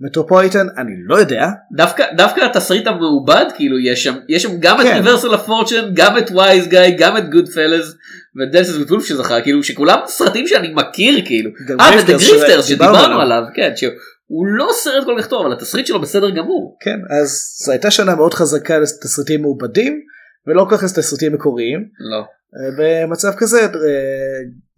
[0.01, 1.47] Metropolitan אני לא יודע.
[1.77, 4.97] דווקא דווקא התסריט המעובד כאילו יש שם יש שם גם את כן.
[4.97, 7.95] Reversal of Fortune גם את Wiseguy גם את Goodfellas
[8.41, 11.51] ו Dances with Wolves שזכה כאילו שכולם סרטים שאני מכיר כאילו.
[11.81, 13.21] אה וזה Grifters Grifters שדיברנו.
[13.21, 16.77] עליו כן שהוא לא סרט כל כך טוב אבל התסריט שלו בסדר גמור.
[16.81, 20.01] כן אז זו הייתה שנה מאוד חזקה לתסריטים מעובדים
[20.47, 21.85] ולא כל כך לתסריטים מקוריים.
[22.11, 22.19] לא.
[22.19, 23.69] אה, במצב כזה אה,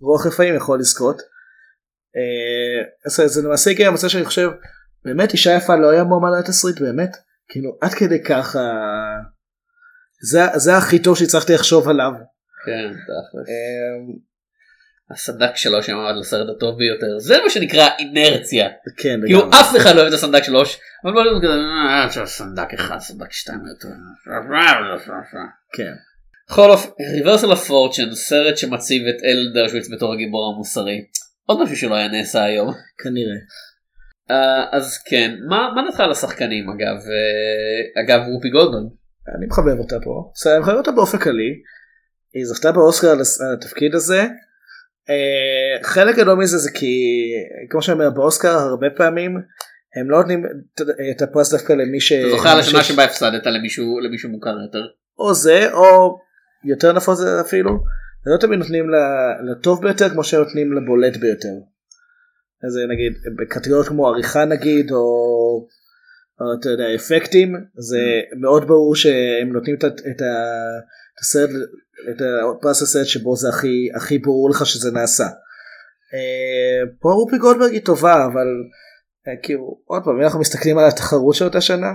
[0.00, 1.22] רוח רפאים יכול לזכות.
[2.16, 4.50] אה, אז זה למעשה הגיע למצב שאני חושב
[5.04, 7.16] באמת אישה יפה לא היה מועמד לתסריט באמת
[7.48, 8.60] כאילו עד כדי ככה
[10.30, 12.12] זה, זה הכי טוב שהצלחתי לחשוב עליו.
[12.66, 13.48] כן תכלס.
[13.48, 14.14] אה,
[15.10, 18.68] הסנדק שלו שאמר לסרט הטוב ביותר זה מה שנקרא אינרציה.
[18.96, 19.48] כן כאילו.
[19.48, 23.32] אף אחד לא אוהב את הסנדק שלוש אבל בוא נגיד כזה "אה, סנדק אחד סנדק
[23.32, 23.88] שתיים יותר.
[25.72, 25.92] כן.
[26.50, 31.04] בכל אופן ריברסל הפורצ'ן סרט שמציב את אל דרשוויץ בתור הגיבור המוסרי
[31.46, 33.36] עוד משהו שלא היה נעשה היום כנראה.
[34.32, 38.82] אה, אז כן מה מה דעתך על השחקנים אגב אה, אגב וופי גולדברג
[39.38, 40.30] אני מחבב אותה פה.
[40.34, 41.52] בסדר, אני מחבב אותה באופן כללי.
[42.34, 43.18] היא זכתה באוסקר על
[43.52, 44.20] התפקיד הזה.
[45.10, 46.92] אה, חלק גדול מזה זה כי
[47.70, 49.36] כמו שאני אומר באוסקר הרבה פעמים
[50.00, 50.44] הם לא נותנים
[51.10, 52.12] את- הפרס דווקא למי ש...
[52.12, 54.82] אתה זוכר על השנה ש- שבה הפסדת למישהו למישהו מוכר יותר
[55.18, 56.18] או זה או
[56.64, 57.70] יותר נפוץ אפילו.
[58.26, 58.86] לא תמיד נותנים
[59.50, 61.48] לטוב ביותר כמו שנותנים לבולט ביותר.
[62.66, 64.96] אז אה, נגיד בקטגוריות כמו עריכה נגיד או,
[66.40, 70.22] או אתה יודע אפקטים זה מאוד ברור שהם נותנים את, את, את
[71.20, 71.50] הסרט
[72.10, 72.22] את
[72.58, 75.24] הפרס הסרט שבו זה הכי הכי ברור לך שזה נעשה.
[76.14, 78.46] אה, פה רופי גולדברג היא טובה אבל
[79.28, 81.92] אה, כאילו עוד פעם אנחנו מסתכלים על התחרות של אותה שנה.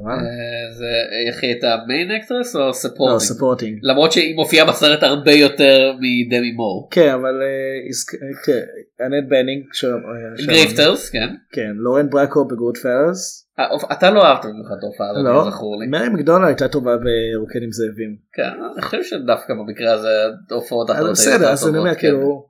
[0.00, 0.86] אה, זה
[1.28, 3.78] איך היא הייתה main actress או לא, supporting supporting.
[3.82, 8.60] למרות שהיא מופיעה בסרט הרבה יותר מדמי מור כן אבל אה, הזכ- כן,
[9.06, 13.48] אנט בנינג אה, Grifters כן כן לוריין ברקו ב Goodfellas.
[13.58, 16.96] אה, אתה לא אהבת במיוחד את ההופעה הזאת לא, זכור לי מרי מקדונלד הייתה טובה
[16.96, 18.16] ברוקד עם זאבים.
[18.32, 20.08] כן אני חושב שדווקא במקרה הזה
[20.50, 22.00] ההופעות אבל האחרות היו בסדר יותר אז אני טובות, אומר כן.
[22.00, 22.46] כאילו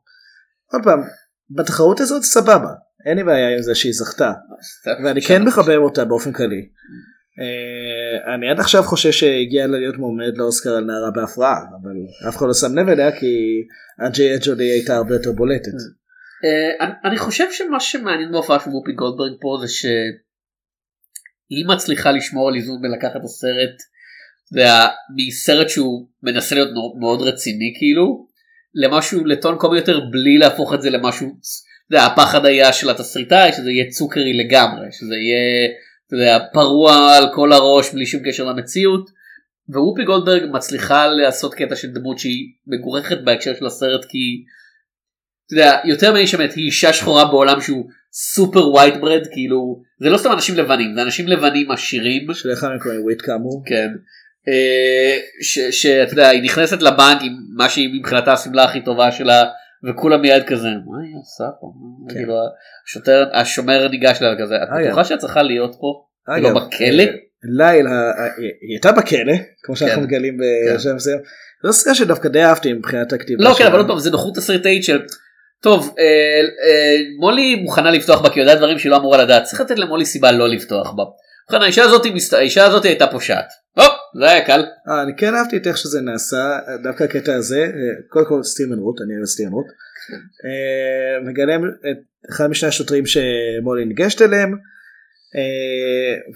[0.73, 1.01] עוד פעם
[1.51, 2.71] בתחרות הזאת סבבה
[3.07, 4.33] אין לי בעיה עם זה שהיא זכתה
[5.05, 6.69] ואני כן מחבב אותה באופן כללי.
[7.41, 12.37] אה, אני עד עכשיו חושב שהגיע לה להיות מועמד לאוסקר על נערה בהפרעה אבל אף
[12.37, 13.27] אחד לא שם לב אליה כי
[14.07, 15.73] אנג'י אג'ודי הייתה הרבה יותר בולטת.
[16.45, 22.55] אה, אני- חושב שמה שמעניין בהופעה של וופי גולדברג פה זה שהיא מצליחה לשמור על
[22.55, 23.77] איזון ולקחת את הסרט
[25.17, 26.71] מסרט שהוא מנסה להיות
[27.01, 28.27] מאוד רציני כאילו
[28.75, 31.37] למשהו לטון קומי יותר בלי להפוך את זה למשהו
[31.91, 35.69] יודע, הפחד היה של התסריטאי שזה יהיה צוקרי לגמרי שזה יהיה
[36.07, 39.11] אתה יודע, פרוע על כל הראש בלי שום קשר למציאות
[39.69, 44.45] ווופי גולדברג מצליחה לעשות קטע של דמות שהיא מגוחכת בהקשר של הסרט כי
[45.47, 50.09] אתה יודע, יותר מאיש אמת היא אישה שחורה בעולם שהוא super white bread כאילו זה
[50.09, 53.63] לא סתם אנשים לבנים זה אנשים לבנים עשירים שלך הם קוראים וויט כאמור.
[53.67, 53.89] כן.
[54.49, 55.19] אה,
[55.71, 59.45] שאתה יודע היא נכנסת לבנק עם מה שהיא מבחינתה השמלה הכי טובה שלה
[59.85, 62.15] וכולם מיד כזה מה היא עושה פה מה?" כן.
[62.15, 62.35] כאילו
[62.87, 64.87] השוטר השומר ניגש אליה כזה את אגב.
[64.87, 67.07] בטוחה שאת צריכה להיות פה אגב, לא בכלא אה,
[67.59, 70.07] ליל, ה- ה- היא הייתה בכלא, כמו שאנחנו כן.
[70.07, 70.75] מגלים כן.
[70.77, 71.19] בשלב מסוים.
[71.67, 73.45] זו סרט שדווקא די אהבתי מבחינת הכתיבה.
[73.45, 73.67] לא כן.
[73.67, 75.03] אבל עוד פעם זה נוחות תסריטאית של
[75.63, 76.05] טוב אה,
[76.69, 79.79] אה, מולי מוכנה לפתוח בה כי היא יודעת דברים שהיא לא אמורה לדעת צריך לתת
[79.79, 81.03] למולי סיבה לא לפתוח בה.
[81.51, 83.47] ובכן האישה הזאת האישה הזאת הייתה פושעת.
[83.77, 84.65] הופ, זה היה קל.
[84.89, 88.79] אה, אני כן אהבתי את איך שזה נעשה, דווקא הקטע הזה, אה, קודם כל סטיבן
[88.79, 89.67] רוט, אני אוהב את סטיבן רוט.
[90.45, 94.59] אה, מגלם את אחד משני השוטרים שמולי ניגשת אליהם,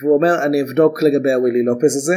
[0.00, 2.16] והוא אומר אני אבדוק לגבי הווילי לופז הזה.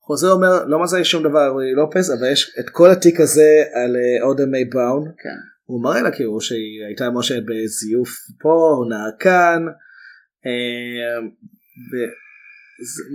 [0.00, 3.20] חוזר אומר לא מזהה לי שום דבר על ווילי לופז אבל יש את כל התיק
[3.20, 5.04] הזה על אודה מיי בראון.
[5.04, 5.28] כן.
[5.64, 8.10] הוא מראה לה כאילו שהיא הייתה מושלת בזיוף
[8.40, 9.66] פה, הונאה כאן.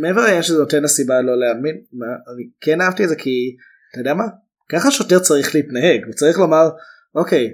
[0.01, 3.55] מעבר לעניין שזה נותן לה סיבה לא להאמין, מה, אני כן אהבתי את זה כי
[3.91, 4.23] אתה יודע מה?
[4.69, 6.69] ככה שוטר צריך להתנהג, הוא צריך לומר
[7.15, 7.53] אוקיי,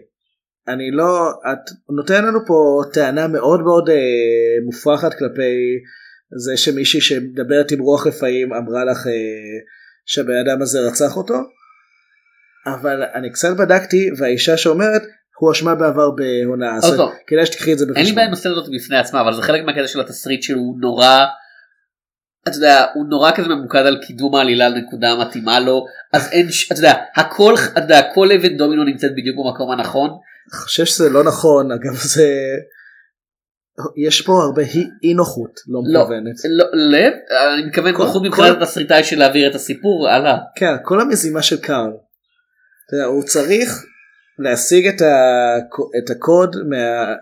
[0.68, 3.96] אני לא, את נותן לנו פה טענה מאוד מאוד אה,
[4.66, 5.80] מופרכת כלפי
[6.38, 9.14] זה שמישהי שמדברת עם רוח רפאים אמרה לך אה,
[10.06, 11.36] שהבן אדם הזה רצח אותו,
[12.68, 15.02] אבל אני קצת בדקתי והאישה שאומרת
[15.40, 17.10] הוא אשמה בעבר בהונאה, אז פעם.
[17.28, 18.16] כדאי שתקחי את זה אין לי בחשבון.
[18.16, 21.26] בעיה עם הסרט הזאת בפני עצמה אבל זה חלק מהקטע של התסריט שהוא נורא.
[22.48, 26.80] אתה יודע הוא נורא כזה ממוקד על קידום העלילה לנקודה המתאימה לו אז אין אתה
[26.80, 31.24] יודע הכל אתה יודע כל אבן דומינו נמצאת בדיוק במקום הנכון אני חושב שזה לא
[31.24, 32.28] נכון אגב זה
[34.08, 34.62] יש פה הרבה
[35.04, 36.36] אי- נוחות לא לא, מכוונת.
[36.58, 37.14] לא, לב,
[37.54, 40.38] אני מתכוון נוחות מבחינת התסריטאי של להעביר את הסיפור הלאה.
[40.56, 41.92] כן כל המזימה של קארל.
[43.08, 43.86] הוא צריך
[44.40, 45.16] להשיג את, ה,
[46.04, 47.16] את הקוד מה, אה,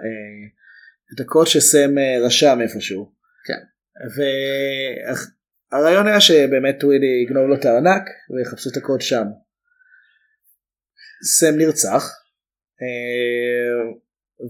[1.15, 3.11] את הקוד שסם אה, רשם איפשהו.
[3.45, 3.59] כן.
[5.71, 8.03] והרעיון היה שבאמת ווילי יגנוב לו את הארנק
[8.35, 9.25] ויחפשו את הקוד שם.
[11.23, 12.15] סם נרצח
[12.81, 13.91] אה,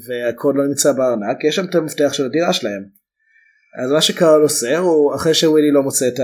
[0.08, 3.00] והקוד לא נמצא בארנק יש שם את המפתח של הדירה שלהם.
[3.84, 6.24] אז מה שקרל עושה הוא אחרי שווילי לא מוצא את ה...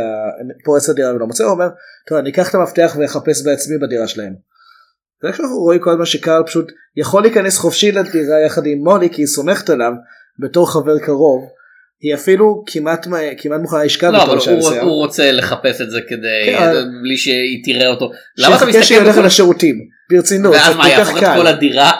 [0.66, 1.70] פורץ לדירה ולא מוצא הוא אומר
[2.08, 4.36] טוב אני אקח את המפתח ואחפש בעצמי בדירה שלהם.
[5.20, 9.28] כשאנחנו רואים כל הזמן שקרל פשוט יכול להיכנס חופשי לדירה יחד עם מולי כי היא
[9.28, 9.92] סומכת עליו
[10.40, 11.50] בתור חבר קרוב.
[12.06, 14.70] היא אפילו כמעט כמעט מוכנה לשכב לא, אבל הוא.
[14.82, 16.72] הוא רוצה לחפש את זה כדי כן.
[17.02, 18.12] בלי שהיא תראה אותו.
[18.38, 19.76] למה אתה שיחכה מסתכל שילך בכל- לשירותים
[20.12, 21.24] ברצינות זה ואז מה יהפוך את.
[21.38, 21.92] כל הדירה?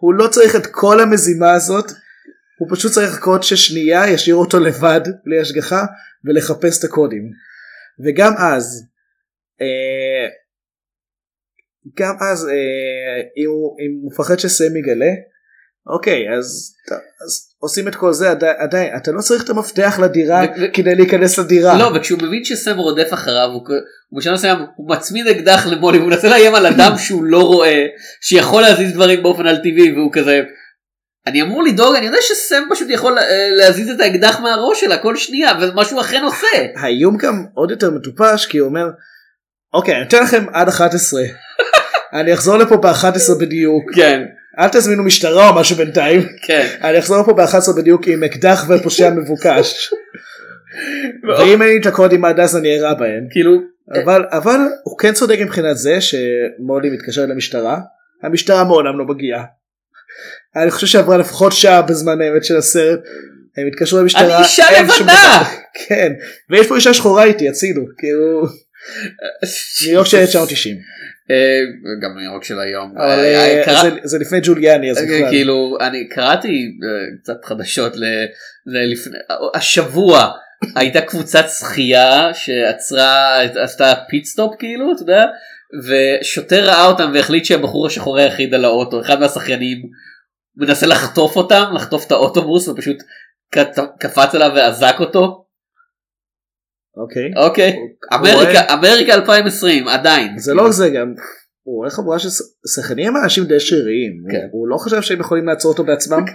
[0.00, 1.84] הוא לא צריך את כל המזימה הזאת
[2.58, 5.84] הוא פשוט צריך קוד ששנייה ישאיר אותו לבד בלי השגחה
[6.24, 7.30] ולחפש את הקודים
[8.04, 8.84] וגם אז
[9.60, 10.28] אה,
[11.98, 13.76] גם אז אה, אם הוא
[14.12, 15.10] מפחד שסם יגלה
[15.88, 16.74] אוקיי אז,
[17.26, 21.38] אז עושים את כל זה עדיין, עדיין אתה לא צריך את המפתח לדירה כדי להיכנס
[21.38, 23.62] לדירה לא וכשהוא מבין שסם רודף אחריו הוא
[24.08, 27.86] הוא בשלב מסוים הוא מצמיד אקדח למולי והוא מנסה לאיים על אדם שהוא לא רואה
[28.20, 30.42] שיכול להזיז דברים באופן על טבעי והוא כזה.
[31.26, 35.16] אני אמור לדאוג אני יודע שסם פשוט יכול אה, להזיז את האקדח מהראש שלה כל
[35.16, 36.66] שנייה ומה שהוא אכן עושה.
[36.76, 38.86] האיום גם עוד יותר מטופש כי הוא אומר
[39.74, 41.22] אוקיי אני אתן לכם עד 11
[42.12, 43.84] אני אחזור לפה ב-11 בדיוק.
[43.94, 44.24] כן.
[44.58, 46.28] אל תזמינו משטרה או משהו בינתיים.
[46.46, 46.66] כן.
[46.82, 49.90] אני אחזור לפה ב-11 בדיוק עם אקדח ופושע מבוקש.
[51.28, 53.26] ואם אין לי את הקודים עד אז אני ארע בהן.
[53.30, 53.60] כאילו
[54.02, 57.78] אבל אבל הוא כן צודק מבחינת זה שמולי מתקשר למשטרה.
[58.22, 59.44] המשטרה מעולם לא מגיעה.
[60.56, 63.00] אני חושב שעברה לפחות שעה בזמן האמת של הסרט.
[63.56, 64.36] הם התקשרו למשטרה.
[64.36, 65.44] אני אישה לבנה!
[65.88, 66.12] כן.
[66.50, 68.42] ויש פה אישה שחורה איתי הצילו כאילו.
[69.86, 70.80] ניו יורק של 1990 אה,
[72.02, 72.94] גם ניו יורק של היום.
[72.96, 75.30] אבל אה, אה, זה- לפני ג'וליאני אז אה, בכלל.
[75.30, 78.24] כאילו אני קראתי אה, קצת חדשות ל-
[78.66, 79.18] ללפני
[79.54, 80.30] השבוע
[80.76, 85.24] הייתה קבוצת שחייה שעצרה עשתה pit stop כאילו אתה יודע
[85.84, 89.78] ושוטר ראה אותם והחליט שהבחור השחור היחיד על האוטו אחד מהשחיינים
[90.56, 92.96] מנסה לחטוף אותם לחטוף את האוטובוס ופשוט
[94.00, 95.44] קפץ עליו ואזק אותו
[97.02, 97.30] אוקיי.
[97.36, 97.76] אוקיי
[98.14, 101.12] אמריקה אמריקה 2020 עדיין זה לא זה גם.
[101.62, 102.28] הוא רואה חבורה של
[102.74, 104.12] שחקנים אנשים די שריריים.
[104.22, 104.46] הוא- כן.
[104.52, 106.24] הוא לא חושב שהם יכולים לעצור אותו בעצמם.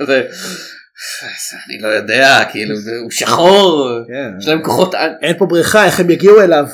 [1.67, 4.31] אני לא יודע כאילו הוא שחור כן.
[4.39, 4.91] יש להם כוחות
[5.21, 6.65] אין פה בריכה איך הם יגיעו אליו.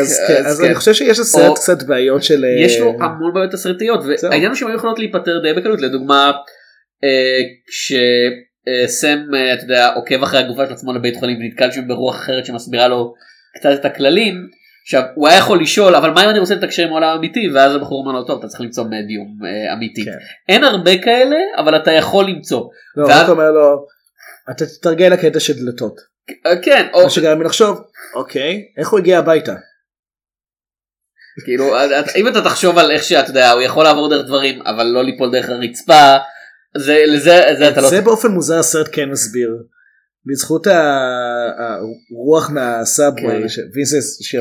[0.00, 3.34] אז כן, אז אני חושב שיש לסרט או- קצת בעיות של אה, יש לו המון
[3.34, 4.00] בעיות תסריטיות.
[4.22, 6.32] והעניין הוא שהן היו יכולות להיפתר די בקלות לדוגמה
[7.04, 7.40] אה,
[8.68, 12.46] כשסם אה, אתה יודע עוקב אחרי הגופה של עצמו לבית חולים ונתקל שם ברוח אחרת
[12.46, 13.14] שמסבירה לו
[13.56, 14.48] קצת את הכללים.
[14.82, 17.74] עכשיו הוא היה יכול לשאול אבל מה אם אני רוצה לתקשר עם העולם האמיתי ואז
[17.74, 20.10] הבחור אומר לו טוב אתה צריך למצוא מדיום אה, אמיתי כן.
[20.48, 22.62] אין הרבה כאלה אבל אתה יכול למצוא
[22.96, 23.86] לא, ואז- רק אומר לו
[24.50, 25.94] אתה תתרגל לקטע של דלתות.
[26.46, 27.80] אה, כן או מה שגרם לי לחשוב
[28.14, 29.54] אוקיי איך הוא הגיע הביתה.
[31.44, 31.64] כאילו
[32.16, 35.30] אם אתה תחשוב על איך שאתה יודע הוא יכול לעבור דרך דברים אבל לא ליפול
[35.32, 36.16] דרך הרצפה
[36.76, 39.56] זה לזה זה אתה לא זה באופן מוזר הסרט כן מסביר.
[40.26, 43.62] בזכות הרוח מהסאבווי כן.
[43.74, 44.34] וינסס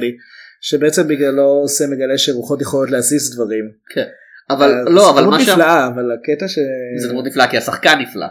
[0.00, 0.16] לי
[0.60, 3.64] שבעצם בגללו סם מגלה שרוחות יכולות להזיז דברים.
[3.94, 4.06] כן.
[4.50, 6.58] אבל אז לא אבל דמות מה שם נפלאה אבל הקטע ש...
[7.00, 8.26] זה דמות נפלאה כי השחקן נפלא.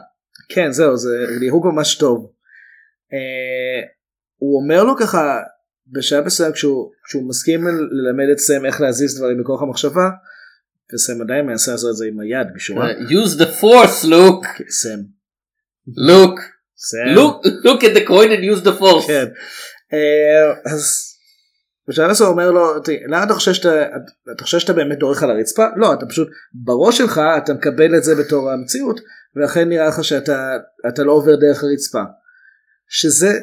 [0.50, 2.32] כן זהו זה דירוג ממש טוב.
[3.14, 3.88] אה,
[4.38, 5.40] הוא אומר לו ככה
[5.94, 10.10] בשלב מסוים כשהוא, כשהוא מסכים ללמד את סם איך להזיז דברים בכוח המחשבה
[10.94, 12.92] וסם עדיין מנסה לעשות את זה עם היד בשורה.
[12.92, 15.00] use the force לוק סם.
[16.08, 16.40] לוק
[16.78, 17.16] סם.
[17.16, 19.08] look look at the coin and use the force.
[19.08, 19.26] כן.
[19.94, 23.86] אה, אז הוא אומר לו "תראי, לאן אתה חושב שאתה
[24.36, 28.04] אתה חושב שאתה באמת דורך על הרצפה לא אתה פשוט בראש שלך אתה מקבל את
[28.04, 29.00] זה בתור המציאות
[29.36, 30.58] ולכן נראה לך שאתה
[30.88, 32.02] אתה לא עובר דרך הרצפה.
[32.90, 33.40] שזה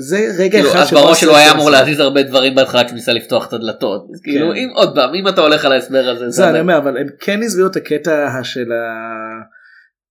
[0.00, 1.70] זה רגע כאילו, אחד אז בראש שלו היה אמור.
[1.70, 4.06] להזיז הרבה דברים בהתחלה כשהוא ניסה לפתוח את הדלתות.
[4.22, 4.56] כאילו כן.
[4.56, 6.30] אם עוד פעם אם אתה הולך על ההסבר הזה.
[6.30, 8.84] זה אני אומר אבל הם כן הסבירו את הקטע של ה...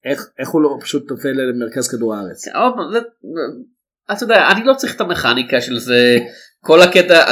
[0.09, 2.47] איך, איך הוא לא פשוט נופל למרכז כדור הארץ.
[4.11, 6.17] אתה יודע אני לא צריך את המכניקה של זה
[6.61, 7.23] כל הקטע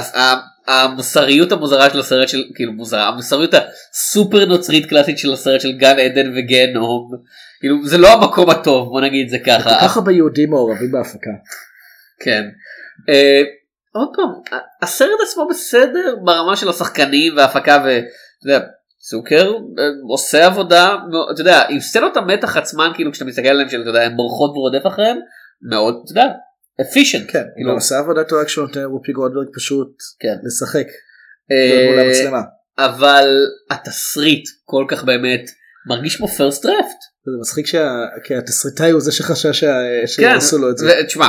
[0.68, 6.00] המוסריות המוזרה של הסרט של כאילו מוזרה המוסריות הסופר נוצרית קלאסית של הסרט של גן
[6.00, 7.12] עדן וגיהנום
[7.60, 11.30] כאילו זה לא המקום הטוב בוא נגיד זה ככה כל כך הרבה יהודים מעורבים בהפקה.
[12.20, 12.44] כן.
[13.10, 13.44] אה,
[13.92, 18.60] עוד פעם הסרט עצמו בסדר ברמה של השחקנים וההפקה ואתה יודע,
[19.10, 20.96] צוקר אה, עושה עבודה
[21.34, 24.52] אתה יודע עם סצנות המתח עצמן כאילו כשאתה מסתכל עליהם של אתה יודע הן בורחות
[24.52, 25.18] ורודף אחריהם
[25.70, 26.28] מאוד אתה יודע
[26.82, 30.36] efficient כן, הוא כאילו, גם עושה עבודה טובה כשהוא נותן לרופי גולדברג פשוט כן.
[30.44, 30.88] לשחק.
[31.52, 32.42] אה, המצלמה.
[32.78, 33.28] אבל
[33.72, 35.50] התסריט כל כך באמת
[35.88, 37.02] מרגיש כמו first draft.
[37.26, 40.94] זה מצחיק שה- כי התסריטאי הוא זה שחשש כן, שיעשו לו את זה.
[41.04, 41.28] ותשמע,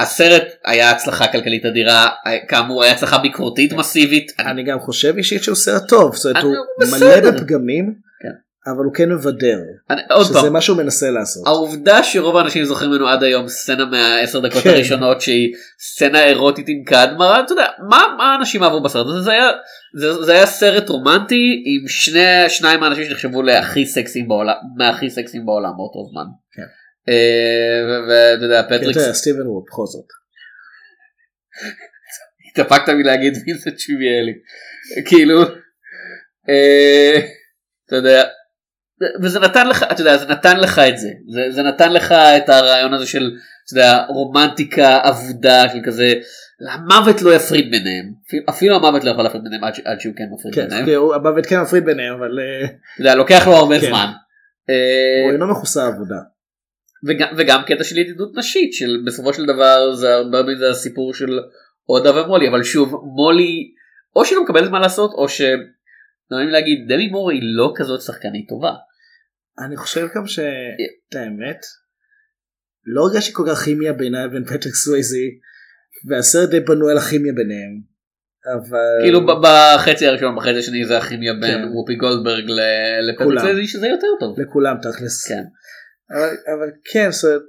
[0.00, 2.08] הסרט היה הצלחה כלכלית אדירה,
[2.48, 4.32] כאמור היה הצלחה ביקורתית מסיבית.
[4.38, 6.54] אני גם חושב אישית שהוא סרט טוב, זאת אומרת הוא
[6.98, 7.30] מלא.
[7.30, 8.72] בפגמים, כן.
[8.72, 9.58] אבל הוא כן מבדר,
[10.24, 11.46] שזה מה שהוא מנסה לעשות.
[11.46, 14.70] העובדה שרוב האנשים זוכרים ממנו עד היום סצנה מהעשר דקות כן.
[14.70, 19.30] הראשונות שהיא סצנה אירוטית עם כד מראה, אתה יודע, מה, מה אנשים אהבו בסרט הזה?
[20.24, 25.72] זה היה, סרט רומנטי עם שני, שניים האנשים שנחשבו להכי סקסיים בעולם, מהכי סקסיים בעולם
[25.76, 26.24] באותו זמן.
[27.06, 27.12] כן.
[27.12, 30.04] אה, ואתה יודע, פטריק, יודע, סטיבן הוא בכל זאת.
[32.52, 34.32] התאפקת מלהגיד מי זה צ'יביאלי.
[35.08, 35.42] כאילו,
[36.48, 37.20] אה,
[37.86, 38.22] אתה יודע,
[39.22, 42.48] וזה נתן לך, אתה יודע, זה נתן לך את זה, זה, זה נתן לך את
[42.48, 43.30] הרעיון הזה של,
[43.64, 46.12] אתה יודע, רומנטיקה אבודה של כזה,
[46.72, 48.12] המוות לא יפריד ביניהם,
[48.50, 51.60] אפילו- המוות לא יכול להפריד ביניהם עד, שהוא כן מפריד כן, ביניהם, הוא- המוות כן
[51.60, 53.86] מפריד ביניהם, אבל אה, אתה יודע, לוקח לו הרבה כן.
[53.86, 54.06] זמן.
[55.24, 56.16] הוא אינו מחוסר עבודה.
[57.08, 61.40] וגם, וגם קטע של ידידות נשית של בסופו של דבר זה הרבה מזה הסיפור של
[61.88, 63.72] אודה ומולי אבל שוב מולי
[64.16, 65.40] או שהיא לא מקבלת מה לעשות או ש...
[66.30, 68.72] נעים להגיד דמי מור היא לא כזאת שחקנית טובה.
[69.66, 71.60] אני חושב גם שאת האמת,
[72.86, 75.30] לא הרגשתי כל כך כימיה בינה לבין פטריק סווייזי,
[76.08, 77.80] והסרט די בנוי על הכימיה ביניהם.
[78.54, 79.02] אבל...
[79.02, 81.68] כאילו בחצי הראשון בחצי השני זה הכימיה בין כן.
[81.74, 82.44] וופי גולדברג
[83.08, 83.38] לפטריק.
[83.38, 84.40] סוויזי שזה יותר טוב.
[84.40, 85.28] לכולם תכלס.
[85.28, 85.42] כן.
[86.10, 87.42] אבל, אבל כן, זאת אומרת,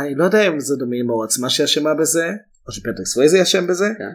[0.00, 2.26] אני לא יודע אם זה דומה עם העוצמה שאשמה בזה,
[2.66, 4.10] או שפטריק סווייזי אשם בזה, כן.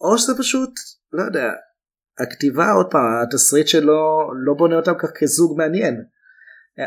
[0.00, 0.70] או שזה פשוט,
[1.12, 1.50] לא יודע,
[2.18, 6.04] הכתיבה עוד פעם, התסריט שלו לא בונה אותם כך כזוג מעניין.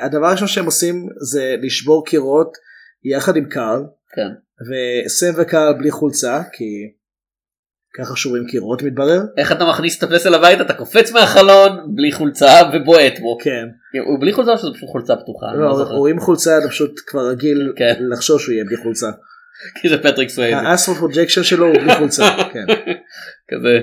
[0.05, 2.57] הדבר הראשון שהם עושים זה לשבור קירות
[3.03, 3.83] יחד עם קארל,
[4.15, 4.31] כן.
[4.67, 6.65] וסם וקארל בלי חולצה, כי
[7.97, 9.21] ככה שוברים קירות מתברר.
[9.37, 13.37] איך אתה מכניס את הפסל הביתה אתה קופץ מהחלון בלי חולצה ובועט בו.
[13.41, 13.67] כן.
[14.05, 15.45] הוא בלי חולצה או שזה פשוט חולצה פתוחה?
[15.53, 15.89] לא, לא.
[15.89, 17.93] הוא עם חולצה אתה פשוט כבר רגיל כן.
[17.99, 19.11] לחשוב שהוא יהיה בלי חולצה.
[19.81, 20.53] כי זה פטריק סוויזי.
[20.53, 22.23] ה astral projection שלו הוא בלי חולצה.
[22.53, 22.65] כן.
[23.47, 23.79] כזה.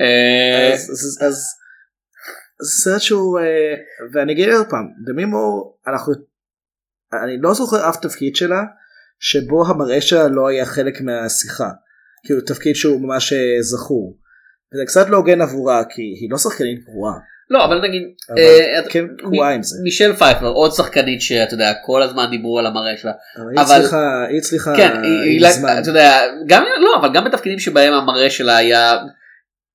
[0.00, 1.44] אה, אז, אז, אז
[2.60, 3.74] זה סרט שהוא אה,
[4.12, 6.12] ואני אגיד עוד פעם דמי מור אנחנו
[7.24, 8.62] אני לא זוכר אף תפקיד שלה
[9.20, 11.68] שבו המראה שלה לא היה חלק מהשיחה
[12.24, 14.16] כאילו תפקיד שהוא ממש אה, זכור.
[14.74, 17.12] וזה קצת לא הוגן עבורה כי היא לא שחקנית גרועה
[17.50, 19.76] לא אבל נגיד אבל אה, כן גרועה עם זה.
[19.82, 23.12] מישל פייפר עוד שחקנית שאתה יודע כל הזמן דיברו על המראה שלה.
[23.36, 25.76] אבל היא אבל- הצליחה היא הצליחה כן, היא- היא- זמן.
[25.82, 28.96] אתה יודע, גם לא, אבל גם בתפקידים שבהם המראה שלה היה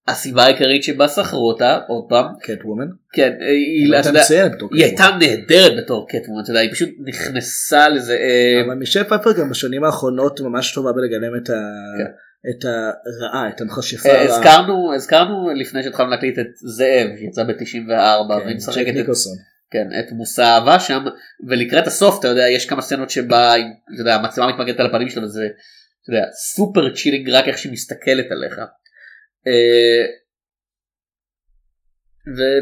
[0.08, 2.88] הסיבה העיקרית שבה שכרו אותה, עוד פעם, קט וומן.
[3.14, 7.90] כן, היא, היא אתה הייתה יודע, היא נהדרת בתור קטוומן, אתה יודע, היא פשוט נכנסה
[7.90, 11.54] לזה, אה, אבל מישל פייפר גם בשנים האחרונות ממש טובה בלגלם את ה...
[11.98, 12.12] כן.
[12.50, 14.38] את הרעה, את המכשפה אה, הרעה.
[14.38, 19.06] הזכרנו, הזכרנו לפני שהתחלנו להקליט את זאב, שיצא ב-94, כן, והיא משחקת את.
[19.72, 21.06] כן, את מושא האהבה שם,
[21.48, 25.24] ולקראת הסוף, אתה יודע, יש כמה סצנות שבה, אתה יודע, המצלמה מתמקדת על הפנים שלה,
[25.24, 25.48] וזה,
[26.04, 28.60] אתה יודע, super chilling רק איך שהיא מסתכלת עליך.
[29.48, 30.06] אה,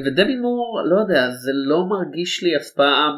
[0.05, 3.13] ודמי מור, לא יודע, זה לא מרגיש לי אף פעם,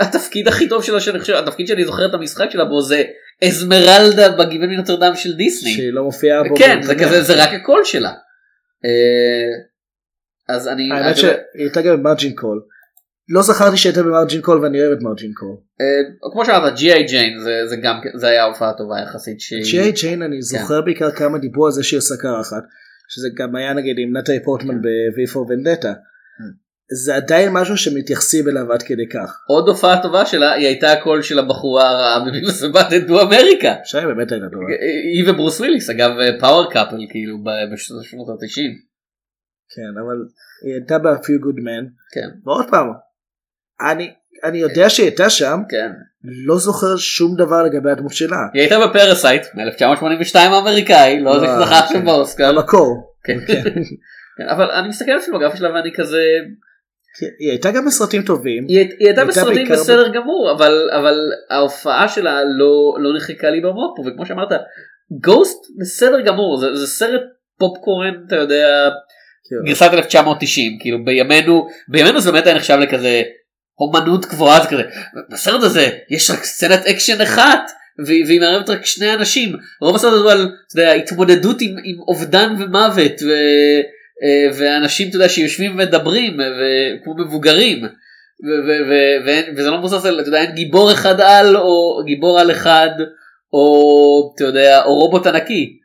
[0.00, 3.02] התפקיד הכי טוב שלה, שאני חושב, התפקיד שאני זוכר את המשחק שלה בו זה
[3.44, 5.72] אזמרלדה בגיבן מנוטרדם של דיסני.
[5.72, 6.56] שהיא לא מופיעה בו.
[6.56, 6.94] כן, זה.
[6.94, 8.12] כזה, זה רק הקול שלה.
[8.84, 9.50] אה,
[10.48, 12.62] אז אני, האמת שהיא הייתה גם ב Margin Call.
[13.28, 15.56] לא זכרתי שהייתה ב Margin Call ואני אוהב את מרג'ין קול.
[15.80, 17.04] אה, כמו שאמרת G.I.
[17.04, 19.92] Jane זה זה גם זה היה הופעה טובה יחסית שהיא G.I.
[19.92, 22.62] Jane אני זוכר בעיקר כמה דיברו על זה שהיא עושה קרחת.
[23.08, 25.92] שזה גם היה נגיד עם נטלי פורטמן ב-V for Vendetta.
[26.90, 29.40] זה עדיין משהו שמתייחסים אליו עד כדי כך.
[29.48, 33.22] עוד הופעה טובה שלה היא הייתה הקול של הבחורה הרעה ב Beavis and Butt-Head Do
[33.22, 33.74] America.
[33.84, 34.64] שהיא באמת הייתה טובה.
[35.14, 36.10] היא וברוס וויליס אגב
[36.40, 37.36] power couple כאילו
[37.72, 38.88] בשנות ה-90.
[39.74, 40.16] כן אבל
[40.64, 41.84] היא הייתה ב- Few Good Men.
[42.14, 42.28] כן.
[42.44, 42.86] ועוד פעם.
[43.80, 44.10] אני
[44.44, 45.60] אני יודע שהיא הייתה שם.
[45.68, 45.90] כן.
[46.46, 48.36] לא זוכר שום דבר לגבי הדמות שלה.
[48.54, 51.94] היא הייתה ב Parasite מ-1982 האמריקאי לא וואו, זכה כן.
[51.94, 52.52] שם באוסקר.
[52.52, 53.14] במקור.
[53.24, 53.38] כן.
[53.46, 53.62] כן.
[54.38, 56.50] כן, אבל אני מסתכל על הפילמוגרפיה שלה ואני כזה כן,
[57.38, 58.64] היא הייתה גם בסרטים טובים.
[58.68, 61.14] היא, היא הייתה בסרטים בעיקר ב- בסדר גמור אבל אבל
[61.50, 64.48] ההופעה שלה לא לא נחקקה לי במוח פה וכמו שאמרת
[65.24, 67.20] Ghost בסדר גמור זה, זה סרט
[67.58, 68.88] פופקורן אתה יודע
[69.50, 69.68] כן.
[69.68, 73.22] גרסת 1990 כאילו בימינו בימינו זה באמת היה נחשב לכזה
[73.78, 74.82] אומנות גבוהה זה כזה
[75.30, 77.70] בסרט הזה יש רק סצנת אקשן אחת
[78.06, 82.54] והיא מערבת רק שני אנשים רוב הסרט הזה על אתה יודע, התמודדות עם, עם אובדן
[82.58, 83.28] ומוות ו,
[84.54, 87.84] ואנשים אתה יודע שיושבים ומדברים ו- כמו מבוגרים
[89.56, 92.90] וזה לא מבוסס על אתה יודע אין גיבור אחד על או גיבור על אחד
[93.52, 95.78] או אתה יודע או רובוט ענקי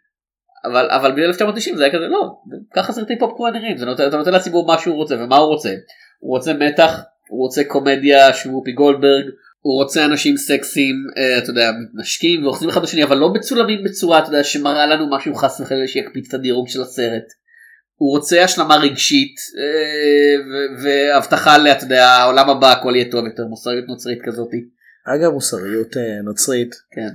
[0.66, 2.32] אבל אבל ב-1990 זה היה כזה לא
[2.74, 5.70] ככה סרטי פופקורן נראים זה נותן, לציבור מה שהוא רוצה ומה הוא רוצה
[6.20, 9.26] הוא רוצה מתח הוא רוצה קומדיה שהוא וופי גולדברג
[9.62, 14.20] הוא רוצה אנשים סקסיים אה, אתה יודע מתנשקים ואוחזים אחד בשני אבל לא מצולמים בצורה
[14.20, 17.43] אתה יודע שמראה לנו משהו חס וחלילה שיקפיץ את הדירוג של הסרט.
[18.04, 20.36] הוא רוצה השלמה רגשית אה,
[20.84, 24.58] והבטחה לאתה יודע העולם הבא הכל יהיה טוב יותר מוסריות נוצרית כזאתי.
[25.06, 26.76] אגב מוסריות אה, נוצרית.
[26.92, 27.10] כן.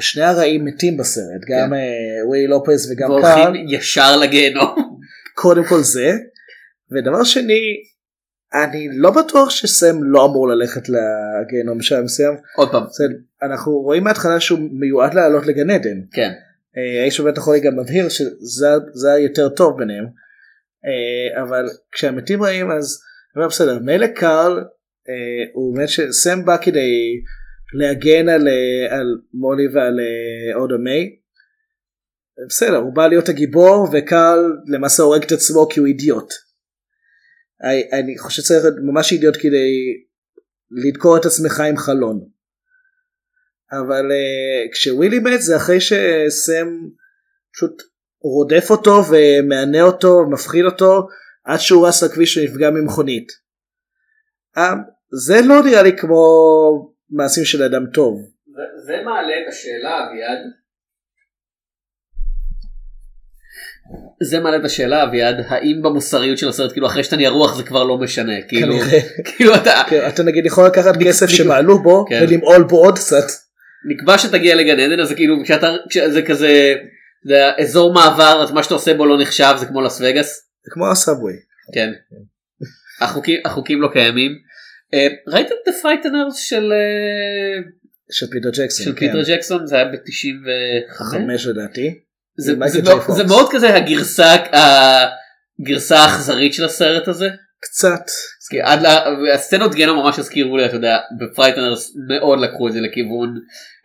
[0.00, 3.56] שני הרעים מתים בסרט גם אה, ווי לופס וגם והולכים קארל.
[3.68, 5.00] ישר לגיהנום.
[5.34, 6.12] קודם כל זה.
[6.92, 7.60] ודבר שני
[8.54, 12.34] אני לא בטוח שסם לא אמור ללכת לגיהנום בשלב מסוים.
[12.56, 12.82] עוד פעם.
[13.42, 16.00] אנחנו רואים מההתחלה שהוא מיועד לעלות לגן עדן.
[16.12, 16.32] כן.
[16.76, 20.04] אה, האיש בבית החולי גם מבהיר שזה זה היותר טוב ביניהם.
[20.84, 23.00] אה, אבל כשהמתים רעים אז
[23.46, 24.58] בסדר מילא קארל
[25.08, 27.22] אה, הוא באמת שסם בא כדי
[27.74, 28.48] להגן על,
[28.90, 30.00] על מולי ועל
[30.54, 31.16] אודה מיי.
[32.48, 36.32] בסדר הוא בא להיות הגיבור וקארל למעשה הורג את עצמו כי הוא אידיוט.
[37.92, 39.70] אני חושב שצריך להיות ממש אידיוט כדי
[40.70, 42.37] לדקור את עצמך עם חלון.
[43.72, 46.68] אבל uh, כשווילי מת זה אחרי שסם
[47.54, 47.82] פשוט
[48.22, 51.06] רודף אותו ומענה אותו מפחיד אותו
[51.44, 53.28] עד שהוא רס לכביש ונפגע ממכונית.
[54.58, 54.60] Um,
[55.26, 56.22] זה לא נראה לי כמו
[57.10, 58.20] מעשים של אדם טוב.
[58.46, 60.38] זה- זה מעלה את השאלה אביעד.
[64.22, 67.62] זה מעלה את השאלה אביעד האם במוסריות של הסרט כאילו אחרי שאתה נהיה רוח זה
[67.62, 68.74] כבר לא משנה כאילו.
[69.36, 72.20] כאילו אתה כן, אתה נגיד יכול לקחת כסף שמעלו בו כן.
[72.22, 73.24] ולמעול בו עוד קצת.
[73.86, 76.74] נקבע שתגיע לגן עדן אז זה כאילו כשאתה כשזה כזה
[77.24, 80.70] זה אזור מעבר אז מה שאתה עושה בו לא נחשב זה כמו לס וגאס זה
[80.70, 81.32] כמו ה subway.
[81.74, 81.92] כן
[83.00, 84.32] החוקים החוקים לא קיימים.
[84.94, 87.70] אה, ראית את Frighteners של אה,
[88.10, 88.84] של פיטר ג'קסון.
[88.84, 88.98] של כן.
[88.98, 92.00] פיטר ג'קסון זה היה ב-95 חמש לדעתי.
[93.16, 94.34] זה מאוד כזה הגרסה
[95.60, 97.28] הגרסה האכזרית של הסרט הזה.
[97.60, 98.00] קצת.
[98.50, 99.04] כי עד לה,
[99.34, 103.34] הסצנות גיהנום ממש הזכירו לי אתה יודע ב Frighteners מאוד לקחו את זה לכיוון.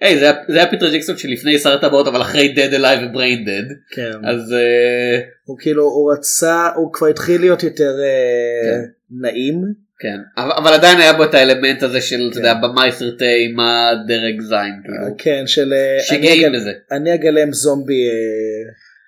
[0.01, 3.47] היי זה, היה- זה היה פיטר ג'קסון שלפני שר הטבעות אבל אחרי Dead Alive ו-Brain
[3.47, 3.95] Dead.
[3.95, 4.11] כן.
[4.29, 8.77] אז אה, הוא כאילו הוא רצה הוא כבר התחיל להיות יותר אה,
[9.21, 9.61] נעים.
[9.99, 13.91] כן אבל, אבל עדיין היה בו את האלמנט הזה של אתה יודע במאי סרטי מה
[14.07, 15.15] דרג זין כאילו.
[15.17, 16.71] כן של אה, אנשים שגאים בזה.
[16.91, 18.03] אני אגלם זומבי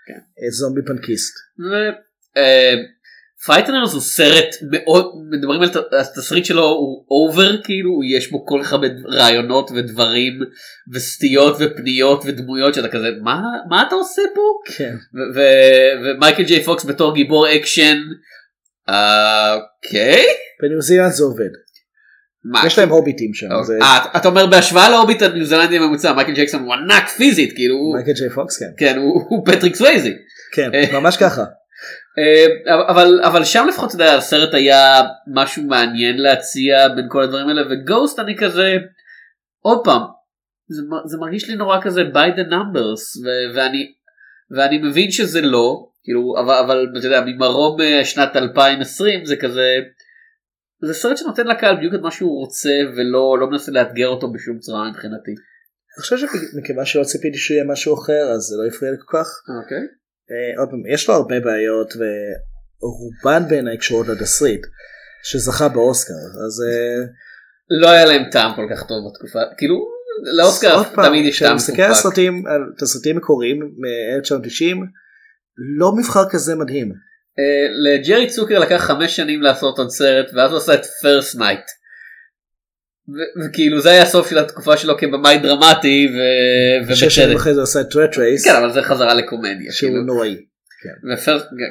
[0.07, 0.13] כן.
[0.13, 1.33] אה, אה, זומבי פנקיסט.
[3.45, 5.69] Frighteners הוא סרט מאוד מדברים על
[5.99, 10.33] התסריט שלו הוא אובר כאילו יש בו כל כך הרבה רעיונות ודברים
[10.93, 14.41] וסטיות ופניות ודמויות שאתה כזה מה מה אתה עושה פה
[14.77, 14.95] כן.
[15.35, 17.97] ומייקל ג'יי פוקס בתור גיבור אקשן.
[18.87, 20.23] אוקיי.
[20.61, 21.49] בניו זילנד זה עובד.
[22.51, 23.47] מה, יש להם הוביטים שם.
[23.65, 27.75] זה- אה, אתה- אומר בהשוואה להוביט הניו זילנדי הממוצע מייקל ג'קסון הוא ענק פיזית כאילו
[27.95, 28.65] מייקל ג'יי פוקס כן.
[28.77, 30.13] כן הוא הוא פטריק סווייזי.
[30.53, 30.99] כן אה.
[30.99, 31.43] ממש ככה.
[32.19, 32.45] אה,
[32.89, 35.01] אבל אבל שם לפחות אתה יודע הסרט היה
[35.33, 38.77] משהו מעניין להציע בין כל הדברים האלה וגוסט אני כזה
[39.61, 40.01] עוד פעם
[40.67, 43.93] זה, זה מרגיש לי נורא כזה by the numbers ו- ואני
[44.51, 49.79] ואני מבין שזה לא כאילו אבל אבל אתה יודע ממרום אה, שנת 2020 זה כזה
[50.85, 54.59] זה סרט שנותן לקהל בדיוק את מה שהוא רוצה ולא לא מנסה לאתגר אותו בשום
[54.59, 55.31] צורה מבחינתי.
[55.31, 59.17] אני חושב שמכיוון שלא ציפיתי שהוא יהיה משהו אחר אז זה לא הפריע לי כל
[59.17, 59.27] כך.
[59.63, 59.77] אוקיי.
[59.77, 60.04] אה,
[60.59, 64.61] עוד פעם יש לו הרבה בעיות ורובן בעיניי קשורות לתסריט
[65.23, 66.13] שזכה באוסקר
[66.45, 67.05] אז אה,
[67.81, 69.75] לא היה להם טעם כל כך טוב בתקופה כאילו
[70.37, 71.93] לאוסקר תמיד יש טעם מסתכל על.
[71.93, 74.77] סרטים על תסריטים מקוריים מ-1990
[75.79, 76.91] לא מבחר כזה מדהים.
[77.39, 81.65] אה, לג'רי צוקר לקח חמש שנים לעשות עוד סרט ואז הוא עשה את First Knight.
[83.45, 86.07] וכאילו זה היה הסוף של התקופה שלו כבמאי דרמטי
[86.87, 87.41] ו- שש שנים ובצדק.
[87.41, 89.71] אחרי זה עשה את Rat Race כן אבל זה חזרה לקומדיה.
[89.71, 90.03] שהוא כאילו.
[90.03, 90.35] נוראי.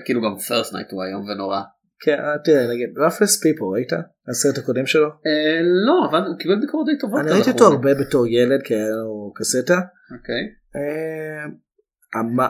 [0.04, 1.60] כאילו גם First Knight הוא איום ונורא.
[2.00, 3.92] כן אה, תראה נגיד Ruthless People ראית?
[4.28, 5.08] הסרט הקודם שלו?
[5.08, 7.20] אה, לא אבל הוא קיבל ביקורות די טובות.
[7.20, 7.66] אני ראיתי אותו.
[7.66, 9.80] הרבה בתור ילד כי היה לו קסטה.
[10.18, 10.42] אוקיי.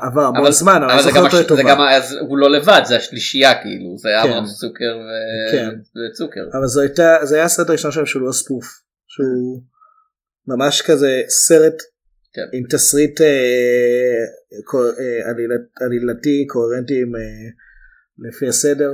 [0.02, 1.62] עבר המון זמן אבל זה זוכר גם זה.
[1.68, 4.28] גם אז הוא לא לבד זה השלישייה כאילו זה כן.
[4.28, 5.68] אברהמס צוקר ו- כן.
[6.10, 6.40] וצוקר.
[6.58, 8.64] אבל זו הייתה זה היה הסרט הראשון שלהם שהוא לא spoof.
[9.08, 9.62] שהוא
[10.46, 11.74] ממש כזה סרט
[12.34, 12.58] כן.
[12.58, 13.26] עם תסריט אה,
[14.64, 17.50] קו- אה, עלילת- עלילתי קוהרנטי עם, אה,
[18.28, 18.90] לפי הסדר.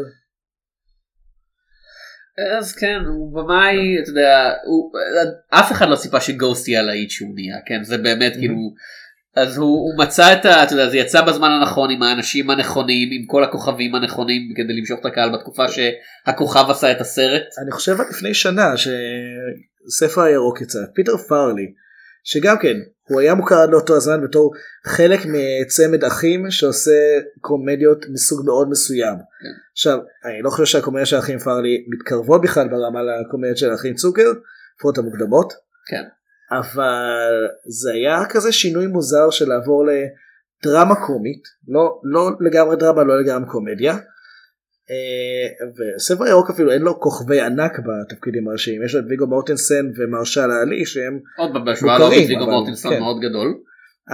[2.58, 4.92] אז כן הוא במאי אתה יודע הוא
[5.50, 8.54] אף אחד לא ציפה שגוסט יהיה הלהיט שהוא נהיה כן זה באמת כאילו
[9.36, 10.62] אז הוא, הוא מצא את ה...
[10.62, 15.00] אתה יודע זה יצא בזמן הנכון עם האנשים הנכונים עם כל הכוכבים הנכונים כדי למשוך
[15.00, 17.42] את הקהל בתקופה שהכוכב עשה את הסרט.
[17.62, 21.72] אני חושב על לפני שנה שספר הירוק יצא פיטר פארלי
[22.24, 22.76] שגם כן
[23.08, 24.52] הוא היה מוכר עד לאותו הזמן בתור
[24.86, 29.14] חלק מצמד אחים שעושה קומדיות מסוג מאוד מסוים.
[29.72, 34.32] עכשיו אני לא חושב שהקומדיה של האחים פארלי מתקרבות בכלל ברמה לקומדיות של האחים צוקר,
[34.76, 35.52] לפחות המוקדמות.
[35.86, 36.02] כן.
[36.52, 37.48] אבל
[37.80, 43.50] זה היה כזה שינוי מוזר של לעבור לדרמה קומית לא לא לגמרי דרמה לא לגמרי
[43.50, 43.96] קומדיה.
[44.90, 45.66] אה,
[45.96, 50.50] וספר ירוק אפילו אין לו כוכבי ענק בתפקידים הראשיים יש לו את ויגו מורטנסן ומהרשלה
[50.50, 53.00] עלי שהם עוד פעם בהשוואה לערבית ויגו מורטינסון כן.
[53.00, 53.58] מאוד גדול.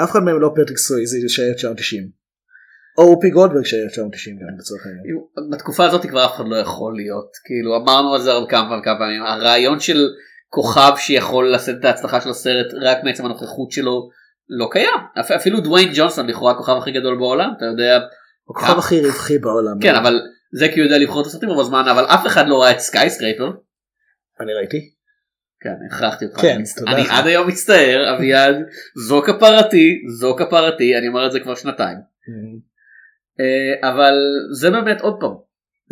[0.04, 2.26] אף אחד מהם לא פטריק סוויזי של 1990.
[2.98, 5.50] או וופי גולדברג של 1990 גם לצורך העניין.
[5.52, 9.22] בתקופה הזאת כבר אף אחד לא יכול להיות כאילו אמרנו על זה כמה וכמה פעמים
[9.22, 10.08] הרעיון של
[10.48, 14.08] כוכב שיכול לשאת את ההצלחה של הסרט רק מעצם הנוכחות שלו
[14.48, 17.98] לא קיים אפ- אפילו דוויין ג'ונסון לכאורה הכוכב הכי גדול בעולם אתה יודע
[18.50, 19.78] הכוכב הכי רווחי בעולם.
[19.80, 20.20] כן אבל
[20.58, 22.78] זה כי הוא יודע לבחור את הסרטים רוב הזמן אבל אף אחד לא ראה את
[22.78, 23.50] Skyscraper.
[24.40, 24.90] אני ראיתי.
[25.60, 27.02] כן הכרחתי אותך כן, תודה אני.
[27.10, 28.56] עד היום מצטער אביעד
[29.08, 31.96] זו כפרתי זו כפרתי אני אומר את זה כבר שנתיים.
[33.40, 34.14] אה, אבל
[34.60, 35.34] זה באמת עוד פעם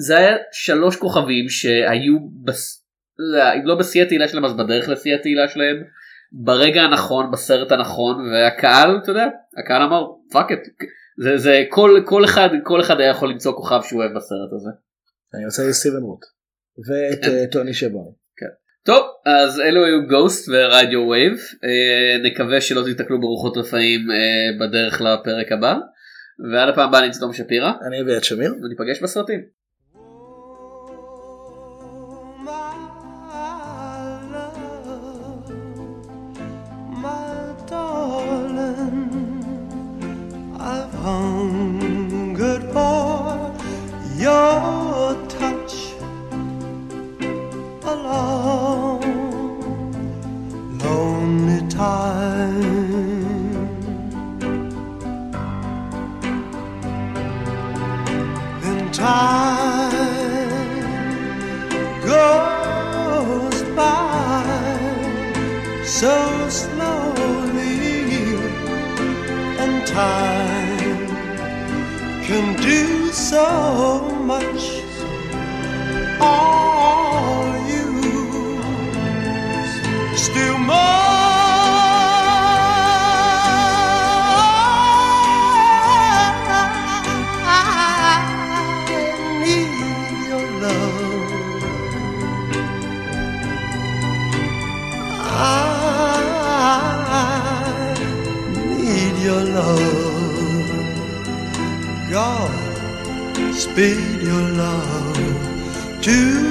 [0.07, 2.19] זה היה שלוש כוכבים שהיו
[3.57, 5.77] אם לא בשיא התהילה שלהם אז בדרך לשיא התהילה שלהם
[6.33, 9.27] ברגע הנכון בסרט הנכון והקהל אתה יודע
[9.59, 10.59] הקהל אמר fuck את
[11.23, 14.71] זה זה כל כל אחד כל אחד היה יכול למצוא כוכב שהוא אוהב בסרט הזה.
[15.35, 16.25] אני רוצה את סטיבן רוט.
[16.89, 18.13] ואת אה, טוני שבון.
[18.85, 21.39] טוב אז אלו היו Ghost ורדיו וייב
[22.23, 25.77] נקווה שלא תיתקלו ברוחות רפאים אה, בדרך לפרק הבא
[26.53, 28.55] ועד הפעם הבאה נמצא תום שפירא אני אביעד שמיר.
[28.63, 29.41] וניפגש בסרטים.
[59.05, 60.81] Time
[62.13, 64.45] goes by
[65.85, 66.17] so
[66.49, 67.99] slowly,
[69.63, 71.07] and time
[72.27, 73.47] can do so
[74.33, 74.63] much.
[76.19, 77.89] All you
[80.17, 81.04] still more
[99.55, 100.99] love.
[102.11, 106.44] God, speed your love to